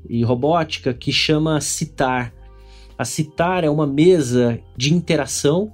e 0.09 0.23
robótica 0.23 0.95
que 0.95 1.13
chama 1.13 1.61
CITAR. 1.61 2.33
A 2.97 3.05
CITAR 3.05 3.65
é 3.65 3.71
uma 3.71 3.87
mesa 3.87 4.59
de 4.77 4.93
interação 4.93 5.73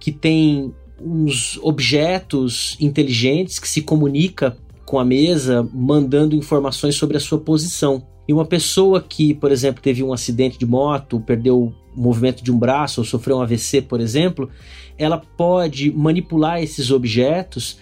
que 0.00 0.10
tem 0.10 0.72
uns 1.00 1.58
objetos 1.62 2.76
inteligentes 2.80 3.58
que 3.58 3.68
se 3.68 3.82
comunica 3.82 4.56
com 4.84 4.98
a 4.98 5.04
mesa, 5.04 5.68
mandando 5.72 6.36
informações 6.36 6.94
sobre 6.94 7.16
a 7.16 7.20
sua 7.20 7.38
posição. 7.38 8.06
E 8.26 8.32
uma 8.32 8.44
pessoa 8.44 9.02
que, 9.02 9.34
por 9.34 9.52
exemplo, 9.52 9.82
teve 9.82 10.02
um 10.02 10.12
acidente 10.12 10.58
de 10.58 10.66
moto, 10.66 11.20
perdeu 11.20 11.64
o 11.96 12.00
movimento 12.00 12.42
de 12.42 12.50
um 12.50 12.58
braço 12.58 13.00
ou 13.00 13.04
sofreu 13.04 13.36
um 13.36 13.42
AVC, 13.42 13.82
por 13.82 14.00
exemplo, 14.00 14.50
ela 14.98 15.18
pode 15.18 15.90
manipular 15.90 16.62
esses 16.62 16.90
objetos 16.90 17.78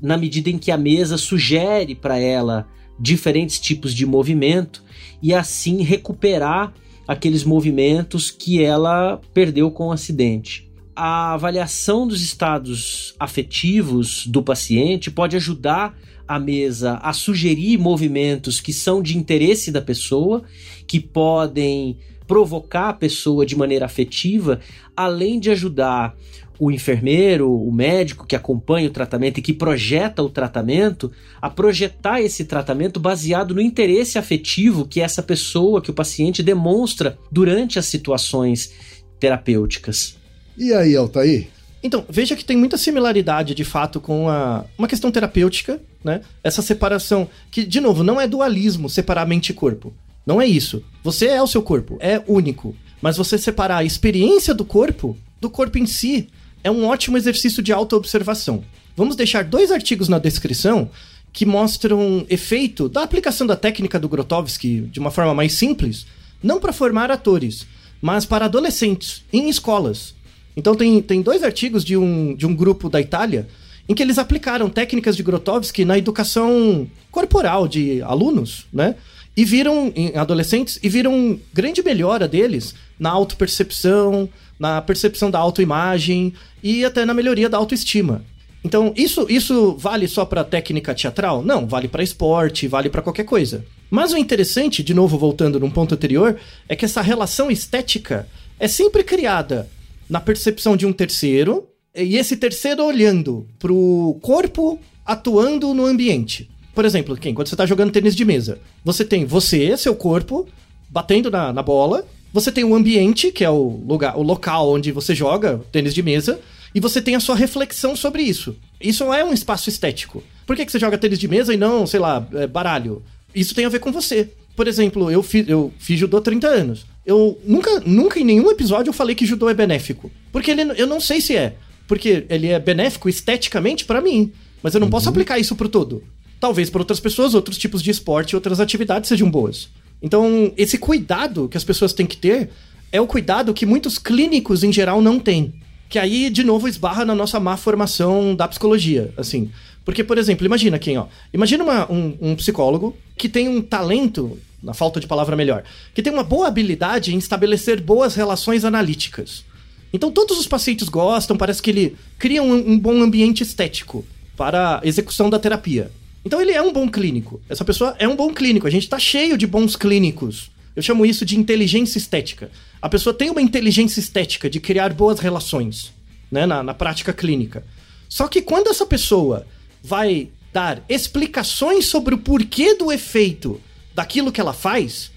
na 0.00 0.16
medida 0.16 0.48
em 0.50 0.58
que 0.58 0.70
a 0.70 0.76
mesa 0.76 1.16
sugere 1.16 1.94
para 1.94 2.18
ela 2.18 2.68
diferentes 2.98 3.58
tipos 3.58 3.94
de 3.94 4.06
movimento 4.06 4.82
e 5.22 5.34
assim 5.34 5.82
recuperar 5.82 6.72
aqueles 7.06 7.44
movimentos 7.44 8.30
que 8.30 8.62
ela 8.62 9.20
perdeu 9.32 9.70
com 9.70 9.88
o 9.88 9.92
acidente. 9.92 10.70
A 10.94 11.32
avaliação 11.32 12.06
dos 12.06 12.22
estados 12.22 13.14
afetivos 13.18 14.26
do 14.26 14.42
paciente 14.42 15.10
pode 15.10 15.36
ajudar 15.36 15.96
a 16.26 16.38
mesa 16.38 16.98
a 17.02 17.12
sugerir 17.12 17.78
movimentos 17.78 18.60
que 18.60 18.72
são 18.72 19.00
de 19.00 19.16
interesse 19.16 19.72
da 19.72 19.80
pessoa, 19.80 20.42
que 20.86 21.00
podem 21.00 21.96
provocar 22.26 22.90
a 22.90 22.92
pessoa 22.92 23.46
de 23.46 23.56
maneira 23.56 23.86
afetiva, 23.86 24.60
além 24.94 25.40
de 25.40 25.50
ajudar 25.50 26.14
o 26.58 26.70
enfermeiro, 26.70 27.50
o 27.50 27.72
médico 27.72 28.26
que 28.26 28.34
acompanha 28.34 28.88
o 28.88 28.92
tratamento 28.92 29.38
e 29.38 29.42
que 29.42 29.52
projeta 29.52 30.22
o 30.22 30.28
tratamento, 30.28 31.10
a 31.40 31.48
projetar 31.48 32.20
esse 32.20 32.44
tratamento 32.44 32.98
baseado 32.98 33.54
no 33.54 33.60
interesse 33.60 34.18
afetivo 34.18 34.86
que 34.86 35.00
essa 35.00 35.22
pessoa, 35.22 35.80
que 35.80 35.90
o 35.90 35.94
paciente 35.94 36.42
demonstra 36.42 37.16
durante 37.30 37.78
as 37.78 37.86
situações 37.86 38.72
terapêuticas. 39.20 40.16
E 40.56 40.72
aí, 40.72 40.96
Altair? 40.96 41.48
Então, 41.82 42.04
veja 42.08 42.34
que 42.34 42.44
tem 42.44 42.56
muita 42.56 42.76
similaridade, 42.76 43.54
de 43.54 43.64
fato, 43.64 44.00
com 44.00 44.28
a, 44.28 44.64
uma 44.76 44.88
questão 44.88 45.12
terapêutica, 45.12 45.80
né? 46.02 46.22
Essa 46.42 46.60
separação, 46.60 47.28
que, 47.52 47.64
de 47.64 47.80
novo, 47.80 48.02
não 48.02 48.20
é 48.20 48.26
dualismo 48.26 48.90
separar 48.90 49.26
mente 49.26 49.50
e 49.50 49.54
corpo. 49.54 49.94
Não 50.26 50.42
é 50.42 50.46
isso. 50.46 50.82
Você 51.04 51.26
é 51.26 51.40
o 51.40 51.46
seu 51.46 51.62
corpo, 51.62 51.96
é 52.00 52.20
único. 52.26 52.74
Mas 53.00 53.16
você 53.16 53.38
separar 53.38 53.78
a 53.78 53.84
experiência 53.84 54.52
do 54.52 54.64
corpo 54.64 55.16
do 55.40 55.48
corpo 55.48 55.78
em 55.78 55.86
si 55.86 56.28
é 56.62 56.70
um 56.70 56.86
ótimo 56.86 57.16
exercício 57.16 57.62
de 57.62 57.72
autoobservação. 57.72 58.64
Vamos 58.96 59.16
deixar 59.16 59.44
dois 59.44 59.70
artigos 59.70 60.08
na 60.08 60.18
descrição 60.18 60.90
que 61.32 61.46
mostram 61.46 62.26
efeito 62.28 62.88
da 62.88 63.02
aplicação 63.02 63.46
da 63.46 63.54
técnica 63.54 63.98
do 63.98 64.08
Grotowski 64.08 64.80
de 64.90 64.98
uma 64.98 65.10
forma 65.10 65.34
mais 65.34 65.52
simples, 65.52 66.06
não 66.42 66.58
para 66.58 66.72
formar 66.72 67.10
atores, 67.10 67.66
mas 68.00 68.24
para 68.24 68.46
adolescentes 68.46 69.22
em 69.32 69.48
escolas. 69.48 70.14
Então 70.56 70.74
tem, 70.74 71.00
tem 71.00 71.22
dois 71.22 71.44
artigos 71.44 71.84
de 71.84 71.96
um, 71.96 72.34
de 72.34 72.46
um 72.46 72.54
grupo 72.54 72.88
da 72.88 73.00
Itália 73.00 73.46
em 73.88 73.94
que 73.94 74.02
eles 74.02 74.18
aplicaram 74.18 74.68
técnicas 74.68 75.16
de 75.16 75.22
Grotowski 75.22 75.84
na 75.84 75.96
educação 75.96 76.88
corporal 77.10 77.66
de 77.66 78.02
alunos, 78.02 78.66
né? 78.72 78.96
E 79.36 79.44
viram, 79.44 79.92
em 79.94 80.16
adolescentes, 80.16 80.78
e 80.82 80.88
viram 80.88 81.38
grande 81.54 81.82
melhora 81.82 82.26
deles 82.26 82.74
na 82.98 83.10
autopercepção, 83.10 84.28
na 84.58 84.82
percepção 84.82 85.30
da 85.30 85.38
autoimagem 85.38 86.32
e 86.62 86.84
até 86.84 87.04
na 87.04 87.14
melhoria 87.14 87.48
da 87.48 87.58
autoestima. 87.58 88.24
Então, 88.64 88.92
isso, 88.96 89.26
isso 89.28 89.76
vale 89.78 90.08
só 90.08 90.24
para 90.24 90.42
técnica 90.42 90.94
teatral? 90.94 91.42
Não, 91.42 91.66
vale 91.66 91.86
para 91.86 92.02
esporte, 92.02 92.66
vale 92.66 92.90
para 92.90 93.02
qualquer 93.02 93.24
coisa. 93.24 93.64
Mas 93.90 94.12
o 94.12 94.18
interessante, 94.18 94.82
de 94.82 94.92
novo 94.92 95.16
voltando 95.16 95.60
num 95.60 95.70
ponto 95.70 95.94
anterior, 95.94 96.36
é 96.68 96.74
que 96.74 96.84
essa 96.84 97.00
relação 97.00 97.50
estética 97.50 98.28
é 98.58 98.66
sempre 98.66 99.04
criada 99.04 99.68
na 100.08 100.20
percepção 100.20 100.76
de 100.76 100.84
um 100.84 100.92
terceiro 100.92 101.66
e 101.94 102.16
esse 102.16 102.36
terceiro 102.36 102.84
olhando 102.84 103.46
para 103.58 103.72
o 103.72 104.18
corpo 104.20 104.78
atuando 105.04 105.72
no 105.72 105.86
ambiente. 105.86 106.50
por 106.74 106.84
exemplo, 106.84 107.16
quem? 107.16 107.34
Quando 107.34 107.48
você 107.48 107.56
tá 107.56 107.66
jogando 107.66 107.90
tênis 107.90 108.14
de 108.14 108.24
mesa, 108.24 108.60
você 108.84 109.04
tem 109.04 109.24
você, 109.24 109.76
seu 109.76 109.96
corpo, 109.96 110.46
batendo 110.88 111.28
na, 111.28 111.52
na 111.52 111.62
bola, 111.62 112.06
você 112.32 112.52
tem 112.52 112.64
o 112.64 112.74
ambiente, 112.74 113.32
que 113.32 113.44
é 113.44 113.50
o 113.50 113.82
lugar, 113.86 114.16
o 114.18 114.22
local 114.22 114.70
onde 114.70 114.92
você 114.92 115.14
joga 115.14 115.60
tênis 115.72 115.94
de 115.94 116.02
mesa, 116.02 116.40
e 116.74 116.80
você 116.80 117.00
tem 117.00 117.14
a 117.14 117.20
sua 117.20 117.34
reflexão 117.34 117.96
sobre 117.96 118.22
isso. 118.22 118.56
Isso 118.80 119.12
é 119.12 119.24
um 119.24 119.32
espaço 119.32 119.68
estético. 119.68 120.22
Por 120.46 120.56
que, 120.56 120.64
que 120.64 120.72
você 120.72 120.78
joga 120.78 120.98
tênis 120.98 121.18
de 121.18 121.28
mesa 121.28 121.52
e 121.52 121.56
não, 121.56 121.86
sei 121.86 122.00
lá, 122.00 122.26
é, 122.34 122.46
baralho? 122.46 123.02
Isso 123.34 123.54
tem 123.54 123.64
a 123.64 123.70
ver 123.70 123.80
com 123.80 123.92
você. 123.92 124.30
Por 124.54 124.66
exemplo, 124.66 125.10
eu, 125.10 125.22
fi, 125.22 125.44
eu 125.46 125.72
fiz 125.78 125.98
judô 125.98 126.18
há 126.18 126.20
30 126.20 126.46
anos. 126.48 126.86
Eu 127.06 127.38
nunca, 127.44 127.80
nunca 127.80 128.18
em 128.18 128.24
nenhum 128.24 128.50
episódio 128.50 128.90
eu 128.90 128.94
falei 128.94 129.14
que 129.14 129.26
judô 129.26 129.48
é 129.48 129.54
benéfico. 129.54 130.10
Porque 130.30 130.50
ele, 130.50 130.62
eu 130.76 130.86
não 130.86 131.00
sei 131.00 131.20
se 131.20 131.36
é. 131.36 131.56
Porque 131.86 132.26
ele 132.28 132.48
é 132.48 132.58
benéfico 132.58 133.08
esteticamente 133.08 133.84
para 133.84 134.00
mim. 134.00 134.32
Mas 134.62 134.74
eu 134.74 134.80
não 134.80 134.86
uhum. 134.86 134.90
posso 134.90 135.08
aplicar 135.08 135.38
isso 135.38 135.56
pro 135.56 135.68
todo. 135.68 136.02
Talvez 136.40 136.70
para 136.70 136.82
outras 136.82 137.00
pessoas, 137.00 137.34
outros 137.34 137.56
tipos 137.56 137.82
de 137.82 137.90
esporte, 137.90 138.34
outras 138.34 138.60
atividades 138.60 139.08
sejam 139.08 139.30
boas. 139.30 139.68
Então, 140.02 140.52
esse 140.56 140.78
cuidado 140.78 141.48
que 141.48 141.56
as 141.56 141.64
pessoas 141.64 141.92
têm 141.92 142.06
que 142.06 142.16
ter 142.16 142.50
é 142.90 143.00
o 143.00 143.06
cuidado 143.06 143.52
que 143.52 143.66
muitos 143.66 143.98
clínicos 143.98 144.62
em 144.62 144.72
geral 144.72 145.02
não 145.02 145.18
têm. 145.18 145.52
Que 145.88 145.98
aí, 145.98 146.30
de 146.30 146.44
novo, 146.44 146.68
esbarra 146.68 147.04
na 147.04 147.14
nossa 147.14 147.40
má 147.40 147.56
formação 147.56 148.34
da 148.34 148.46
psicologia, 148.46 149.12
assim. 149.16 149.50
Porque, 149.84 150.04
por 150.04 150.18
exemplo, 150.18 150.44
imagina 150.44 150.78
quem, 150.78 150.98
ó. 150.98 151.06
Imagina 151.32 151.64
uma, 151.64 151.90
um, 151.90 152.16
um 152.20 152.36
psicólogo 152.36 152.96
que 153.16 153.28
tem 153.28 153.48
um 153.48 153.62
talento, 153.62 154.38
na 154.62 154.74
falta 154.74 155.00
de 155.00 155.06
palavra 155.06 155.34
melhor, 155.34 155.64
que 155.94 156.02
tem 156.02 156.12
uma 156.12 156.22
boa 156.22 156.46
habilidade 156.46 157.14
em 157.14 157.18
estabelecer 157.18 157.80
boas 157.80 158.14
relações 158.14 158.64
analíticas. 158.64 159.44
Então 159.92 160.10
todos 160.10 160.38
os 160.38 160.46
pacientes 160.46 160.88
gostam, 160.88 161.36
parece 161.36 161.62
que 161.62 161.70
ele 161.70 161.96
cria 162.18 162.42
um, 162.42 162.72
um 162.72 162.78
bom 162.78 163.00
ambiente 163.02 163.42
estético 163.42 164.04
para 164.36 164.80
a 164.82 164.86
execução 164.86 165.30
da 165.30 165.38
terapia. 165.38 165.90
Então 166.24 166.40
ele 166.40 166.52
é 166.52 166.60
um 166.60 166.72
bom 166.72 166.88
clínico. 166.88 167.40
Essa 167.48 167.64
pessoa 167.64 167.94
é 167.98 168.06
um 168.08 168.16
bom 168.16 168.32
clínico. 168.32 168.66
A 168.66 168.70
gente 168.70 168.84
está 168.84 168.98
cheio 168.98 169.38
de 169.38 169.46
bons 169.46 169.76
clínicos. 169.76 170.50
Eu 170.74 170.82
chamo 170.82 171.04
isso 171.06 171.24
de 171.24 171.38
inteligência 171.38 171.98
estética. 171.98 172.50
A 172.80 172.88
pessoa 172.88 173.14
tem 173.14 173.30
uma 173.30 173.42
inteligência 173.42 173.98
estética 174.00 174.48
de 174.48 174.60
criar 174.60 174.92
boas 174.92 175.18
relações 175.18 175.92
né, 176.30 176.46
na, 176.46 176.62
na 176.62 176.74
prática 176.74 177.12
clínica. 177.12 177.64
Só 178.08 178.28
que 178.28 178.42
quando 178.42 178.68
essa 178.68 178.86
pessoa 178.86 179.46
vai 179.82 180.28
dar 180.52 180.82
explicações 180.88 181.86
sobre 181.86 182.14
o 182.14 182.18
porquê 182.18 182.74
do 182.74 182.92
efeito 182.92 183.60
daquilo 183.94 184.32
que 184.32 184.40
ela 184.40 184.52
faz, 184.52 185.10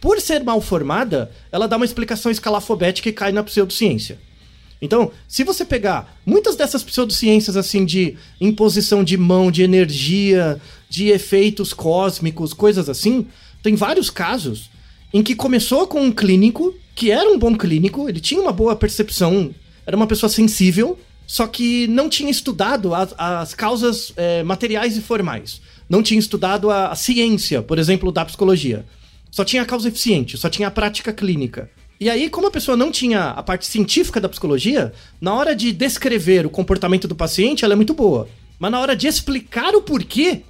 por 0.00 0.20
ser 0.20 0.44
mal 0.44 0.60
formada, 0.60 1.30
ela 1.50 1.66
dá 1.66 1.76
uma 1.76 1.84
explicação 1.84 2.30
escalafobética 2.30 3.08
e 3.08 3.12
cai 3.12 3.32
na 3.32 3.42
pseudociência. 3.42 4.18
Então, 4.80 5.10
se 5.26 5.42
você 5.42 5.64
pegar 5.64 6.16
muitas 6.24 6.54
dessas 6.54 6.82
pseudociências 6.82 7.56
assim 7.56 7.84
de 7.84 8.16
imposição 8.40 9.02
de 9.02 9.16
mão, 9.16 9.50
de 9.50 9.62
energia, 9.62 10.60
de 10.88 11.08
efeitos 11.08 11.72
cósmicos, 11.72 12.52
coisas 12.52 12.88
assim, 12.88 13.26
tem 13.62 13.74
vários 13.74 14.08
casos 14.08 14.70
em 15.12 15.22
que 15.22 15.34
começou 15.34 15.86
com 15.86 16.02
um 16.02 16.12
clínico 16.12 16.74
que 16.94 17.10
era 17.10 17.30
um 17.30 17.38
bom 17.38 17.56
clínico, 17.56 18.08
ele 18.08 18.20
tinha 18.20 18.40
uma 18.40 18.52
boa 18.52 18.74
percepção, 18.74 19.54
era 19.86 19.96
uma 19.96 20.06
pessoa 20.06 20.28
sensível, 20.28 20.98
só 21.26 21.46
que 21.46 21.86
não 21.86 22.08
tinha 22.08 22.30
estudado 22.30 22.94
as, 22.94 23.14
as 23.16 23.54
causas 23.54 24.12
é, 24.16 24.42
materiais 24.42 24.96
e 24.96 25.00
formais. 25.00 25.60
Não 25.88 26.02
tinha 26.02 26.18
estudado 26.18 26.70
a, 26.70 26.88
a 26.88 26.96
ciência, 26.96 27.62
por 27.62 27.78
exemplo, 27.78 28.10
da 28.10 28.24
psicologia. 28.24 28.84
Só 29.30 29.44
tinha 29.44 29.62
a 29.62 29.66
causa 29.66 29.88
eficiente, 29.88 30.36
só 30.36 30.48
tinha 30.48 30.68
a 30.68 30.70
prática 30.70 31.12
clínica. 31.12 31.70
E 32.00 32.08
aí, 32.08 32.30
como 32.30 32.46
a 32.46 32.50
pessoa 32.50 32.76
não 32.76 32.92
tinha 32.92 33.30
a 33.30 33.42
parte 33.42 33.66
científica 33.66 34.20
da 34.20 34.28
psicologia, 34.28 34.92
na 35.20 35.34
hora 35.34 35.54
de 35.54 35.72
descrever 35.72 36.46
o 36.46 36.50
comportamento 36.50 37.08
do 37.08 37.16
paciente, 37.16 37.64
ela 37.64 37.74
é 37.74 37.76
muito 37.76 37.92
boa. 37.92 38.28
Mas 38.58 38.70
na 38.70 38.80
hora 38.80 38.94
de 38.94 39.08
explicar 39.08 39.74
o 39.74 39.82
porquê, 39.82 40.42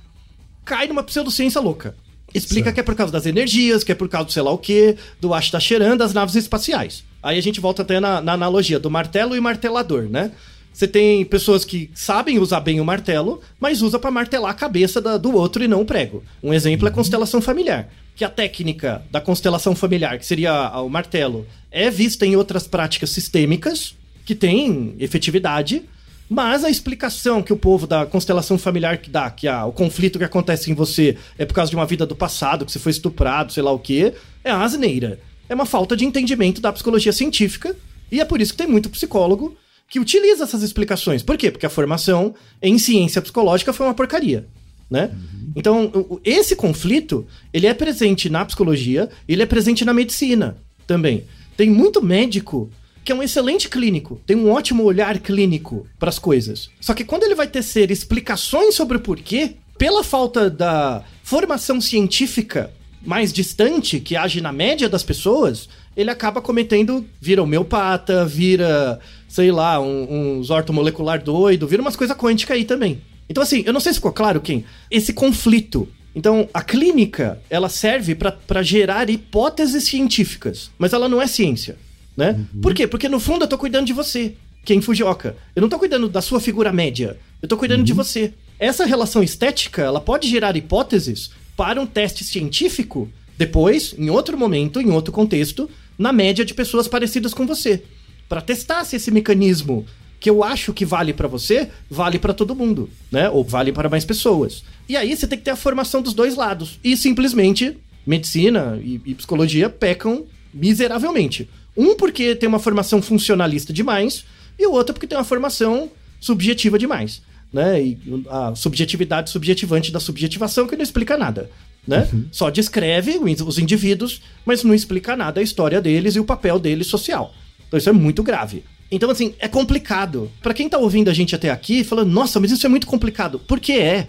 cai 0.64 0.86
numa 0.86 1.03
pseudociência 1.03 1.61
louca. 1.61 1.96
Explica 2.34 2.64
certo. 2.64 2.74
que 2.74 2.80
é 2.80 2.82
por 2.82 2.94
causa 2.94 3.11
das 3.11 3.24
energias, 3.24 3.82
que 3.82 3.90
é 3.90 3.94
por 3.94 4.09
causa 4.11 4.26
do 4.26 4.32
sei 4.32 4.42
lá 4.42 4.51
o 4.51 4.59
quê, 4.59 4.96
do 5.18 5.32
Ashta 5.32 5.59
cheirando, 5.59 6.01
das 6.01 6.12
naves 6.12 6.34
espaciais. 6.34 7.03
Aí 7.22 7.38
a 7.38 7.42
gente 7.42 7.61
volta 7.61 7.80
até 7.80 7.99
na, 7.99 8.20
na 8.20 8.34
analogia 8.34 8.78
do 8.78 8.90
martelo 8.90 9.34
e 9.34 9.40
martelador, 9.40 10.03
né? 10.03 10.30
Você 10.70 10.86
tem 10.86 11.24
pessoas 11.24 11.64
que 11.64 11.90
sabem 11.94 12.38
usar 12.38 12.61
bem 12.61 12.78
o 12.78 12.84
martelo, 12.84 13.40
mas 13.59 13.80
usa 13.80 13.99
para 13.99 14.11
martelar 14.11 14.51
a 14.51 14.55
cabeça 14.55 15.01
da, 15.01 15.16
do 15.16 15.34
outro 15.34 15.64
e 15.64 15.68
não 15.68 15.80
o 15.80 15.86
prego. 15.86 16.22
Um 16.42 16.53
exemplo 16.53 16.86
é 16.86 16.90
constelação 16.90 17.40
familiar 17.40 17.88
que 18.18 18.24
a 18.24 18.28
técnica 18.28 19.00
da 19.12 19.20
constelação 19.20 19.76
familiar, 19.76 20.18
que 20.18 20.26
seria 20.26 20.72
o 20.80 20.88
martelo, 20.88 21.46
é 21.70 21.88
vista 21.88 22.26
em 22.26 22.34
outras 22.34 22.66
práticas 22.66 23.10
sistêmicas 23.10 23.94
que 24.26 24.34
têm 24.34 24.96
efetividade, 24.98 25.84
mas 26.28 26.64
a 26.64 26.68
explicação 26.68 27.40
que 27.40 27.52
o 27.52 27.56
povo 27.56 27.86
da 27.86 28.04
constelação 28.04 28.58
familiar 28.58 28.98
que 28.98 29.08
dá, 29.08 29.30
que 29.30 29.46
ah, 29.46 29.64
o 29.64 29.72
conflito 29.72 30.18
que 30.18 30.24
acontece 30.24 30.68
em 30.68 30.74
você 30.74 31.16
é 31.38 31.46
por 31.46 31.54
causa 31.54 31.70
de 31.70 31.76
uma 31.76 31.86
vida 31.86 32.04
do 32.04 32.16
passado, 32.16 32.66
que 32.66 32.72
você 32.72 32.80
foi 32.80 32.90
estuprado, 32.90 33.52
sei 33.52 33.62
lá 33.62 33.70
o 33.70 33.78
quê, 33.78 34.12
é 34.42 34.50
asneira. 34.50 35.20
É 35.48 35.54
uma 35.54 35.64
falta 35.64 35.96
de 35.96 36.04
entendimento 36.04 36.60
da 36.60 36.72
psicologia 36.72 37.12
científica, 37.12 37.76
e 38.10 38.20
é 38.20 38.24
por 38.24 38.40
isso 38.40 38.50
que 38.50 38.58
tem 38.58 38.66
muito 38.66 38.90
psicólogo 38.90 39.56
que 39.88 40.00
utiliza 40.00 40.42
essas 40.42 40.64
explicações. 40.64 41.22
Por 41.22 41.38
quê? 41.38 41.52
Porque 41.52 41.66
a 41.66 41.70
formação 41.70 42.34
em 42.60 42.80
ciência 42.80 43.22
psicológica 43.22 43.72
foi 43.72 43.86
uma 43.86 43.94
porcaria 43.94 44.44
né? 44.91 45.11
Uhum. 45.12 45.53
Então, 45.57 46.20
esse 46.24 46.55
conflito, 46.57 47.26
ele 47.53 47.66
é 47.66 47.74
presente 47.74 48.28
na 48.30 48.45
psicologia, 48.45 49.09
ele 49.26 49.43
é 49.43 49.47
presente 49.47 49.84
na 49.84 49.93
medicina 49.93 50.57
também. 50.86 51.24
Tem 51.57 51.68
muito 51.68 52.03
médico 52.03 52.70
que 53.05 53.12
é 53.12 53.14
um 53.14 53.22
excelente 53.22 53.70
clínico, 53.70 54.20
tem 54.26 54.36
um 54.36 54.51
ótimo 54.51 54.84
olhar 54.84 55.18
clínico 55.18 55.86
para 55.99 56.11
as 56.11 56.18
coisas. 56.18 56.68
Só 56.78 56.93
que 56.93 57.05
quando 57.05 57.22
ele 57.22 57.34
vai 57.34 57.47
tecer 57.47 57.91
explicações 57.91 58.74
sobre 58.74 58.99
o 58.99 59.01
porquê, 59.01 59.55
pela 59.78 60.05
falta 60.05 60.51
da 60.51 61.03
formação 61.22 61.80
científica 61.80 62.70
mais 63.01 63.32
distante, 63.32 63.99
que 64.01 64.16
age 64.16 64.41
na 64.41 64.53
média 64.53 64.89
das 64.89 65.03
pessoas, 65.03 65.68
ele 65.97 66.11
acaba 66.11 66.43
cometendo, 66.43 67.05
vira 67.20 67.43
homeopata, 67.43 68.26
vira, 68.26 69.01
sei 69.26 69.51
lá, 69.51 69.80
um, 69.80 70.41
um 70.41 70.53
ortomolecular 70.53 71.22
doido, 71.22 71.66
vira 71.66 71.80
umas 71.80 71.97
coisas 71.97 72.16
quânticas 72.16 72.57
aí 72.57 72.64
também. 72.64 73.01
Então, 73.28 73.42
assim, 73.42 73.62
eu 73.66 73.72
não 73.72 73.80
sei 73.80 73.92
se 73.92 73.98
ficou 73.98 74.12
claro, 74.12 74.40
Kim, 74.40 74.64
esse 74.90 75.12
conflito. 75.12 75.88
Então, 76.14 76.48
a 76.52 76.62
clínica, 76.62 77.40
ela 77.48 77.68
serve 77.68 78.14
para 78.14 78.62
gerar 78.62 79.08
hipóteses 79.10 79.84
científicas, 79.84 80.70
mas 80.78 80.92
ela 80.92 81.08
não 81.08 81.20
é 81.20 81.26
ciência, 81.26 81.76
né? 82.16 82.32
Uhum. 82.32 82.60
Por 82.60 82.74
quê? 82.74 82.86
Porque 82.86 83.08
no 83.08 83.20
fundo 83.20 83.44
eu 83.44 83.48
tô 83.48 83.58
cuidando 83.58 83.86
de 83.86 83.92
você, 83.92 84.34
Ken 84.64 84.80
Fujioka. 84.80 85.36
Eu 85.54 85.62
não 85.62 85.68
tô 85.68 85.78
cuidando 85.78 86.08
da 86.08 86.20
sua 86.22 86.40
figura 86.40 86.72
média, 86.72 87.18
eu 87.40 87.48
tô 87.48 87.56
cuidando 87.56 87.80
uhum. 87.80 87.84
de 87.84 87.92
você. 87.92 88.32
Essa 88.58 88.84
relação 88.84 89.22
estética, 89.22 89.82
ela 89.82 90.00
pode 90.00 90.28
gerar 90.28 90.56
hipóteses 90.56 91.30
para 91.56 91.80
um 91.80 91.86
teste 91.86 92.24
científico 92.24 93.08
depois, 93.36 93.94
em 93.96 94.10
outro 94.10 94.36
momento, 94.36 94.80
em 94.80 94.90
outro 94.90 95.12
contexto, 95.12 95.70
na 95.96 96.12
média 96.12 96.44
de 96.44 96.54
pessoas 96.54 96.88
parecidas 96.88 97.32
com 97.32 97.46
você, 97.46 97.82
para 98.28 98.40
testar 98.40 98.84
se 98.84 98.96
esse 98.96 99.10
mecanismo 99.10 99.86
que 100.20 100.28
eu 100.28 100.42
acho 100.42 100.72
que 100.72 100.84
vale 100.84 101.12
para 101.12 101.28
você, 101.28 101.70
vale 101.88 102.18
para 102.18 102.34
todo 102.34 102.54
mundo, 102.54 102.90
né? 103.10 103.30
Ou 103.30 103.44
vale 103.44 103.72
para 103.72 103.88
mais 103.88 104.04
pessoas. 104.04 104.64
E 104.88 104.96
aí 104.96 105.16
você 105.16 105.26
tem 105.26 105.38
que 105.38 105.44
ter 105.44 105.52
a 105.52 105.56
formação 105.56 106.02
dos 106.02 106.14
dois 106.14 106.34
lados. 106.34 106.78
E 106.82 106.96
simplesmente 106.96 107.76
medicina 108.06 108.80
e, 108.82 109.00
e 109.04 109.14
psicologia 109.14 109.68
pecam 109.68 110.24
miseravelmente. 110.52 111.48
Um 111.76 111.94
porque 111.94 112.34
tem 112.34 112.48
uma 112.48 112.58
formação 112.58 113.00
funcionalista 113.00 113.72
demais 113.72 114.24
e 114.58 114.66
o 114.66 114.72
outro 114.72 114.94
porque 114.94 115.06
tem 115.06 115.16
uma 115.16 115.24
formação 115.24 115.90
subjetiva 116.20 116.78
demais, 116.78 117.22
né? 117.52 117.80
E 117.80 117.98
a 118.28 118.54
subjetividade 118.56 119.30
subjetivante 119.30 119.92
da 119.92 120.00
subjetivação 120.00 120.66
que 120.66 120.74
não 120.74 120.82
explica 120.82 121.16
nada, 121.16 121.48
né? 121.86 122.08
Uhum. 122.12 122.26
Só 122.32 122.50
descreve 122.50 123.20
os 123.46 123.58
indivíduos, 123.58 124.22
mas 124.44 124.64
não 124.64 124.74
explica 124.74 125.14
nada 125.14 125.38
a 125.38 125.42
história 125.44 125.80
deles 125.80 126.16
e 126.16 126.20
o 126.20 126.24
papel 126.24 126.58
deles 126.58 126.88
social. 126.88 127.32
Então 127.68 127.78
isso 127.78 127.88
é 127.88 127.92
muito 127.92 128.22
grave. 128.22 128.64
Então, 128.91 129.11
assim, 129.11 129.34
é 129.39 129.49
complicado. 129.49 130.30
Para 130.43 130.55
quem 130.55 130.68
tá 130.68 130.78
ouvindo 130.78 131.11
a 131.11 131.14
gente 131.14 131.34
até 131.34 131.51
aqui, 131.51 131.84
falando, 131.84 132.11
nossa, 132.11 132.41
mas 132.41 132.51
isso 132.51 132.64
é 132.64 132.68
muito 132.68 132.86
complicado. 132.86 133.39
Porque 133.47 133.72
é. 133.72 134.09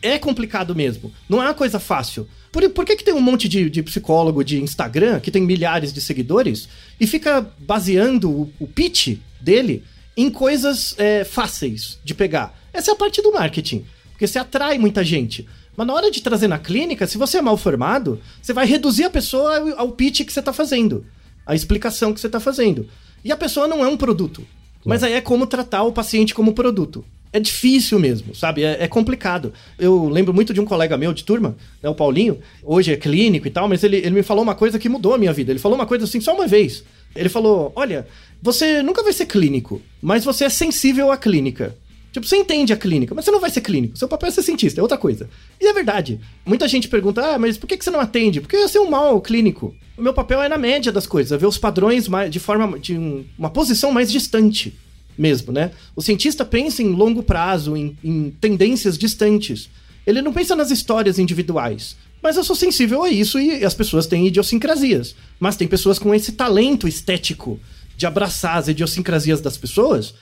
É 0.00 0.18
complicado 0.18 0.74
mesmo. 0.74 1.12
Não 1.28 1.40
é 1.40 1.46
uma 1.46 1.54
coisa 1.54 1.78
fácil. 1.78 2.26
Por, 2.50 2.68
por 2.70 2.84
que, 2.84 2.96
que 2.96 3.04
tem 3.04 3.14
um 3.14 3.20
monte 3.20 3.48
de, 3.48 3.70
de 3.70 3.82
psicólogo 3.82 4.44
de 4.44 4.60
Instagram 4.60 5.20
que 5.20 5.30
tem 5.30 5.42
milhares 5.42 5.92
de 5.92 6.00
seguidores 6.00 6.68
e 7.00 7.06
fica 7.06 7.46
baseando 7.58 8.30
o, 8.30 8.52
o 8.58 8.66
pitch 8.66 9.18
dele 9.40 9.84
em 10.16 10.28
coisas 10.28 10.94
é, 10.98 11.24
fáceis 11.24 11.98
de 12.04 12.14
pegar? 12.14 12.58
Essa 12.72 12.90
é 12.90 12.94
a 12.94 12.96
parte 12.96 13.22
do 13.22 13.32
marketing. 13.32 13.84
Porque 14.10 14.26
você 14.26 14.38
atrai 14.38 14.76
muita 14.76 15.04
gente. 15.04 15.46
Mas 15.76 15.86
na 15.86 15.94
hora 15.94 16.10
de 16.10 16.20
trazer 16.20 16.48
na 16.48 16.58
clínica, 16.58 17.06
se 17.06 17.16
você 17.16 17.38
é 17.38 17.42
mal 17.42 17.56
formado, 17.56 18.20
você 18.40 18.52
vai 18.52 18.66
reduzir 18.66 19.04
a 19.04 19.10
pessoa 19.10 19.56
ao, 19.56 19.78
ao 19.78 19.92
pitch 19.92 20.22
que 20.24 20.32
você 20.32 20.40
está 20.40 20.52
fazendo. 20.52 21.06
A 21.46 21.54
explicação 21.54 22.12
que 22.12 22.20
você 22.20 22.26
está 22.26 22.38
fazendo. 22.38 22.88
E 23.24 23.30
a 23.30 23.36
pessoa 23.36 23.68
não 23.68 23.84
é 23.84 23.88
um 23.88 23.96
produto. 23.96 24.44
Mas 24.84 25.02
aí 25.02 25.12
é 25.12 25.20
como 25.20 25.46
tratar 25.46 25.84
o 25.84 25.92
paciente 25.92 26.34
como 26.34 26.52
produto. 26.52 27.04
É 27.32 27.40
difícil 27.40 27.98
mesmo, 27.98 28.34
sabe? 28.34 28.62
É, 28.62 28.82
é, 28.82 28.88
complicado. 28.88 29.54
Eu 29.78 30.08
lembro 30.08 30.34
muito 30.34 30.52
de 30.52 30.60
um 30.60 30.66
colega 30.66 30.98
meu 30.98 31.14
de 31.14 31.24
turma, 31.24 31.56
né, 31.82 31.88
o 31.88 31.94
Paulinho, 31.94 32.38
hoje 32.62 32.92
é 32.92 32.96
clínico 32.96 33.46
e 33.46 33.50
tal, 33.50 33.66
mas 33.68 33.82
ele, 33.82 33.96
ele 33.96 34.10
me 34.10 34.22
falou 34.22 34.42
uma 34.42 34.54
coisa 34.54 34.78
que 34.78 34.88
mudou 34.88 35.14
a 35.14 35.18
minha 35.18 35.32
vida. 35.32 35.50
Ele 35.50 35.58
falou 35.58 35.78
uma 35.78 35.86
coisa 35.86 36.04
assim 36.04 36.20
só 36.20 36.34
uma 36.34 36.46
vez. 36.46 36.84
Ele 37.16 37.30
falou: 37.30 37.72
Olha, 37.74 38.06
você 38.42 38.82
nunca 38.82 39.02
vai 39.02 39.12
ser 39.12 39.26
clínico, 39.26 39.80
mas 40.00 40.24
você 40.24 40.44
é 40.44 40.50
sensível 40.50 41.10
à 41.10 41.16
clínica. 41.16 41.74
Tipo, 42.12 42.26
você 42.26 42.36
entende 42.36 42.74
a 42.74 42.76
clínica, 42.76 43.14
mas 43.14 43.24
você 43.24 43.30
não 43.30 43.40
vai 43.40 43.48
ser 43.48 43.62
clínico. 43.62 43.96
Seu 43.96 44.06
papel 44.06 44.28
é 44.28 44.32
ser 44.32 44.42
cientista, 44.42 44.78
é 44.78 44.82
outra 44.82 44.98
coisa. 44.98 45.30
E 45.58 45.66
é 45.66 45.72
verdade. 45.72 46.20
Muita 46.44 46.68
gente 46.68 46.86
pergunta, 46.86 47.34
ah, 47.34 47.38
mas 47.38 47.56
por 47.56 47.66
que 47.66 47.82
você 47.82 47.90
não 47.90 48.00
atende? 48.00 48.40
Porque 48.40 48.54
eu 48.54 48.68
sou 48.68 48.86
um 48.86 48.90
mal 48.90 49.18
clínico. 49.22 49.74
O 49.96 50.02
meu 50.02 50.12
papel 50.12 50.42
é 50.42 50.48
na 50.48 50.58
média 50.58 50.92
das 50.92 51.06
coisas, 51.06 51.32
é 51.32 51.38
ver 51.38 51.46
os 51.46 51.56
padrões 51.56 52.08
de 52.30 52.38
forma 52.38 52.78
de 52.78 52.98
um, 52.98 53.24
uma 53.38 53.48
posição 53.48 53.90
mais 53.90 54.12
distante 54.12 54.76
mesmo, 55.16 55.52
né? 55.52 55.70
O 55.96 56.02
cientista 56.02 56.44
pensa 56.44 56.82
em 56.82 56.92
longo 56.92 57.22
prazo, 57.22 57.76
em, 57.76 57.96
em 58.04 58.30
tendências 58.30 58.98
distantes. 58.98 59.70
Ele 60.06 60.20
não 60.20 60.34
pensa 60.34 60.54
nas 60.54 60.70
histórias 60.70 61.18
individuais. 61.18 61.96
Mas 62.22 62.36
eu 62.36 62.44
sou 62.44 62.54
sensível 62.54 63.02
a 63.02 63.10
isso 63.10 63.38
e 63.38 63.64
as 63.64 63.74
pessoas 63.74 64.06
têm 64.06 64.26
idiosincrasias. 64.26 65.14
Mas 65.40 65.56
tem 65.56 65.66
pessoas 65.66 65.98
com 65.98 66.14
esse 66.14 66.32
talento 66.32 66.86
estético 66.86 67.58
de 67.96 68.06
abraçar 68.06 68.58
as 68.58 68.68
idiosincrasias 68.68 69.40
das 69.40 69.56
pessoas 69.56 70.14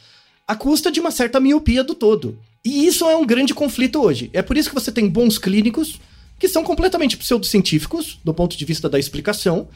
à 0.51 0.57
custa 0.57 0.91
de 0.91 0.99
uma 0.99 1.13
certa 1.13 1.39
miopia 1.39 1.85
do 1.85 1.95
todo. 1.95 2.37
E 2.65 2.85
isso 2.85 3.05
é 3.05 3.15
um 3.15 3.25
grande 3.25 3.55
conflito 3.55 4.03
hoje. 4.03 4.31
É 4.33 4.43
por 4.43 4.57
isso 4.57 4.69
que 4.69 4.75
você 4.75 4.91
tem 4.91 5.09
bons 5.09 5.39
clínicos 5.39 6.01
que 6.41 6.49
são 6.49 6.65
completamente 6.65 7.17
pseudocientíficos 7.17 8.19
do 8.25 8.35
ponto 8.35 8.57
de 8.57 8.65
vista 8.65 8.89
da 8.89 8.99
explicação, 8.99 9.69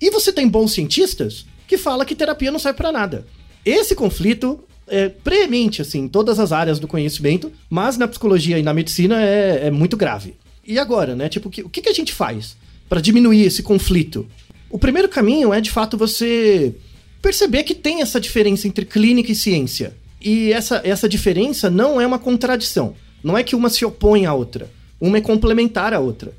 e 0.00 0.10
você 0.10 0.32
tem 0.32 0.48
bons 0.48 0.72
cientistas 0.72 1.44
que 1.68 1.76
falam 1.76 2.06
que 2.06 2.14
terapia 2.14 2.50
não 2.50 2.58
serve 2.58 2.78
para 2.78 2.90
nada. 2.90 3.26
Esse 3.62 3.94
conflito 3.94 4.60
é 4.86 5.10
premente 5.10 5.82
assim 5.82 6.04
em 6.04 6.08
todas 6.08 6.38
as 6.38 6.50
áreas 6.50 6.78
do 6.78 6.88
conhecimento, 6.88 7.52
mas 7.68 7.98
na 7.98 8.08
psicologia 8.08 8.58
e 8.58 8.62
na 8.62 8.72
medicina 8.72 9.22
é, 9.22 9.66
é 9.66 9.70
muito 9.70 9.98
grave. 9.98 10.34
E 10.66 10.78
agora, 10.78 11.14
né? 11.14 11.28
Tipo, 11.28 11.48
o 11.48 11.68
que, 11.68 11.82
que 11.82 11.88
a 11.88 11.94
gente 11.94 12.14
faz 12.14 12.56
para 12.88 13.02
diminuir 13.02 13.42
esse 13.42 13.62
conflito? 13.62 14.26
O 14.70 14.78
primeiro 14.78 15.10
caminho 15.10 15.52
é 15.52 15.60
de 15.60 15.70
fato 15.70 15.98
você 15.98 16.74
perceber 17.20 17.64
que 17.64 17.74
tem 17.74 18.00
essa 18.00 18.18
diferença 18.20 18.66
entre 18.66 18.86
clínica 18.86 19.30
e 19.30 19.34
ciência. 19.34 20.00
E 20.24 20.52
essa, 20.52 20.80
essa 20.84 21.08
diferença 21.08 21.68
não 21.68 22.00
é 22.00 22.06
uma 22.06 22.18
contradição. 22.18 22.94
Não 23.22 23.36
é 23.36 23.42
que 23.42 23.56
uma 23.56 23.68
se 23.68 23.84
opõe 23.84 24.26
à 24.26 24.34
outra. 24.34 24.70
Uma 25.00 25.18
é 25.18 25.20
complementar 25.20 25.92
à 25.92 25.98
outra. 25.98 26.32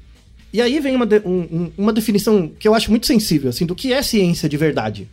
E 0.51 0.61
aí 0.61 0.79
vem 0.79 0.95
uma, 0.95 1.05
de, 1.05 1.19
um, 1.25 1.71
uma 1.77 1.91
definição 1.91 2.47
que 2.47 2.67
eu 2.67 2.75
acho 2.75 2.91
muito 2.91 3.07
sensível, 3.07 3.49
assim, 3.49 3.65
do 3.65 3.75
que 3.75 3.91
é 3.91 4.01
ciência 4.03 4.47
de 4.47 4.55
verdade. 4.55 5.07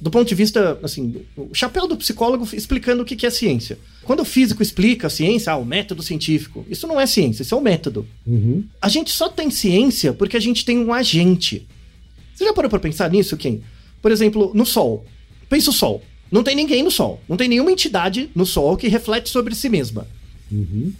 Do 0.00 0.10
ponto 0.10 0.26
de 0.26 0.34
vista, 0.34 0.78
assim, 0.82 1.16
o 1.36 1.54
chapéu 1.54 1.86
do 1.86 1.94
psicólogo 1.94 2.48
explicando 2.54 3.02
o 3.02 3.04
que 3.04 3.26
é 3.26 3.30
ciência. 3.30 3.78
Quando 4.02 4.20
o 4.20 4.24
físico 4.24 4.62
explica 4.62 5.08
a 5.08 5.10
ciência, 5.10 5.52
ah, 5.52 5.56
o 5.56 5.64
método 5.64 6.02
científico, 6.02 6.64
isso 6.70 6.86
não 6.86 6.98
é 6.98 7.06
ciência, 7.06 7.42
isso 7.42 7.54
é 7.54 7.58
o 7.58 7.60
método. 7.60 8.06
Uhum. 8.26 8.64
A 8.80 8.88
gente 8.88 9.10
só 9.10 9.28
tem 9.28 9.50
ciência 9.50 10.14
porque 10.14 10.38
a 10.38 10.40
gente 10.40 10.64
tem 10.64 10.78
um 10.78 10.94
agente. 10.94 11.66
Você 12.34 12.46
já 12.46 12.54
parou 12.54 12.70
pra 12.70 12.80
pensar 12.80 13.10
nisso, 13.10 13.36
Ken? 13.36 13.60
Por 14.00 14.10
exemplo, 14.10 14.52
no 14.54 14.64
Sol. 14.64 15.04
Pensa 15.50 15.68
o 15.68 15.74
Sol. 15.74 16.02
Não 16.30 16.42
tem 16.42 16.54
ninguém 16.54 16.82
no 16.82 16.90
Sol. 16.90 17.20
Não 17.28 17.36
tem 17.36 17.48
nenhuma 17.48 17.72
entidade 17.72 18.30
no 18.34 18.46
Sol 18.46 18.76
que 18.76 18.88
reflete 18.88 19.28
sobre 19.28 19.54
si 19.54 19.68
mesma. 19.68 20.06
Uhum. 20.50 20.92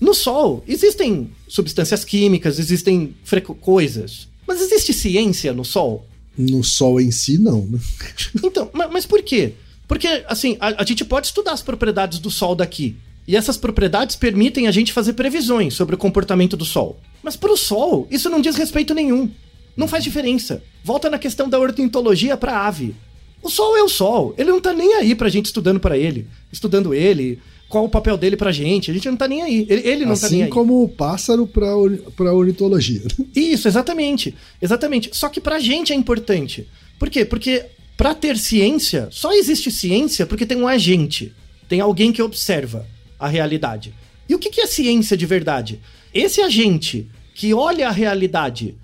No 0.00 0.14
Sol, 0.14 0.62
existem 0.68 1.30
substâncias 1.48 2.04
químicas, 2.04 2.58
existem 2.58 3.14
coisas. 3.60 4.28
Mas 4.46 4.60
existe 4.60 4.92
ciência 4.92 5.52
no 5.52 5.64
Sol? 5.64 6.06
No 6.36 6.62
Sol 6.62 7.00
em 7.00 7.10
si, 7.10 7.38
não, 7.38 7.66
né? 7.66 7.78
Então, 8.44 8.70
mas, 8.72 8.90
mas 8.90 9.06
por 9.06 9.22
quê? 9.22 9.54
Porque, 9.88 10.24
assim, 10.28 10.56
a, 10.60 10.82
a 10.82 10.84
gente 10.84 11.04
pode 11.04 11.28
estudar 11.28 11.52
as 11.52 11.62
propriedades 11.62 12.18
do 12.18 12.30
Sol 12.30 12.54
daqui. 12.54 12.96
E 13.26 13.34
essas 13.34 13.56
propriedades 13.56 14.14
permitem 14.14 14.68
a 14.68 14.70
gente 14.70 14.92
fazer 14.92 15.14
previsões 15.14 15.74
sobre 15.74 15.94
o 15.94 15.98
comportamento 15.98 16.56
do 16.56 16.64
Sol. 16.64 17.00
Mas 17.22 17.36
para 17.36 17.52
o 17.52 17.56
Sol, 17.56 18.06
isso 18.10 18.30
não 18.30 18.40
diz 18.40 18.54
respeito 18.56 18.94
nenhum. 18.94 19.30
Não 19.76 19.88
faz 19.88 20.04
diferença. 20.04 20.62
Volta 20.84 21.10
na 21.10 21.18
questão 21.18 21.48
da 21.48 21.58
ornitologia 21.58 22.36
para 22.36 22.66
ave. 22.66 22.94
O 23.42 23.50
Sol 23.50 23.76
é 23.76 23.82
o 23.82 23.88
Sol. 23.88 24.34
Ele 24.36 24.50
não 24.50 24.60
tá 24.60 24.72
nem 24.72 24.94
aí 24.94 25.14
pra 25.14 25.28
gente 25.28 25.46
estudando 25.46 25.78
para 25.78 25.96
ele. 25.96 26.26
Estudando 26.52 26.94
ele. 26.94 27.38
Qual 27.68 27.84
o 27.84 27.88
papel 27.88 28.16
dele 28.16 28.36
pra 28.36 28.52
gente. 28.52 28.90
A 28.90 28.94
gente 28.94 29.08
não 29.08 29.16
tá 29.16 29.28
nem 29.28 29.42
aí. 29.42 29.66
Ele, 29.68 29.88
ele 29.88 30.04
não 30.04 30.12
assim 30.12 30.22
tá 30.22 30.30
nem 30.30 30.42
aí. 30.42 30.48
Assim 30.48 30.52
como 30.52 30.82
o 30.82 30.88
pássaro 30.88 31.46
pra, 31.46 31.68
pra 32.16 32.32
ornitologia. 32.32 33.02
Isso, 33.34 33.68
exatamente. 33.68 34.34
Exatamente. 34.60 35.10
Só 35.12 35.28
que 35.28 35.40
pra 35.40 35.58
gente 35.58 35.92
é 35.92 35.96
importante. 35.96 36.66
Por 36.98 37.10
quê? 37.10 37.24
Porque 37.24 37.64
para 37.96 38.14
ter 38.14 38.36
ciência, 38.36 39.08
só 39.10 39.32
existe 39.32 39.70
ciência 39.70 40.26
porque 40.26 40.46
tem 40.46 40.56
um 40.56 40.68
agente. 40.68 41.32
Tem 41.68 41.80
alguém 41.80 42.12
que 42.12 42.22
observa 42.22 42.86
a 43.18 43.26
realidade. 43.26 43.94
E 44.28 44.34
o 44.34 44.38
que 44.38 44.60
é 44.60 44.66
ciência 44.66 45.16
de 45.16 45.26
verdade? 45.26 45.80
Esse 46.12 46.40
agente 46.40 47.08
que 47.34 47.52
olha 47.52 47.88
a 47.88 47.92
realidade 47.92 48.74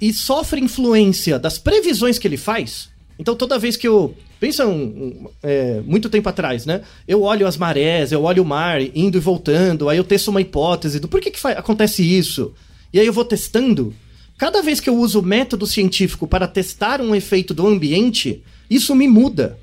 e 0.00 0.12
sofre 0.12 0.60
influência 0.60 1.38
das 1.38 1.58
previsões 1.58 2.18
que 2.18 2.28
ele 2.28 2.36
faz, 2.36 2.90
então 3.18 3.34
toda 3.34 3.58
vez 3.58 3.76
que 3.76 3.86
eu. 3.86 4.14
Pensa 4.40 4.66
um, 4.66 4.82
um, 4.82 5.28
é, 5.42 5.80
muito 5.86 6.10
tempo 6.10 6.28
atrás, 6.28 6.66
né? 6.66 6.82
Eu 7.08 7.22
olho 7.22 7.46
as 7.46 7.56
marés, 7.56 8.12
eu 8.12 8.22
olho 8.24 8.42
o 8.42 8.46
mar 8.46 8.80
indo 8.82 9.16
e 9.16 9.20
voltando, 9.20 9.88
aí 9.88 9.96
eu 9.96 10.04
testo 10.04 10.30
uma 10.30 10.40
hipótese 10.40 11.00
do 11.00 11.08
por 11.08 11.20
que, 11.20 11.30
que 11.30 11.46
acontece 11.46 12.02
isso. 12.02 12.52
E 12.92 13.00
aí 13.00 13.06
eu 13.06 13.12
vou 13.12 13.24
testando. 13.24 13.94
Cada 14.36 14.60
vez 14.60 14.80
que 14.80 14.90
eu 14.90 14.96
uso 14.96 15.20
o 15.20 15.22
método 15.22 15.66
científico 15.66 16.26
para 16.26 16.48
testar 16.48 17.00
um 17.00 17.14
efeito 17.14 17.54
do 17.54 17.66
ambiente, 17.66 18.42
isso 18.68 18.94
me 18.94 19.06
muda. 19.06 19.58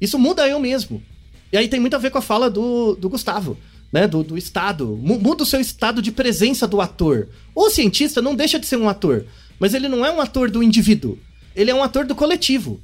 Isso 0.00 0.18
muda 0.18 0.48
eu 0.48 0.58
mesmo. 0.58 1.02
E 1.52 1.56
aí 1.56 1.68
tem 1.68 1.80
muito 1.80 1.94
a 1.94 1.98
ver 1.98 2.10
com 2.10 2.18
a 2.18 2.22
fala 2.22 2.50
do, 2.50 2.96
do 2.96 3.08
Gustavo, 3.08 3.56
né? 3.92 4.06
Do, 4.06 4.22
do 4.22 4.36
estado. 4.36 4.98
Muda 5.00 5.44
o 5.44 5.46
seu 5.46 5.60
estado 5.60 6.02
de 6.02 6.12
presença 6.12 6.66
do 6.66 6.80
ator. 6.80 7.28
O 7.54 7.70
cientista 7.70 8.20
não 8.20 8.34
deixa 8.34 8.58
de 8.58 8.66
ser 8.66 8.76
um 8.76 8.88
ator, 8.88 9.24
mas 9.58 9.72
ele 9.72 9.88
não 9.88 10.04
é 10.04 10.12
um 10.12 10.20
ator 10.20 10.50
do 10.50 10.62
indivíduo 10.62 11.16
ele 11.54 11.70
é 11.70 11.74
um 11.74 11.82
ator 11.82 12.04
do 12.04 12.14
coletivo. 12.14 12.80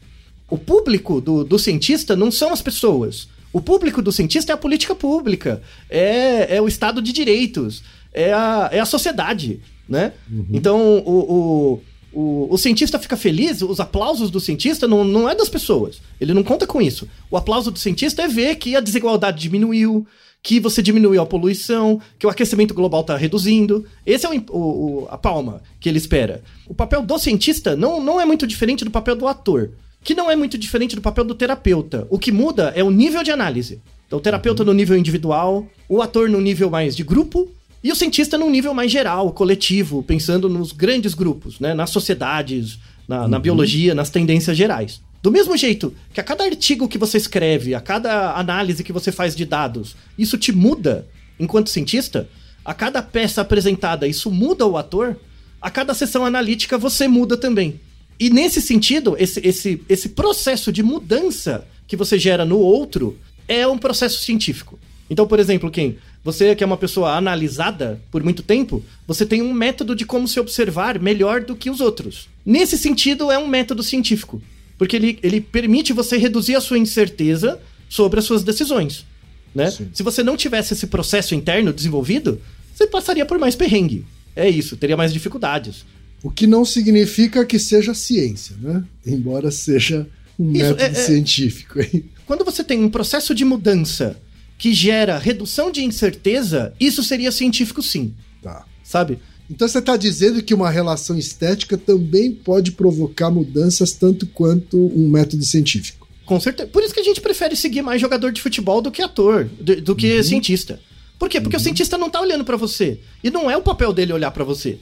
O 0.49 0.57
público 0.57 1.21
do, 1.21 1.45
do 1.45 1.59
cientista 1.59 2.15
não 2.15 2.31
são 2.31 2.53
as 2.53 2.63
pessoas. 2.63 3.29
O 3.53 3.61
público 3.61 4.03
do 4.03 4.13
cientista 4.13 4.53
é 4.53 4.55
a 4.55 4.59
política 4.59 4.95
pública, 4.95 5.63
é, 5.89 6.57
é 6.57 6.61
o 6.61 6.69
Estado 6.69 7.01
de 7.01 7.13
Direitos, 7.13 7.83
é 8.13 8.33
a, 8.33 8.69
é 8.71 8.81
a 8.81 8.85
sociedade, 8.85 9.61
né? 9.89 10.13
Uhum. 10.31 10.47
Então, 10.53 10.99
o, 10.99 11.19
o, 11.33 11.83
o, 12.13 12.55
o, 12.55 12.59
cientista 12.59 12.99
fica 12.99 13.17
feliz, 13.17 13.63
os 13.63 13.81
aplausos 13.81 14.31
do 14.31 14.41
cientista 14.41 14.87
não, 14.87 15.05
não 15.05 15.29
é 15.29 15.35
das 15.35 15.49
pessoas. 15.49 16.01
Ele 16.21 16.35
não 16.35 16.43
conta 16.43 16.67
com 16.67 16.83
isso. 16.83 17.09
O 17.31 17.37
aplauso 17.37 17.71
do 17.71 17.79
cientista 17.79 18.23
é 18.23 18.29
ver 18.29 18.57
que 18.57 18.77
a 18.77 18.81
desigualdade 18.81 19.41
diminuiu, 19.41 20.07
que 20.43 20.61
você 20.61 20.81
diminuiu 20.81 21.21
a 21.21 21.27
poluição, 21.27 22.01
que 22.19 22.27
o 22.27 22.31
aquecimento 22.31 22.73
global 22.73 23.01
está 23.01 23.17
reduzindo. 23.17 23.85
Esse 24.05 24.27
é 24.27 24.31
o, 24.31 24.57
o, 24.57 25.09
a 25.11 25.19
palma 25.19 25.61
que 25.81 25.89
ele 25.89 25.99
espera. 25.99 26.43
O 26.69 26.75
papel 26.75 27.03
do 27.03 27.19
cientista 27.19 27.75
não, 27.75 28.03
não 28.03 28.21
é 28.21 28.25
muito 28.25 28.47
diferente 28.47 28.85
do 28.85 28.91
papel 28.91 29.17
do 29.17 29.27
ator, 29.27 29.73
que 30.05 30.15
não 30.15 30.31
é 30.31 30.37
muito 30.37 30.57
diferente 30.57 30.95
do 30.95 31.03
papel 31.03 31.25
do 31.25 31.35
terapeuta. 31.35 32.07
O 32.11 32.19
que 32.19 32.31
muda 32.31 32.73
é 32.77 32.85
o 32.85 32.91
nível 32.91 33.25
de 33.25 33.33
análise. 33.33 33.81
Então, 34.07 34.21
o 34.21 34.23
terapeuta 34.23 34.63
no 34.63 34.73
nível 34.73 34.97
individual, 34.97 35.67
o 35.89 36.01
ator 36.01 36.29
no 36.29 36.41
nível 36.41 36.71
mais 36.71 36.95
de 36.95 37.03
grupo, 37.03 37.51
e 37.83 37.91
o 37.91 37.97
cientista 37.97 38.39
num 38.39 38.51
nível 38.51 38.73
mais 38.73 38.91
geral, 38.91 39.33
coletivo, 39.33 40.03
pensando 40.03 40.49
nos 40.49 40.73
grandes 40.73 41.15
grupos, 41.15 41.61
né? 41.61 41.75
nas 41.75 41.91
sociedades, 41.91 42.79
na, 43.07 43.23
uhum. 43.23 43.29
na 43.29 43.39
biologia, 43.39 43.95
nas 43.95 44.11
tendências 44.11 44.57
gerais. 44.57 45.01
Do 45.27 45.33
mesmo 45.33 45.57
jeito 45.57 45.93
que 46.15 46.21
a 46.21 46.23
cada 46.23 46.45
artigo 46.45 46.87
que 46.87 46.97
você 46.97 47.17
escreve, 47.17 47.75
a 47.75 47.81
cada 47.81 48.37
análise 48.37 48.85
que 48.85 48.93
você 48.93 49.11
faz 49.11 49.35
de 49.35 49.45
dados, 49.45 49.97
isso 50.17 50.39
te 50.39 50.53
muda 50.53 51.05
enquanto 51.37 51.69
cientista, 51.69 52.29
a 52.65 52.73
cada 52.73 53.03
peça 53.03 53.41
apresentada, 53.41 54.07
isso 54.07 54.31
muda 54.31 54.65
o 54.65 54.77
ator, 54.77 55.17
a 55.61 55.69
cada 55.69 55.95
sessão 55.95 56.25
analítica 56.25 56.79
você 56.79 57.09
muda 57.09 57.37
também. 57.37 57.81
E 58.21 58.31
nesse 58.31 58.63
sentido, 58.63 59.17
esse, 59.19 59.41
esse, 59.45 59.83
esse 59.89 60.11
processo 60.11 60.71
de 60.71 60.85
mudança 60.85 61.67
que 61.89 61.97
você 61.97 62.17
gera 62.21 62.45
no 62.45 62.61
outro 62.61 63.19
é 63.49 63.67
um 63.67 63.79
processo 63.79 64.23
científico. 64.23 64.79
Então, 65.11 65.27
por 65.27 65.41
exemplo, 65.41 65.73
quem 65.73 65.99
você 66.23 66.55
que 66.55 66.63
é 66.63 66.67
uma 66.69 66.77
pessoa 66.77 67.17
analisada 67.17 68.01
por 68.13 68.23
muito 68.23 68.45
tempo, 68.45 68.81
você 69.09 69.27
tem 69.27 69.43
um 69.43 69.53
método 69.53 69.97
de 69.97 70.07
como 70.07 70.29
se 70.29 70.39
observar 70.39 71.01
melhor 71.01 71.41
do 71.41 71.57
que 71.57 71.69
os 71.69 71.81
outros. 71.81 72.29
Nesse 72.45 72.79
sentido, 72.79 73.29
é 73.33 73.37
um 73.37 73.49
método 73.49 73.83
científico. 73.83 74.41
Porque 74.79 74.97
ele, 74.97 75.19
ele 75.23 75.41
permite 75.41 75.93
você 75.93 76.17
reduzir 76.17 76.55
a 76.55 76.61
sua 76.61 76.79
incerteza 76.79 77.61
sobre 77.89 78.19
as 78.19 78.25
suas 78.25 78.43
decisões. 78.43 79.07
Né? 79.55 79.71
Se 79.93 80.03
você 80.03 80.23
não 80.23 80.37
tivesse 80.37 80.75
esse 80.75 80.87
processo 80.87 81.35
interno 81.35 81.73
desenvolvido, 81.73 82.41
você 82.75 82.87
passaria 82.87 83.25
por 83.25 83.39
mais 83.39 83.55
perrengue. 83.55 84.05
É 84.35 84.49
isso, 84.49 84.77
teria 84.77 84.97
mais 84.97 85.13
dificuldades. 85.13 85.87
O 86.23 86.31
que 86.31 86.47
não 86.47 86.65
significa 86.65 87.45
que 87.45 87.59
seja 87.59 87.95
ciência, 87.95 88.55
né? 88.61 88.85
Embora 89.07 89.51
seja 89.51 90.07
um 90.39 90.53
isso, 90.53 90.65
método 90.65 90.83
é, 90.83 90.87
é, 90.87 90.95
científico. 90.95 91.79
Quando 92.27 92.45
você 92.45 92.63
tem 92.63 92.83
um 92.83 92.91
processo 92.91 93.35
de 93.35 93.45
mudança 93.45 94.21
que 94.59 94.75
gera 94.75 95.19
redução 95.19 95.71
de 95.71 95.85
incerteza, 95.85 96.75
isso 96.79 97.03
seria 97.03 97.33
científico 97.33 97.83
sim. 97.83 98.15
Tá. 98.43 98.65
Sabe? 98.83 99.19
Então 99.51 99.67
você 99.67 99.79
está 99.79 99.97
dizendo 99.97 100.43
que 100.43 100.55
uma 100.55 100.71
relação 100.71 101.17
estética 101.17 101.79
também 101.79 102.33
pode 102.33 102.73
provocar 102.73 103.31
mudanças 103.31 103.93
tanto 103.93 104.27
quanto 104.27 104.77
um 104.77 105.09
método 105.09 105.45
científico. 105.45 106.07
Com 106.25 106.41
certeza. 106.41 106.69
Por 106.69 106.83
isso 106.83 106.93
que 106.93 107.01
a 107.01 107.05
gente 107.05 107.21
prefere 107.21 107.55
seguir 107.55 107.83
mais 107.83 108.01
jogador 108.01 108.33
de 108.33 108.41
futebol 108.41 108.83
do 108.83 108.91
que 108.91 109.01
ator, 109.01 109.49
do, 109.61 109.81
do 109.81 109.97
que 109.97 110.17
uhum. 110.17 110.23
cientista. 110.23 110.81
Por 111.19 111.29
quê? 111.29 111.41
Porque 111.41 111.57
uhum. 111.57 111.61
o 111.61 111.65
cientista 111.65 111.97
não 111.97 112.09
está 112.09 112.21
olhando 112.21 112.45
para 112.45 112.57
você. 112.57 112.99
E 113.23 113.31
não 113.31 113.51
é 113.51 113.57
o 113.57 113.63
papel 113.63 113.93
dele 113.93 114.13
olhar 114.13 114.33
para 114.33 114.45
você. 114.45 114.79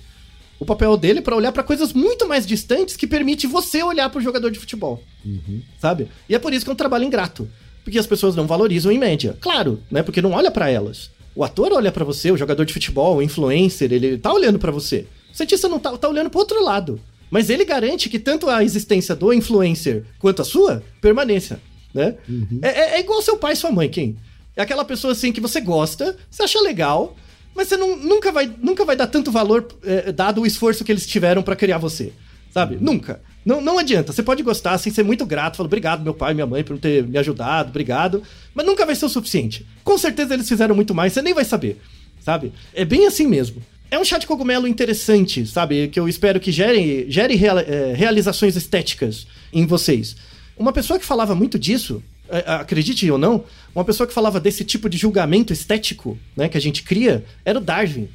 O 0.59 0.65
papel 0.65 0.97
dele 0.97 1.19
é 1.19 1.23
para 1.23 1.37
olhar 1.37 1.53
para 1.53 1.63
coisas 1.63 1.93
muito 1.93 2.27
mais 2.27 2.47
distantes 2.47 2.97
que 2.97 3.07
permite 3.07 3.47
você 3.47 3.83
olhar 3.83 4.09
para 4.09 4.19
o 4.19 4.23
jogador 4.23 4.51
de 4.51 4.59
futebol. 4.59 5.03
Uhum. 5.25 5.61
Sabe? 5.79 6.09
E 6.29 6.35
é 6.35 6.39
por 6.39 6.55
isso 6.55 6.65
que 6.65 6.71
é 6.71 6.73
um 6.73 6.77
trabalho 6.77 7.05
ingrato. 7.05 7.49
Porque 7.85 7.99
as 7.99 8.07
pessoas 8.07 8.35
não 8.35 8.47
valorizam 8.47 8.91
em 8.91 8.99
média. 8.99 9.37
Claro, 9.41 9.83
né? 9.91 10.03
Porque 10.03 10.23
não 10.23 10.33
olha 10.33 10.51
para 10.51 10.71
elas. 10.71 11.11
O 11.35 11.43
ator 11.43 11.73
olha 11.73 11.91
para 11.91 12.05
você, 12.05 12.31
o 12.31 12.37
jogador 12.37 12.65
de 12.65 12.73
futebol, 12.73 13.17
o 13.17 13.23
influencer, 13.23 13.93
ele 13.93 14.19
tá 14.19 14.33
olhando 14.33 14.59
para 14.59 14.71
você. 14.71 15.07
O 15.33 15.37
cientista 15.37 15.69
não 15.69 15.79
tá, 15.79 15.97
tá 15.97 16.09
olhando 16.09 16.31
pro 16.31 16.41
outro 16.41 16.63
lado. 16.63 17.01
Mas 17.31 17.51
ele 17.51 17.65
garante 17.65 18.09
que 18.09 18.19
tanto 18.19 18.49
a 18.49 18.63
existência 18.63 19.17
do 19.17 19.33
influencer 19.33 20.05
quanto 20.19 20.43
a 20.43 20.45
sua 20.45 20.83
permaneça, 21.01 21.61
né? 21.93 22.15
Uhum. 22.29 22.61
É, 22.63 22.69
é, 22.69 22.95
é, 22.97 23.01
igual 23.01 23.21
seu 23.21 23.37
pai 23.37 23.55
e 23.55 23.57
sua 23.57 23.73
mãe, 23.73 23.89
quem? 23.89 24.17
É 24.55 24.63
aquela 24.63 24.85
pessoa 24.85 25.13
assim 25.13 25.33
que 25.33 25.41
você 25.41 25.61
gosta, 25.61 26.17
você 26.31 26.45
acha 26.45 26.61
legal, 26.61 27.17
mas 27.55 27.67
você 27.67 27.77
não, 27.77 27.97
nunca, 27.97 28.31
vai, 28.31 28.49
nunca 28.63 28.85
vai 28.85 28.95
dar 28.95 29.09
tanto 29.09 29.33
valor 29.33 29.67
é, 29.83 30.13
dado 30.13 30.43
o 30.43 30.47
esforço 30.47 30.85
que 30.85 30.93
eles 30.93 31.07
tiveram 31.07 31.43
para 31.43 31.57
criar 31.57 31.79
você. 31.79 32.13
Sabe? 32.53 32.79
Nunca. 32.81 33.21
Não, 33.45 33.61
não 33.61 33.79
adianta. 33.79 34.13
Você 34.13 34.23
pode 34.23 34.43
gostar, 34.43 34.73
assim, 34.73 34.91
ser 34.91 35.03
muito 35.03 35.27
grato. 35.27 35.57
Falar, 35.57 35.67
obrigado, 35.67 36.03
meu 36.03 36.15
pai 36.15 36.33
minha 36.33 36.47
mãe, 36.47 36.65
por 36.65 36.79
ter 36.79 37.07
me 37.07 37.19
ajudado, 37.19 37.69
obrigado. 37.69 38.23
Mas 38.55 38.65
nunca 38.65 38.87
vai 38.87 38.95
ser 38.95 39.05
o 39.05 39.09
suficiente. 39.09 39.67
Com 39.83 39.99
certeza 39.99 40.35
eles 40.35 40.49
fizeram 40.49 40.75
muito 40.75 40.95
mais, 40.95 41.13
você 41.13 41.21
nem 41.21 41.35
vai 41.35 41.45
saber. 41.45 41.81
Sabe? 42.21 42.53
É 42.73 42.85
bem 42.85 43.07
assim 43.07 43.27
mesmo. 43.27 43.63
É 43.91 43.99
um 43.99 44.05
chá 44.05 44.19
de 44.19 44.27
cogumelo 44.27 44.67
interessante, 44.67 45.47
sabe? 45.47 45.89
Que 45.89 46.01
eu 46.01 46.09
espero 46.09 46.41
que 46.41 46.51
gere, 46.51 47.07
gere 47.09 47.37
real, 47.37 47.59
é, 47.59 47.93
realizações 47.95 48.57
estéticas 48.57 49.27
em 49.53 49.67
vocês. 49.67 50.17
Uma 50.57 50.73
pessoa 50.73 50.99
que 50.99 51.05
falava 51.05 51.35
muito 51.35 51.59
disso, 51.59 52.03
é, 52.29 52.39
acredite 52.47 53.09
ou 53.11 53.19
não, 53.19 53.45
uma 53.75 53.85
pessoa 53.85 54.07
que 54.07 54.15
falava 54.15 54.41
desse 54.41 54.65
tipo 54.65 54.89
de 54.89 54.97
julgamento 54.97 55.53
estético, 55.53 56.19
né, 56.37 56.49
que 56.49 56.57
a 56.57 56.61
gente 56.61 56.83
cria, 56.83 57.25
era 57.45 57.59
o 57.59 57.63
Darwin. 57.63 58.09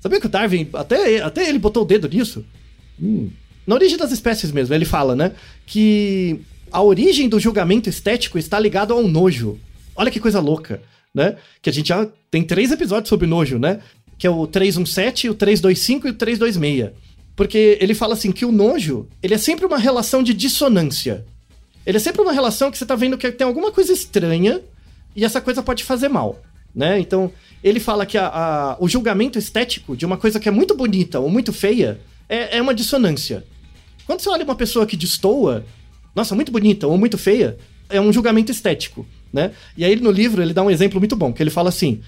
Sabia 0.00 0.20
que 0.20 0.26
o 0.26 0.30
Darwin, 0.30 0.68
até, 0.72 1.20
até 1.20 1.48
ele 1.48 1.58
botou 1.58 1.82
o 1.82 1.86
dedo 1.86 2.08
nisso? 2.08 2.44
Hum. 3.00 3.30
Na 3.66 3.74
origem 3.74 3.96
das 3.96 4.12
espécies 4.12 4.50
mesmo, 4.50 4.74
ele 4.74 4.84
fala, 4.84 5.14
né? 5.14 5.32
Que 5.66 6.40
a 6.70 6.82
origem 6.82 7.28
do 7.28 7.38
julgamento 7.38 7.88
estético 7.88 8.38
está 8.38 8.58
ligado 8.58 8.92
ao 8.92 9.06
nojo. 9.06 9.58
Olha 9.94 10.10
que 10.10 10.18
coisa 10.18 10.40
louca, 10.40 10.82
né? 11.14 11.36
Que 11.60 11.70
a 11.70 11.72
gente 11.72 11.88
já 11.88 12.08
tem 12.30 12.42
três 12.42 12.72
episódios 12.72 13.08
sobre 13.08 13.26
nojo, 13.26 13.58
né? 13.58 13.80
Que 14.18 14.26
é 14.26 14.30
o 14.30 14.46
317, 14.46 15.28
o 15.28 15.34
325 15.34 16.06
e 16.06 16.10
o 16.10 16.14
326. 16.14 16.90
Porque 17.36 17.78
ele 17.80 17.94
fala 17.94 18.14
assim 18.14 18.32
que 18.32 18.44
o 18.44 18.52
nojo, 18.52 19.06
ele 19.22 19.34
é 19.34 19.38
sempre 19.38 19.64
uma 19.64 19.78
relação 19.78 20.22
de 20.22 20.34
dissonância. 20.34 21.24
Ele 21.84 21.96
é 21.96 22.00
sempre 22.00 22.22
uma 22.22 22.32
relação 22.32 22.70
que 22.70 22.78
você 22.78 22.86
tá 22.86 22.94
vendo 22.94 23.18
que 23.18 23.30
tem 23.32 23.46
alguma 23.46 23.72
coisa 23.72 23.92
estranha 23.92 24.60
e 25.14 25.24
essa 25.24 25.40
coisa 25.40 25.62
pode 25.62 25.84
fazer 25.84 26.08
mal, 26.08 26.40
né? 26.74 26.98
Então, 26.98 27.32
ele 27.62 27.80
fala 27.80 28.06
que 28.06 28.16
a, 28.16 28.28
a, 28.28 28.76
o 28.78 28.88
julgamento 28.88 29.38
estético 29.38 29.96
de 29.96 30.06
uma 30.06 30.16
coisa 30.16 30.38
que 30.38 30.48
é 30.48 30.52
muito 30.52 30.74
bonita 30.74 31.18
ou 31.20 31.28
muito 31.28 31.52
feia 31.52 32.00
é, 32.28 32.58
é 32.58 32.62
uma 32.62 32.74
dissonância. 32.74 33.44
Quando 34.06 34.20
você 34.20 34.28
olha 34.28 34.44
uma 34.44 34.54
pessoa 34.54 34.86
que 34.86 34.96
destoa, 34.96 35.64
nossa, 36.14 36.34
muito 36.34 36.52
bonita 36.52 36.86
ou 36.86 36.98
muito 36.98 37.16
feia, 37.16 37.56
é 37.88 38.00
um 38.00 38.12
julgamento 38.12 38.50
estético, 38.50 39.06
né? 39.32 39.52
E 39.76 39.84
aí 39.84 39.96
no 39.96 40.10
livro 40.10 40.42
ele 40.42 40.52
dá 40.52 40.62
um 40.62 40.70
exemplo 40.70 40.98
muito 40.98 41.16
bom, 41.16 41.32
que 41.32 41.42
ele 41.42 41.50
fala 41.50 41.68
assim: 41.68 42.00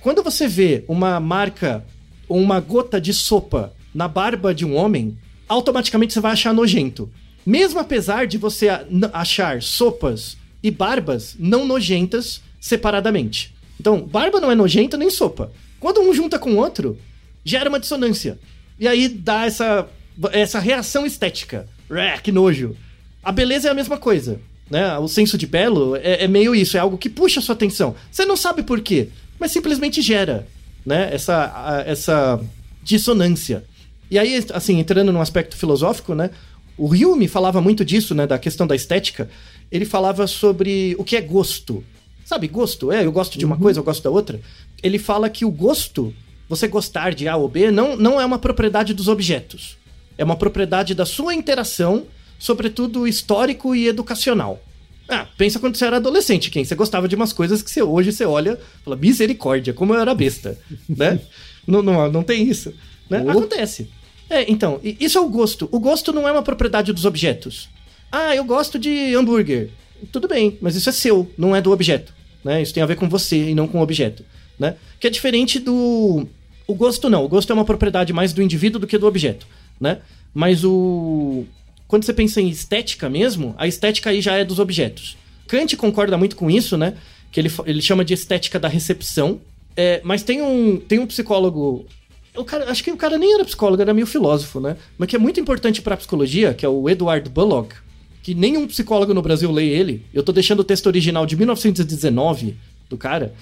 quando 0.00 0.22
você 0.22 0.46
vê 0.46 0.84
uma 0.86 1.18
marca 1.18 1.84
ou 2.28 2.38
uma 2.38 2.60
gota 2.60 3.00
de 3.00 3.12
sopa 3.12 3.72
na 3.94 4.08
barba 4.08 4.54
de 4.54 4.64
um 4.64 4.74
homem, 4.74 5.16
automaticamente 5.48 6.12
você 6.12 6.20
vai 6.20 6.32
achar 6.32 6.52
nojento. 6.52 7.10
Mesmo 7.44 7.78
apesar 7.78 8.26
de 8.26 8.38
você 8.38 8.68
achar 9.12 9.62
sopas 9.62 10.36
e 10.62 10.70
barbas 10.70 11.36
não 11.38 11.66
nojentas 11.66 12.40
separadamente. 12.60 13.54
Então, 13.78 14.00
barba 14.00 14.40
não 14.40 14.50
é 14.50 14.54
nojenta 14.54 14.96
nem 14.96 15.10
sopa. 15.10 15.52
Quando 15.78 16.00
um 16.00 16.14
junta 16.14 16.38
com 16.38 16.52
o 16.52 16.56
outro, 16.56 16.98
gera 17.44 17.68
uma 17.68 17.78
dissonância. 17.78 18.38
E 18.78 18.88
aí 18.88 19.08
dá 19.08 19.46
essa 19.46 19.88
essa 20.32 20.58
reação 20.58 21.04
estética. 21.04 21.66
Ué, 21.90 22.18
que 22.18 22.30
nojo. 22.30 22.76
A 23.22 23.32
beleza 23.32 23.68
é 23.68 23.70
a 23.70 23.74
mesma 23.74 23.98
coisa. 23.98 24.40
Né? 24.70 24.96
O 24.98 25.08
senso 25.08 25.36
de 25.36 25.46
belo 25.46 25.96
é, 25.96 26.24
é, 26.24 26.28
meio 26.28 26.54
isso, 26.54 26.76
é 26.76 26.80
algo 26.80 26.96
que 26.96 27.10
puxa 27.10 27.40
a 27.40 27.42
sua 27.42 27.54
atenção. 27.54 27.94
Você 28.10 28.24
não 28.24 28.36
sabe 28.36 28.62
por 28.62 28.80
quê, 28.80 29.08
mas 29.38 29.50
simplesmente 29.50 30.00
gera 30.00 30.46
né? 30.84 31.10
essa, 31.12 31.52
a, 31.54 31.80
essa 31.86 32.40
dissonância. 32.82 33.64
E 34.10 34.18
aí, 34.18 34.44
assim, 34.52 34.78
entrando 34.78 35.12
num 35.12 35.20
aspecto 35.20 35.56
filosófico, 35.56 36.14
né? 36.14 36.30
O 36.76 36.86
Hume 36.88 37.28
falava 37.28 37.60
muito 37.60 37.84
disso, 37.84 38.14
né? 38.14 38.26
Da 38.26 38.38
questão 38.38 38.66
da 38.66 38.76
estética. 38.76 39.30
Ele 39.70 39.84
falava 39.84 40.26
sobre 40.26 40.94
o 40.98 41.04
que 41.04 41.16
é 41.16 41.20
gosto. 41.20 41.82
Sabe, 42.24 42.48
gosto? 42.48 42.92
É, 42.92 43.04
eu 43.04 43.12
gosto 43.12 43.38
de 43.38 43.44
uma 43.44 43.54
uhum. 43.56 43.62
coisa, 43.62 43.80
eu 43.80 43.84
gosto 43.84 44.02
da 44.02 44.10
outra. 44.10 44.40
Ele 44.82 44.98
fala 44.98 45.30
que 45.30 45.44
o 45.44 45.50
gosto, 45.50 46.14
você 46.48 46.68
gostar 46.68 47.14
de 47.14 47.28
A 47.28 47.36
ou 47.36 47.48
B, 47.48 47.70
não, 47.70 47.96
não 47.96 48.20
é 48.20 48.24
uma 48.24 48.38
propriedade 48.38 48.94
dos 48.94 49.08
objetos. 49.08 49.76
É 50.16 50.24
uma 50.24 50.36
propriedade 50.36 50.94
da 50.94 51.06
sua 51.06 51.34
interação, 51.34 52.06
sobretudo 52.38 53.06
histórico 53.06 53.74
e 53.74 53.88
educacional. 53.88 54.62
Ah, 55.08 55.26
pensa 55.36 55.58
quando 55.58 55.76
você 55.76 55.84
era 55.84 55.96
adolescente, 55.96 56.50
quem? 56.50 56.64
Você 56.64 56.74
gostava 56.74 57.06
de 57.06 57.14
umas 57.14 57.32
coisas 57.32 57.62
que 57.62 57.70
você, 57.70 57.82
hoje 57.82 58.10
você 58.10 58.24
olha 58.24 58.58
e 58.80 58.84
fala, 58.84 58.96
misericórdia, 58.96 59.74
como 59.74 59.94
eu 59.94 60.00
era 60.00 60.14
besta, 60.14 60.58
né? 60.88 61.20
não, 61.66 61.82
não, 61.82 62.10
não 62.10 62.22
tem 62.22 62.48
isso, 62.48 62.72
né? 63.10 63.22
Oh. 63.26 63.30
Acontece. 63.30 63.90
É, 64.30 64.50
então, 64.50 64.80
isso 64.82 65.18
é 65.18 65.20
o 65.20 65.28
gosto. 65.28 65.68
O 65.70 65.78
gosto 65.78 66.12
não 66.12 66.26
é 66.26 66.32
uma 66.32 66.42
propriedade 66.42 66.92
dos 66.92 67.04
objetos. 67.04 67.68
Ah, 68.10 68.34
eu 68.34 68.44
gosto 68.44 68.78
de 68.78 69.14
hambúrguer. 69.14 69.70
Tudo 70.10 70.26
bem, 70.26 70.58
mas 70.60 70.74
isso 70.74 70.88
é 70.88 70.92
seu, 70.92 71.30
não 71.36 71.54
é 71.54 71.60
do 71.60 71.72
objeto, 71.72 72.12
né? 72.42 72.62
Isso 72.62 72.72
tem 72.72 72.82
a 72.82 72.86
ver 72.86 72.96
com 72.96 73.08
você 73.08 73.50
e 73.50 73.54
não 73.54 73.66
com 73.66 73.78
o 73.78 73.82
objeto, 73.82 74.24
né? 74.58 74.76
Que 74.98 75.06
é 75.06 75.10
diferente 75.10 75.58
do... 75.58 76.26
O 76.66 76.74
gosto 76.74 77.10
não, 77.10 77.24
o 77.24 77.28
gosto 77.28 77.50
é 77.50 77.54
uma 77.54 77.64
propriedade 77.64 78.12
mais 78.12 78.32
do 78.32 78.42
indivíduo 78.42 78.80
do 78.80 78.86
que 78.86 78.96
do 78.96 79.06
objeto 79.06 79.46
né? 79.80 79.98
Mas 80.32 80.64
o 80.64 81.44
quando 81.86 82.04
você 82.04 82.12
pensa 82.12 82.40
em 82.40 82.48
estética 82.48 83.08
mesmo, 83.08 83.54
a 83.58 83.68
estética 83.68 84.10
aí 84.10 84.20
já 84.20 84.34
é 84.34 84.44
dos 84.44 84.58
objetos. 84.58 85.16
Kant 85.46 85.76
concorda 85.76 86.16
muito 86.16 86.34
com 86.34 86.50
isso, 86.50 86.76
né? 86.76 86.94
Que 87.30 87.38
ele, 87.38 87.50
ele 87.66 87.82
chama 87.82 88.04
de 88.04 88.14
estética 88.14 88.58
da 88.58 88.68
recepção. 88.68 89.40
É, 89.76 90.00
mas 90.02 90.22
tem 90.22 90.40
um, 90.40 90.78
tem 90.78 90.98
um 90.98 91.06
psicólogo. 91.06 91.86
O 92.34 92.44
cara, 92.44 92.70
acho 92.70 92.82
que 92.82 92.90
o 92.90 92.96
cara 92.96 93.18
nem 93.18 93.34
era 93.34 93.44
psicólogo, 93.44 93.82
era 93.82 93.94
meio 93.94 94.06
filósofo, 94.06 94.58
né? 94.58 94.76
Mas 94.98 95.08
que 95.08 95.14
é 95.14 95.18
muito 95.18 95.38
importante 95.38 95.82
para 95.82 95.96
psicologia, 95.96 96.54
que 96.54 96.64
é 96.64 96.68
o 96.68 96.88
Edward 96.88 97.28
Bullock, 97.28 97.76
que 98.22 98.34
nenhum 98.34 98.66
psicólogo 98.66 99.12
no 99.14 99.22
Brasil 99.22 99.52
lê 99.52 99.66
ele. 99.66 100.04
Eu 100.12 100.22
tô 100.22 100.32
deixando 100.32 100.60
o 100.60 100.64
texto 100.64 100.86
original 100.86 101.26
de 101.26 101.36
1919 101.36 102.56
do 102.88 102.96
cara, 102.96 103.34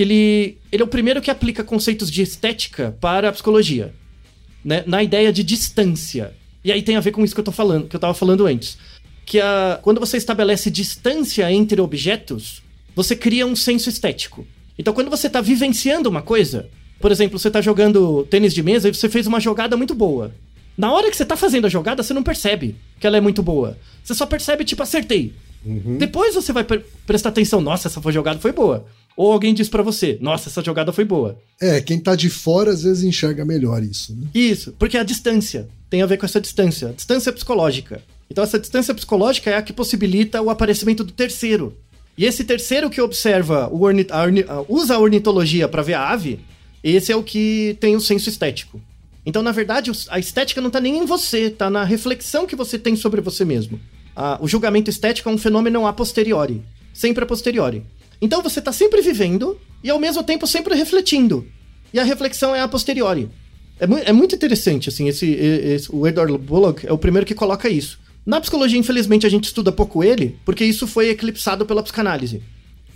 que 0.00 0.04
ele, 0.04 0.56
ele 0.72 0.82
é 0.82 0.84
o 0.84 0.88
primeiro 0.88 1.20
que 1.20 1.30
aplica 1.30 1.62
conceitos 1.62 2.10
de 2.10 2.22
estética 2.22 2.96
para 3.02 3.28
a 3.28 3.32
psicologia 3.32 3.92
né, 4.64 4.82
na 4.86 5.02
ideia 5.02 5.30
de 5.30 5.44
distância. 5.44 6.32
E 6.64 6.72
aí 6.72 6.80
tem 6.80 6.96
a 6.96 7.00
ver 7.00 7.12
com 7.12 7.22
isso 7.22 7.34
que 7.34 7.40
eu 7.40 7.44
tô 7.44 7.52
falando, 7.52 7.86
que 7.86 7.94
eu 7.94 8.00
tava 8.00 8.14
falando 8.14 8.46
antes. 8.46 8.78
Que 9.26 9.38
a, 9.38 9.78
quando 9.82 10.00
você 10.00 10.16
estabelece 10.16 10.70
distância 10.70 11.52
entre 11.52 11.82
objetos, 11.82 12.62
você 12.96 13.14
cria 13.14 13.46
um 13.46 13.54
senso 13.54 13.90
estético. 13.90 14.46
Então, 14.78 14.94
quando 14.94 15.10
você 15.10 15.26
está 15.26 15.42
vivenciando 15.42 16.08
uma 16.08 16.22
coisa, 16.22 16.70
por 16.98 17.12
exemplo, 17.12 17.38
você 17.38 17.48
está 17.48 17.60
jogando 17.60 18.24
tênis 18.30 18.54
de 18.54 18.62
mesa 18.62 18.88
e 18.88 18.94
você 18.94 19.06
fez 19.06 19.26
uma 19.26 19.38
jogada 19.38 19.76
muito 19.76 19.94
boa. 19.94 20.34
Na 20.78 20.90
hora 20.90 21.10
que 21.10 21.16
você 21.18 21.24
está 21.24 21.36
fazendo 21.36 21.66
a 21.66 21.68
jogada, 21.68 22.02
você 22.02 22.14
não 22.14 22.22
percebe 22.22 22.74
que 22.98 23.06
ela 23.06 23.18
é 23.18 23.20
muito 23.20 23.42
boa. 23.42 23.76
Você 24.02 24.14
só 24.14 24.24
percebe, 24.24 24.64
tipo, 24.64 24.82
acertei. 24.82 25.34
Uhum. 25.62 25.98
Depois 25.98 26.34
você 26.34 26.54
vai 26.54 26.64
pre 26.64 26.80
prestar 27.06 27.28
atenção, 27.28 27.60
nossa, 27.60 27.88
essa 27.88 28.00
jogada 28.10 28.38
foi 28.38 28.52
boa. 28.52 28.86
Ou 29.20 29.30
alguém 29.30 29.52
diz 29.52 29.68
para 29.68 29.82
você, 29.82 30.16
nossa, 30.18 30.48
essa 30.48 30.64
jogada 30.64 30.94
foi 30.94 31.04
boa. 31.04 31.38
É, 31.60 31.78
quem 31.78 32.00
tá 32.00 32.16
de 32.16 32.30
fora 32.30 32.70
às 32.70 32.84
vezes 32.84 33.04
enxerga 33.04 33.44
melhor 33.44 33.82
isso, 33.82 34.16
né? 34.16 34.26
Isso, 34.34 34.74
porque 34.78 34.96
a 34.96 35.02
distância 35.02 35.68
tem 35.90 36.00
a 36.00 36.06
ver 36.06 36.16
com 36.16 36.24
essa 36.24 36.40
distância, 36.40 36.88
a 36.88 36.92
distância 36.92 37.30
psicológica. 37.30 38.00
Então 38.30 38.42
essa 38.42 38.58
distância 38.58 38.94
psicológica 38.94 39.50
é 39.50 39.56
a 39.56 39.62
que 39.62 39.74
possibilita 39.74 40.40
o 40.40 40.48
aparecimento 40.48 41.04
do 41.04 41.12
terceiro. 41.12 41.76
E 42.16 42.24
esse 42.24 42.44
terceiro 42.44 42.88
que 42.88 42.98
observa, 42.98 43.68
o 43.70 43.82
orni 43.82 44.06
a 44.08 44.22
orni 44.22 44.42
usa 44.66 44.94
a 44.94 44.98
ornitologia 44.98 45.68
para 45.68 45.82
ver 45.82 45.94
a 45.94 46.08
ave, 46.08 46.40
esse 46.82 47.12
é 47.12 47.16
o 47.16 47.22
que 47.22 47.76
tem 47.78 47.94
o 47.94 48.00
senso 48.00 48.30
estético. 48.30 48.80
Então, 49.26 49.42
na 49.42 49.52
verdade, 49.52 49.92
a 50.08 50.18
estética 50.18 50.62
não 50.62 50.70
tá 50.70 50.80
nem 50.80 50.96
em 50.96 51.04
você, 51.04 51.50
tá 51.50 51.68
na 51.68 51.84
reflexão 51.84 52.46
que 52.46 52.56
você 52.56 52.78
tem 52.78 52.96
sobre 52.96 53.20
você 53.20 53.44
mesmo. 53.44 53.78
o 54.40 54.48
julgamento 54.48 54.88
estético 54.88 55.28
é 55.28 55.32
um 55.32 55.36
fenômeno 55.36 55.86
a 55.86 55.92
posteriori, 55.92 56.62
sempre 56.94 57.22
a 57.22 57.26
posteriori. 57.26 57.84
Então 58.20 58.42
você 58.42 58.58
está 58.58 58.72
sempre 58.72 59.00
vivendo 59.00 59.58
e 59.82 59.90
ao 59.90 59.98
mesmo 59.98 60.22
tempo 60.22 60.46
sempre 60.46 60.74
refletindo. 60.74 61.46
E 61.92 61.98
a 61.98 62.04
reflexão 62.04 62.54
é 62.54 62.60
a 62.60 62.68
posteriori. 62.68 63.28
É, 63.78 63.86
mu 63.86 63.96
é 63.98 64.12
muito 64.12 64.34
interessante, 64.34 64.88
assim, 64.88 65.08
esse, 65.08 65.26
esse, 65.26 65.88
o 65.90 66.06
Edward 66.06 66.36
Bullock 66.36 66.86
é 66.86 66.92
o 66.92 66.98
primeiro 66.98 67.26
que 67.26 67.34
coloca 67.34 67.68
isso. 67.68 67.98
Na 68.26 68.40
psicologia, 68.40 68.78
infelizmente, 68.78 69.26
a 69.26 69.30
gente 69.30 69.44
estuda 69.44 69.72
pouco 69.72 70.04
ele, 70.04 70.36
porque 70.44 70.64
isso 70.64 70.86
foi 70.86 71.08
eclipsado 71.08 71.64
pela 71.64 71.82
psicanálise. 71.82 72.42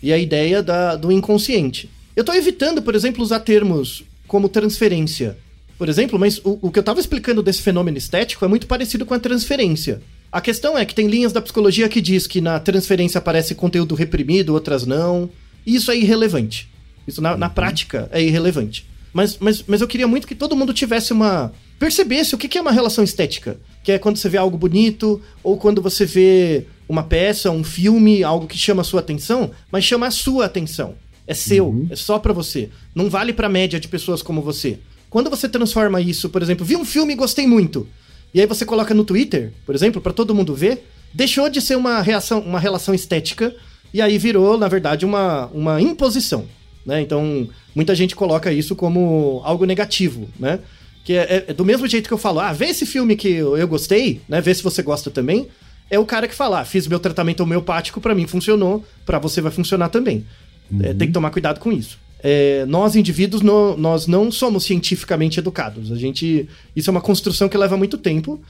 E 0.02 0.12
a 0.12 0.18
ideia 0.18 0.62
da, 0.62 0.94
do 0.96 1.10
inconsciente. 1.10 1.88
Eu 2.14 2.20
estou 2.20 2.34
evitando, 2.34 2.82
por 2.82 2.94
exemplo, 2.94 3.22
usar 3.22 3.40
termos 3.40 4.04
como 4.28 4.48
transferência, 4.48 5.38
por 5.78 5.88
exemplo, 5.88 6.18
mas 6.18 6.38
o, 6.38 6.58
o 6.62 6.70
que 6.70 6.78
eu 6.78 6.82
estava 6.82 7.00
explicando 7.00 7.42
desse 7.42 7.62
fenômeno 7.62 7.98
estético 7.98 8.44
é 8.44 8.48
muito 8.48 8.66
parecido 8.66 9.04
com 9.04 9.14
a 9.14 9.18
transferência. 9.18 10.00
A 10.34 10.40
questão 10.40 10.76
é 10.76 10.84
que 10.84 10.96
tem 10.96 11.06
linhas 11.06 11.32
da 11.32 11.40
psicologia 11.40 11.88
que 11.88 12.00
diz 12.00 12.26
que 12.26 12.40
na 12.40 12.58
transferência 12.58 13.18
aparece 13.18 13.54
conteúdo 13.54 13.94
reprimido, 13.94 14.52
outras 14.52 14.84
não. 14.84 15.30
E 15.64 15.76
isso 15.76 15.92
é 15.92 15.96
irrelevante. 15.96 16.68
Isso 17.06 17.22
na, 17.22 17.36
na 17.36 17.48
prática 17.48 18.08
é 18.10 18.20
irrelevante. 18.20 18.84
Mas, 19.12 19.38
mas, 19.38 19.62
mas 19.64 19.80
eu 19.80 19.86
queria 19.86 20.08
muito 20.08 20.26
que 20.26 20.34
todo 20.34 20.56
mundo 20.56 20.74
tivesse 20.74 21.12
uma. 21.12 21.52
percebesse 21.78 22.34
o 22.34 22.38
que, 22.38 22.58
é 22.58 22.60
uma 22.60 22.72
relação 22.72 23.04
estética. 23.04 23.60
Que 23.84 23.92
é 23.92 23.98
quando 24.00 24.16
você 24.16 24.28
vê 24.28 24.36
algo 24.36 24.58
bonito, 24.58 25.22
ou 25.40 25.56
quando 25.56 25.80
você 25.80 26.04
vê 26.04 26.66
uma 26.88 27.04
peça, 27.04 27.52
um 27.52 27.62
filme, 27.62 28.24
algo 28.24 28.48
que 28.48 28.58
chama 28.58 28.80
a 28.82 28.84
sua 28.84 28.98
atenção, 28.98 29.52
mas 29.70 29.84
chama 29.84 30.08
a 30.08 30.10
sua 30.10 30.46
atenção. 30.46 30.96
É 31.28 31.32
seu, 31.32 31.68
Uhum. 31.68 31.86
é 31.90 31.94
só 31.94 32.18
pra 32.18 32.32
você. 32.32 32.70
Não 32.92 33.08
vale 33.08 33.32
pra 33.32 33.48
média 33.48 33.78
de 33.78 33.86
pessoas 33.86 34.20
como 34.20 34.42
você. 34.42 34.80
Quando 35.08 35.30
você 35.30 35.48
transforma 35.48 36.00
isso, 36.00 36.28
por 36.28 36.42
exemplo, 36.42 36.66
vi 36.66 36.74
um 36.74 36.84
filme 36.84 37.12
e 37.12 37.16
gostei 37.16 37.46
muito. 37.46 37.86
E 38.34 38.40
aí 38.40 38.46
você 38.46 38.64
coloca 38.66 38.92
no 38.92 39.04
Twitter, 39.04 39.52
por 39.64 39.74
exemplo, 39.74 40.00
pra 40.00 40.12
todo 40.12 40.34
mundo 40.34 40.54
ver, 40.54 40.84
deixou 41.12 41.48
de 41.48 41.60
ser 41.60 41.76
uma 41.76 42.00
reação, 42.02 42.40
uma 42.40 42.58
relação 42.58 42.92
estética 42.92 43.54
e 43.92 44.02
aí 44.02 44.18
virou, 44.18 44.58
na 44.58 44.66
verdade, 44.66 45.06
uma, 45.06 45.46
uma 45.54 45.80
imposição, 45.80 46.44
né? 46.84 47.00
Então, 47.00 47.48
muita 47.74 47.94
gente 47.94 48.16
coloca 48.16 48.52
isso 48.52 48.74
como 48.74 49.40
algo 49.44 49.64
negativo, 49.64 50.28
né? 50.38 50.58
Que 51.04 51.12
é, 51.12 51.22
é- 51.22 51.44
é 51.48 51.52
do 51.54 51.64
mesmo 51.64 51.86
jeito 51.86 52.08
que 52.08 52.12
eu 52.14 52.18
falo, 52.18 52.40
ah, 52.40 52.52
vê 52.52 52.66
esse 52.66 52.84
filme 52.84 53.14
que 53.14 53.28
eu, 53.28 53.68
gostei, 53.68 54.20
né? 54.28 54.40
Vê 54.40 54.52
se 54.52 54.62
você 54.64 54.82
gosta 54.82 55.10
também. 55.12 55.46
É 55.88 55.98
o 55.98 56.04
cara 56.04 56.26
que 56.26 56.34
fala, 56.34 56.60
ah, 56.60 56.64
fiz 56.64 56.88
meu 56.88 56.98
tratamento 56.98 57.40
homeopático, 57.42 58.00
pra 58.00 58.14
mim 58.16 58.26
funcionou, 58.26 58.84
pra 59.06 59.18
você 59.20 59.40
vai 59.40 59.52
funcionar 59.52 59.90
também. 59.90 60.26
É, 60.80 60.92
tem 60.94 61.06
que 61.06 61.12
tomar 61.14 61.30
cuidado 61.30 61.60
com 61.60 61.70
isso. 61.70 61.98
É, 62.26 62.64
nós, 62.66 62.96
indivíduos, 62.96 63.42
no- 63.42 63.76
nós 63.76 64.06
não 64.06 64.32
somos 64.32 64.64
cientificamente 64.64 65.38
educados. 65.38 65.92
A 65.92 65.96
gente. 65.96 66.48
Isso 66.74 66.88
é 66.88 66.92
uma 66.92 67.02
construção 67.02 67.50
que 67.50 67.58
leva 67.58 67.76
muito 67.76 67.98
tempo. 67.98 68.40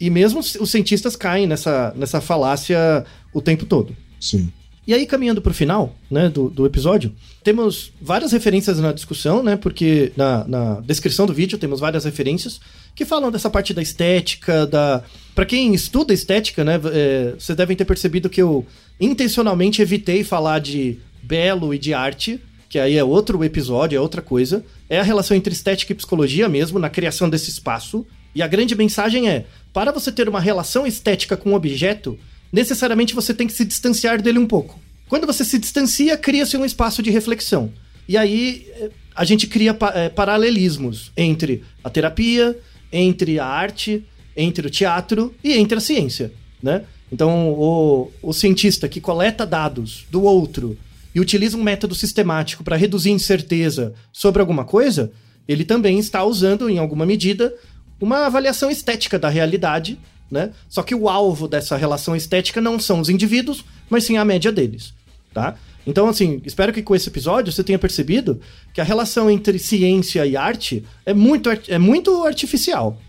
E 0.00 0.10
mesmo 0.10 0.40
os 0.40 0.68
cientistas 0.70 1.14
caem 1.14 1.46
nessa, 1.46 1.94
nessa 1.96 2.20
falácia 2.20 3.04
o 3.32 3.40
tempo 3.40 3.64
todo. 3.64 3.96
Sim. 4.20 4.50
E 4.84 4.92
aí, 4.92 5.06
caminhando 5.06 5.40
pro 5.40 5.54
final, 5.54 5.94
né, 6.10 6.28
do, 6.28 6.50
do 6.50 6.66
episódio, 6.66 7.14
temos 7.44 7.92
várias 8.00 8.32
referências 8.32 8.80
na 8.80 8.90
discussão, 8.90 9.40
né, 9.40 9.54
porque 9.56 10.12
na, 10.16 10.44
na 10.48 10.80
descrição 10.80 11.24
do 11.24 11.32
vídeo 11.32 11.56
temos 11.56 11.78
várias 11.78 12.04
referências 12.04 12.60
que 12.92 13.04
falam 13.04 13.30
dessa 13.30 13.48
parte 13.48 13.72
da 13.72 13.80
estética, 13.80 14.66
da... 14.66 15.04
Pra 15.36 15.46
quem 15.46 15.72
estuda 15.72 16.12
estética, 16.12 16.64
né, 16.64 16.80
é, 16.92 17.34
vocês 17.38 17.56
devem 17.56 17.76
ter 17.76 17.84
percebido 17.84 18.28
que 18.28 18.42
eu 18.42 18.66
intencionalmente 19.00 19.80
evitei 19.80 20.24
falar 20.24 20.58
de 20.58 20.98
belo 21.22 21.72
e 21.72 21.78
de 21.78 21.94
arte, 21.94 22.40
que 22.72 22.78
aí 22.78 22.96
é 22.96 23.04
outro 23.04 23.44
episódio, 23.44 23.98
é 23.98 24.00
outra 24.00 24.22
coisa. 24.22 24.64
É 24.88 24.98
a 24.98 25.02
relação 25.02 25.36
entre 25.36 25.52
estética 25.52 25.92
e 25.92 25.94
psicologia 25.94 26.48
mesmo, 26.48 26.78
na 26.78 26.88
criação 26.88 27.28
desse 27.28 27.50
espaço. 27.50 28.06
E 28.34 28.40
a 28.40 28.46
grande 28.46 28.74
mensagem 28.74 29.28
é, 29.28 29.44
para 29.74 29.92
você 29.92 30.10
ter 30.10 30.26
uma 30.26 30.40
relação 30.40 30.86
estética 30.86 31.36
com 31.36 31.50
um 31.50 31.54
objeto, 31.54 32.18
necessariamente 32.50 33.14
você 33.14 33.34
tem 33.34 33.46
que 33.46 33.52
se 33.52 33.66
distanciar 33.66 34.22
dele 34.22 34.38
um 34.38 34.46
pouco. 34.46 34.80
Quando 35.06 35.26
você 35.26 35.44
se 35.44 35.58
distancia, 35.58 36.16
cria-se 36.16 36.56
um 36.56 36.64
espaço 36.64 37.02
de 37.02 37.10
reflexão. 37.10 37.70
E 38.08 38.16
aí 38.16 38.66
eh, 38.76 38.88
a 39.14 39.22
gente 39.26 39.46
cria 39.46 39.76
eh, 39.94 40.08
paralelismos 40.08 41.12
entre 41.14 41.62
a 41.84 41.90
terapia, 41.90 42.58
entre 42.90 43.38
a 43.38 43.44
arte, 43.44 44.02
entre 44.34 44.66
o 44.66 44.70
teatro 44.70 45.34
e 45.44 45.52
entre 45.52 45.76
a 45.76 45.80
ciência, 45.80 46.32
né? 46.62 46.84
Então, 47.12 47.50
o, 47.50 48.10
o 48.22 48.32
cientista 48.32 48.88
que 48.88 48.98
coleta 48.98 49.44
dados 49.44 50.06
do 50.10 50.22
outro 50.22 50.78
e 51.14 51.20
utiliza 51.20 51.56
um 51.56 51.62
método 51.62 51.94
sistemático 51.94 52.64
para 52.64 52.76
reduzir 52.76 53.10
incerteza 53.10 53.94
sobre 54.12 54.40
alguma 54.40 54.64
coisa, 54.64 55.12
ele 55.46 55.64
também 55.64 55.98
está 55.98 56.24
usando, 56.24 56.70
em 56.70 56.78
alguma 56.78 57.04
medida, 57.04 57.54
uma 58.00 58.26
avaliação 58.26 58.70
estética 58.70 59.18
da 59.18 59.28
realidade, 59.28 59.98
né? 60.30 60.50
Só 60.68 60.82
que 60.82 60.94
o 60.94 61.08
alvo 61.08 61.46
dessa 61.46 61.76
relação 61.76 62.16
estética 62.16 62.60
não 62.60 62.78
são 62.78 63.00
os 63.00 63.08
indivíduos, 63.08 63.64
mas 63.90 64.04
sim 64.04 64.16
a 64.16 64.24
média 64.24 64.50
deles, 64.50 64.94
tá? 65.34 65.56
Então, 65.86 66.08
assim, 66.08 66.40
espero 66.44 66.72
que 66.72 66.82
com 66.82 66.94
esse 66.94 67.08
episódio 67.08 67.52
você 67.52 67.64
tenha 67.64 67.78
percebido 67.78 68.40
que 68.72 68.80
a 68.80 68.84
relação 68.84 69.28
entre 69.28 69.58
ciência 69.58 70.24
e 70.24 70.36
arte 70.36 70.84
é 71.04 71.12
muito, 71.12 71.50
é 71.68 71.78
muito 71.78 72.24
artificial. 72.24 73.00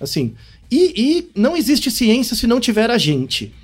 Assim, 0.00 0.34
e, 0.70 0.92
e 0.96 1.30
não 1.34 1.56
existe 1.56 1.90
ciência 1.90 2.36
se 2.36 2.46
não 2.46 2.60
tiver 2.60 2.90
a 2.90 2.98
gente. 2.98 3.54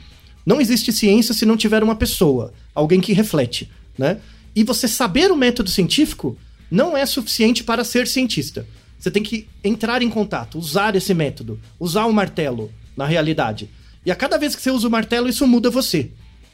Não 0.47 0.61
existe 0.61 0.93
ciência 0.93 1.35
se 1.35 1.45
não 1.45 1.57
tiver 1.57 1.83
uma 1.83 1.97
pessoa, 1.97 2.53
alguém 2.75 3.01
que 3.01 3.13
reflete, 3.13 3.71
né? 3.99 4.19
E 4.55 4.65
você 4.65 4.87
saber 4.87 5.31
o 5.31 5.37
método 5.37 5.71
científico 5.71 6.37
não 6.71 6.97
é 6.97 7.05
suficiente 7.07 7.65
para 7.65 7.85
ser 7.85 8.07
cientista. 8.07 8.67
Você 8.99 9.11
tem 9.11 9.23
que 9.23 9.49
entrar 9.65 10.01
em 10.03 10.09
contato, 10.09 10.59
usar 10.59 10.95
esse 10.95 11.13
método, 11.13 11.59
usar 11.79 12.07
o 12.07 12.13
martelo 12.13 12.73
na 12.97 13.05
realidade. 13.05 13.69
E 14.07 14.11
a 14.11 14.17
cada 14.17 14.39
vez 14.39 14.55
que 14.55 14.63
você 14.63 14.71
usa 14.71 14.89
o 14.89 14.91
martelo, 14.91 15.29
isso 15.29 15.47
muda 15.47 15.71
você, 15.71 16.11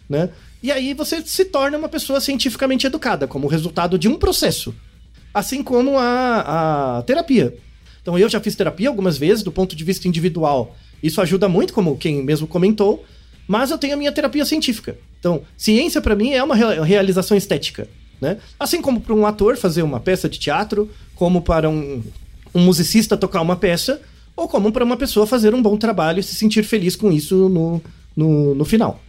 né? 0.09 0.30
E 0.62 0.72
aí 0.72 0.93
você 0.93 1.22
se 1.22 1.45
torna 1.45 1.78
uma 1.78 1.89
pessoa 1.89 2.20
cientificamente 2.20 2.86
educada, 2.86 3.28
como 3.28 3.47
resultado 3.47 3.99
de 3.99 4.09
um 4.09 4.16
processo. 4.16 4.74
Assim 5.32 5.62
como 5.62 5.99
a, 5.99 6.99
a 6.99 7.03
terapia. 7.03 7.57
Então 8.03 8.18
eu 8.18 8.28
já 8.28 8.41
fiz 8.41 8.57
terapia 8.57 8.89
algumas 8.89 9.18
vezes, 9.18 9.45
do 9.45 9.53
ponto 9.53 9.76
de 9.76 9.84
vista 9.84 10.09
individual. 10.09 10.76
Isso 11.03 11.20
ajuda 11.20 11.49
muito, 11.49 11.72
como 11.72 11.97
quem 11.97 12.24
mesmo 12.24 12.47
comentou, 12.47 13.05
mas 13.49 13.70
eu 13.70 13.78
tenho 13.78 13.94
a 13.94 13.96
minha 13.96 14.12
terapia 14.12 14.44
científica. 14.44 14.96
Então, 15.18 15.42
ciência 15.57 16.01
para 16.01 16.14
mim 16.14 16.32
é 16.32 16.44
uma 16.44 16.55
rea- 16.55 16.84
realização 16.84 17.36
estética, 17.36 17.88
né? 18.20 18.36
Assim 18.61 18.80
como 18.80 19.01
para 19.01 19.14
um 19.14 19.26
ator 19.26 19.57
fazer 19.57 19.82
uma 19.82 19.99
peça 19.99 20.28
de 20.28 20.38
teatro, 20.38 20.88
como 21.16 21.42
para 21.42 21.68
um, 21.68 22.03
um 22.55 22.61
musicista 22.61 23.16
tocar 23.16 23.40
uma 23.40 23.57
peça, 23.57 24.01
ou 24.36 24.46
como 24.46 24.70
para 24.70 24.84
uma 24.84 24.96
pessoa 24.96 25.26
fazer 25.26 25.55
um 25.55 25.62
bom 25.62 25.76
trabalho 25.76 26.20
e 26.20 26.22
se 26.22 26.34
sentir 26.34 26.62
feliz 26.62 26.94
com 26.94 27.11
isso 27.11 27.49
no, 27.49 27.82
no, 28.14 28.55
no 28.55 28.64
final. 28.64 29.01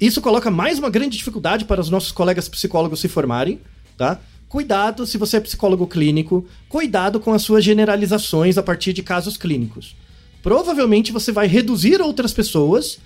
Isso 0.00 0.20
coloca 0.20 0.50
mais 0.50 0.78
uma 0.78 0.90
grande 0.90 1.16
dificuldade 1.16 1.64
para 1.64 1.80
os 1.80 1.88
nossos 1.88 2.10
colegas 2.10 2.48
psicólogos 2.48 2.98
se 2.98 3.06
formarem, 3.06 3.60
tá? 3.96 4.18
Cuidado 4.48 5.06
se 5.06 5.18
você 5.18 5.36
é 5.36 5.40
psicólogo 5.40 5.86
clínico, 5.86 6.46
cuidado 6.68 7.20
com 7.20 7.32
as 7.32 7.42
suas 7.42 7.64
generalizações 7.64 8.56
a 8.58 8.62
partir 8.62 8.92
de 8.92 9.02
casos 9.02 9.36
clínicos. 9.36 9.96
Provavelmente 10.42 11.12
você 11.12 11.32
vai 11.32 11.46
reduzir 11.46 12.00
outras 12.00 12.32
pessoas 12.32 12.98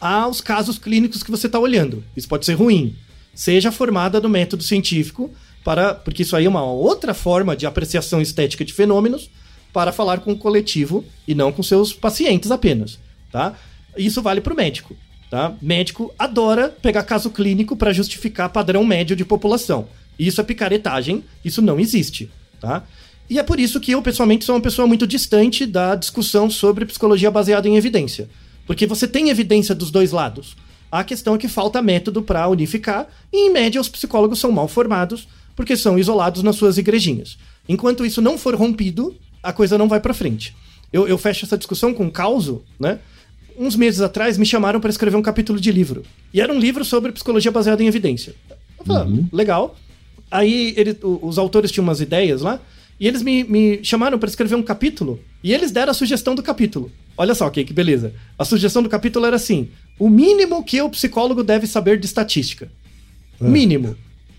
aos 0.00 0.40
casos 0.40 0.78
clínicos 0.78 1.22
que 1.22 1.30
você 1.30 1.46
está 1.46 1.58
olhando. 1.58 2.04
Isso 2.16 2.28
pode 2.28 2.44
ser 2.44 2.54
ruim. 2.54 2.94
Seja 3.34 3.72
formada 3.72 4.20
no 4.20 4.28
método 4.28 4.62
científico, 4.62 5.30
para, 5.64 5.94
porque 5.94 6.22
isso 6.22 6.36
aí 6.36 6.46
é 6.46 6.48
uma 6.48 6.64
outra 6.64 7.12
forma 7.12 7.56
de 7.56 7.66
apreciação 7.66 8.20
estética 8.20 8.64
de 8.64 8.72
fenômenos, 8.72 9.30
para 9.76 9.92
falar 9.92 10.20
com 10.20 10.32
o 10.32 10.38
coletivo 10.38 11.04
e 11.28 11.34
não 11.34 11.52
com 11.52 11.62
seus 11.62 11.92
pacientes 11.92 12.50
apenas, 12.50 12.98
tá? 13.30 13.54
Isso 13.94 14.22
vale 14.22 14.40
para 14.40 14.54
o 14.54 14.56
médico, 14.56 14.96
tá? 15.30 15.52
Médico 15.60 16.14
adora 16.18 16.70
pegar 16.70 17.02
caso 17.02 17.28
clínico 17.28 17.76
para 17.76 17.92
justificar 17.92 18.48
padrão 18.48 18.82
médio 18.86 19.14
de 19.14 19.22
população. 19.22 19.86
Isso 20.18 20.40
é 20.40 20.44
picaretagem, 20.44 21.22
isso 21.44 21.60
não 21.60 21.78
existe, 21.78 22.30
tá? 22.58 22.84
E 23.28 23.38
é 23.38 23.42
por 23.42 23.60
isso 23.60 23.78
que 23.78 23.92
eu, 23.92 24.00
pessoalmente, 24.00 24.46
sou 24.46 24.54
uma 24.54 24.62
pessoa 24.62 24.88
muito 24.88 25.06
distante 25.06 25.66
da 25.66 25.94
discussão 25.94 26.48
sobre 26.48 26.86
psicologia 26.86 27.30
baseada 27.30 27.68
em 27.68 27.76
evidência. 27.76 28.30
Porque 28.66 28.86
você 28.86 29.06
tem 29.06 29.28
evidência 29.30 29.74
dos 29.74 29.90
dois 29.90 30.10
lados. 30.12 30.56
A 30.90 31.02
questão 31.04 31.34
é 31.34 31.38
que 31.38 31.48
falta 31.48 31.82
método 31.82 32.22
para 32.22 32.48
unificar, 32.48 33.06
e 33.32 33.48
em 33.48 33.52
média 33.52 33.80
os 33.80 33.88
psicólogos 33.88 34.38
são 34.38 34.52
mal 34.52 34.68
formados, 34.68 35.26
porque 35.54 35.76
são 35.76 35.98
isolados 35.98 36.42
nas 36.42 36.56
suas 36.56 36.78
igrejinhas. 36.78 37.38
Enquanto 37.68 38.04
isso 38.04 38.20
não 38.20 38.36
for 38.38 38.54
rompido, 38.54 39.14
a 39.42 39.52
coisa 39.52 39.76
não 39.78 39.88
vai 39.88 40.00
para 40.00 40.14
frente. 40.14 40.54
Eu, 40.92 41.08
eu 41.08 41.18
fecho 41.18 41.44
essa 41.44 41.56
discussão 41.58 41.92
com 41.92 42.04
um 42.04 42.10
causo, 42.10 42.62
né? 42.78 42.98
Uns 43.58 43.74
meses 43.74 44.00
atrás 44.00 44.36
me 44.36 44.44
chamaram 44.46 44.80
para 44.80 44.90
escrever 44.90 45.16
um 45.16 45.22
capítulo 45.22 45.58
de 45.58 45.72
livro. 45.72 46.02
E 46.32 46.40
era 46.40 46.52
um 46.52 46.58
livro 46.58 46.84
sobre 46.84 47.10
psicologia 47.10 47.50
baseada 47.50 47.82
em 47.82 47.86
evidência. 47.86 48.34
Eu 48.78 48.84
falei, 48.84 49.02
ah, 49.20 49.26
legal. 49.32 49.76
Aí 50.30 50.74
ele- 50.76 50.96
os 51.02 51.38
autores 51.38 51.70
tinham 51.72 51.84
umas 51.84 52.00
ideias 52.00 52.42
lá, 52.42 52.60
e 52.98 53.06
eles 53.06 53.22
me, 53.22 53.44
me 53.44 53.80
chamaram 53.82 54.18
para 54.18 54.28
escrever 54.28 54.54
um 54.54 54.62
capítulo, 54.62 55.20
e 55.42 55.52
eles 55.52 55.70
deram 55.70 55.90
a 55.90 55.94
sugestão 55.94 56.34
do 56.34 56.42
capítulo. 56.42 56.90
Olha 57.16 57.34
só, 57.34 57.46
ok, 57.46 57.64
que 57.64 57.72
beleza. 57.72 58.12
A 58.38 58.44
sugestão 58.44 58.82
do 58.82 58.88
capítulo 58.88 59.26
era 59.26 59.36
assim: 59.36 59.68
o 59.98 60.08
mínimo 60.08 60.62
que 60.64 60.80
o 60.82 60.90
psicólogo 60.90 61.42
deve 61.42 61.66
saber 61.66 61.98
de 61.98 62.06
estatística. 62.06 62.70
Mínimo. 63.40 63.96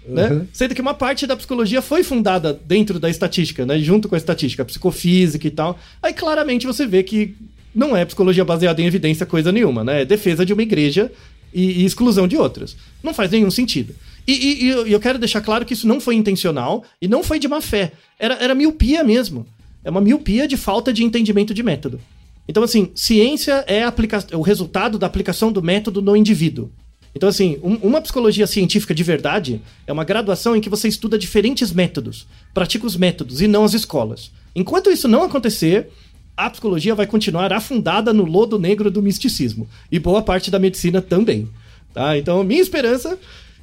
Né? 0.08 0.30
Uhum. 0.30 0.48
Sendo 0.54 0.74
que 0.74 0.82
uma 0.82 0.94
parte 0.94 1.28
da 1.28 1.36
psicologia 1.36 1.82
foi 1.82 2.04
fundada 2.04 2.54
dentro 2.54 3.00
da 3.00 3.10
estatística, 3.10 3.66
né? 3.66 3.78
Junto 3.80 4.08
com 4.08 4.16
a 4.16 4.18
estatística, 4.18 4.64
a 4.64 4.66
psicofísica 4.66 5.46
e 5.46 5.52
tal. 5.52 5.78
Aí 6.02 6.14
claramente 6.14 6.66
você 6.66 6.88
vê 6.88 7.04
que 7.04 7.36
não 7.76 7.96
é 7.96 8.06
psicologia 8.06 8.46
baseada 8.46 8.82
em 8.82 8.86
evidência 8.86 9.26
coisa 9.26 9.52
nenhuma, 9.52 9.84
né? 9.84 10.04
É 10.04 10.06
defesa 10.06 10.46
de 10.46 10.54
uma 10.54 10.64
igreja 10.64 11.12
e, 11.54 11.82
e 11.82 11.86
exclusão 11.86 12.28
de 12.28 12.38
outras. 12.38 12.78
Não 13.04 13.14
faz 13.14 13.30
nenhum 13.32 13.52
sentido. 13.52 13.94
E, 14.28 14.34
e- 14.34 14.64
e 14.66 14.92
eu, 14.92 15.00
quero 15.00 15.18
deixar 15.18 15.42
claro 15.42 15.66
que 15.66 15.74
isso 15.74 15.88
não 15.88 16.02
foi 16.02 16.16
intencional 16.16 16.84
e 17.02 17.08
não 17.08 17.24
foi 17.24 17.40
de 17.40 17.48
má 17.48 17.62
fé. 17.62 17.94
Era, 18.20 18.36
era 18.36 18.54
miopia 18.56 19.04
mesmo. 19.04 19.46
É 19.84 19.90
uma 19.90 20.02
miopia 20.02 20.48
de 20.48 20.58
falta 20.58 20.92
de 20.92 21.04
entendimento 21.04 21.54
de 21.54 21.64
método. 21.64 22.00
Então, 22.48 22.62
assim, 22.64 22.92
ciência 22.94 23.64
é 23.68 23.84
aplica- 23.84 24.26
o 24.34 24.42
resultado 24.42 24.98
da 24.98 25.08
aplicação 25.08 25.52
do 25.52 25.62
método 25.62 26.02
no 26.02 26.16
indivíduo. 26.16 26.70
Então, 27.16 27.30
assim, 27.30 27.58
um- 27.64 27.76
uma 27.78 28.02
psicologia 28.02 28.46
científica 28.46 28.94
de 28.94 29.02
verdade 29.04 29.62
é 29.88 29.94
uma 29.94 30.04
graduação 30.04 30.56
em 30.56 30.62
que 30.62 30.70
você 30.70 30.88
estuda 30.88 31.18
diferentes 31.18 31.72
métodos, 31.72 32.28
pratica 32.54 32.86
os 32.86 32.96
métodos 32.98 33.42
e 33.42 33.48
não 33.48 33.64
as 33.64 33.74
escolas. 33.74 34.30
Enquanto 34.56 34.92
isso 34.92 35.08
não 35.08 35.24
acontecer, 35.24 35.88
a 36.36 36.50
psicologia 36.50 36.94
vai 36.94 37.08
continuar 37.08 37.52
afundada 37.54 38.14
no 38.14 38.24
lodo 38.26 38.60
negro 38.60 38.92
do 38.92 39.02
misticismo. 39.02 39.68
E 39.92 39.98
boa 40.00 40.22
parte 40.22 40.52
da 40.52 40.60
medicina 40.60 41.02
também. 41.02 41.48
Tá? 41.94 42.18
Então, 42.18 42.44
minha 42.44 42.62
esperança. 42.62 43.18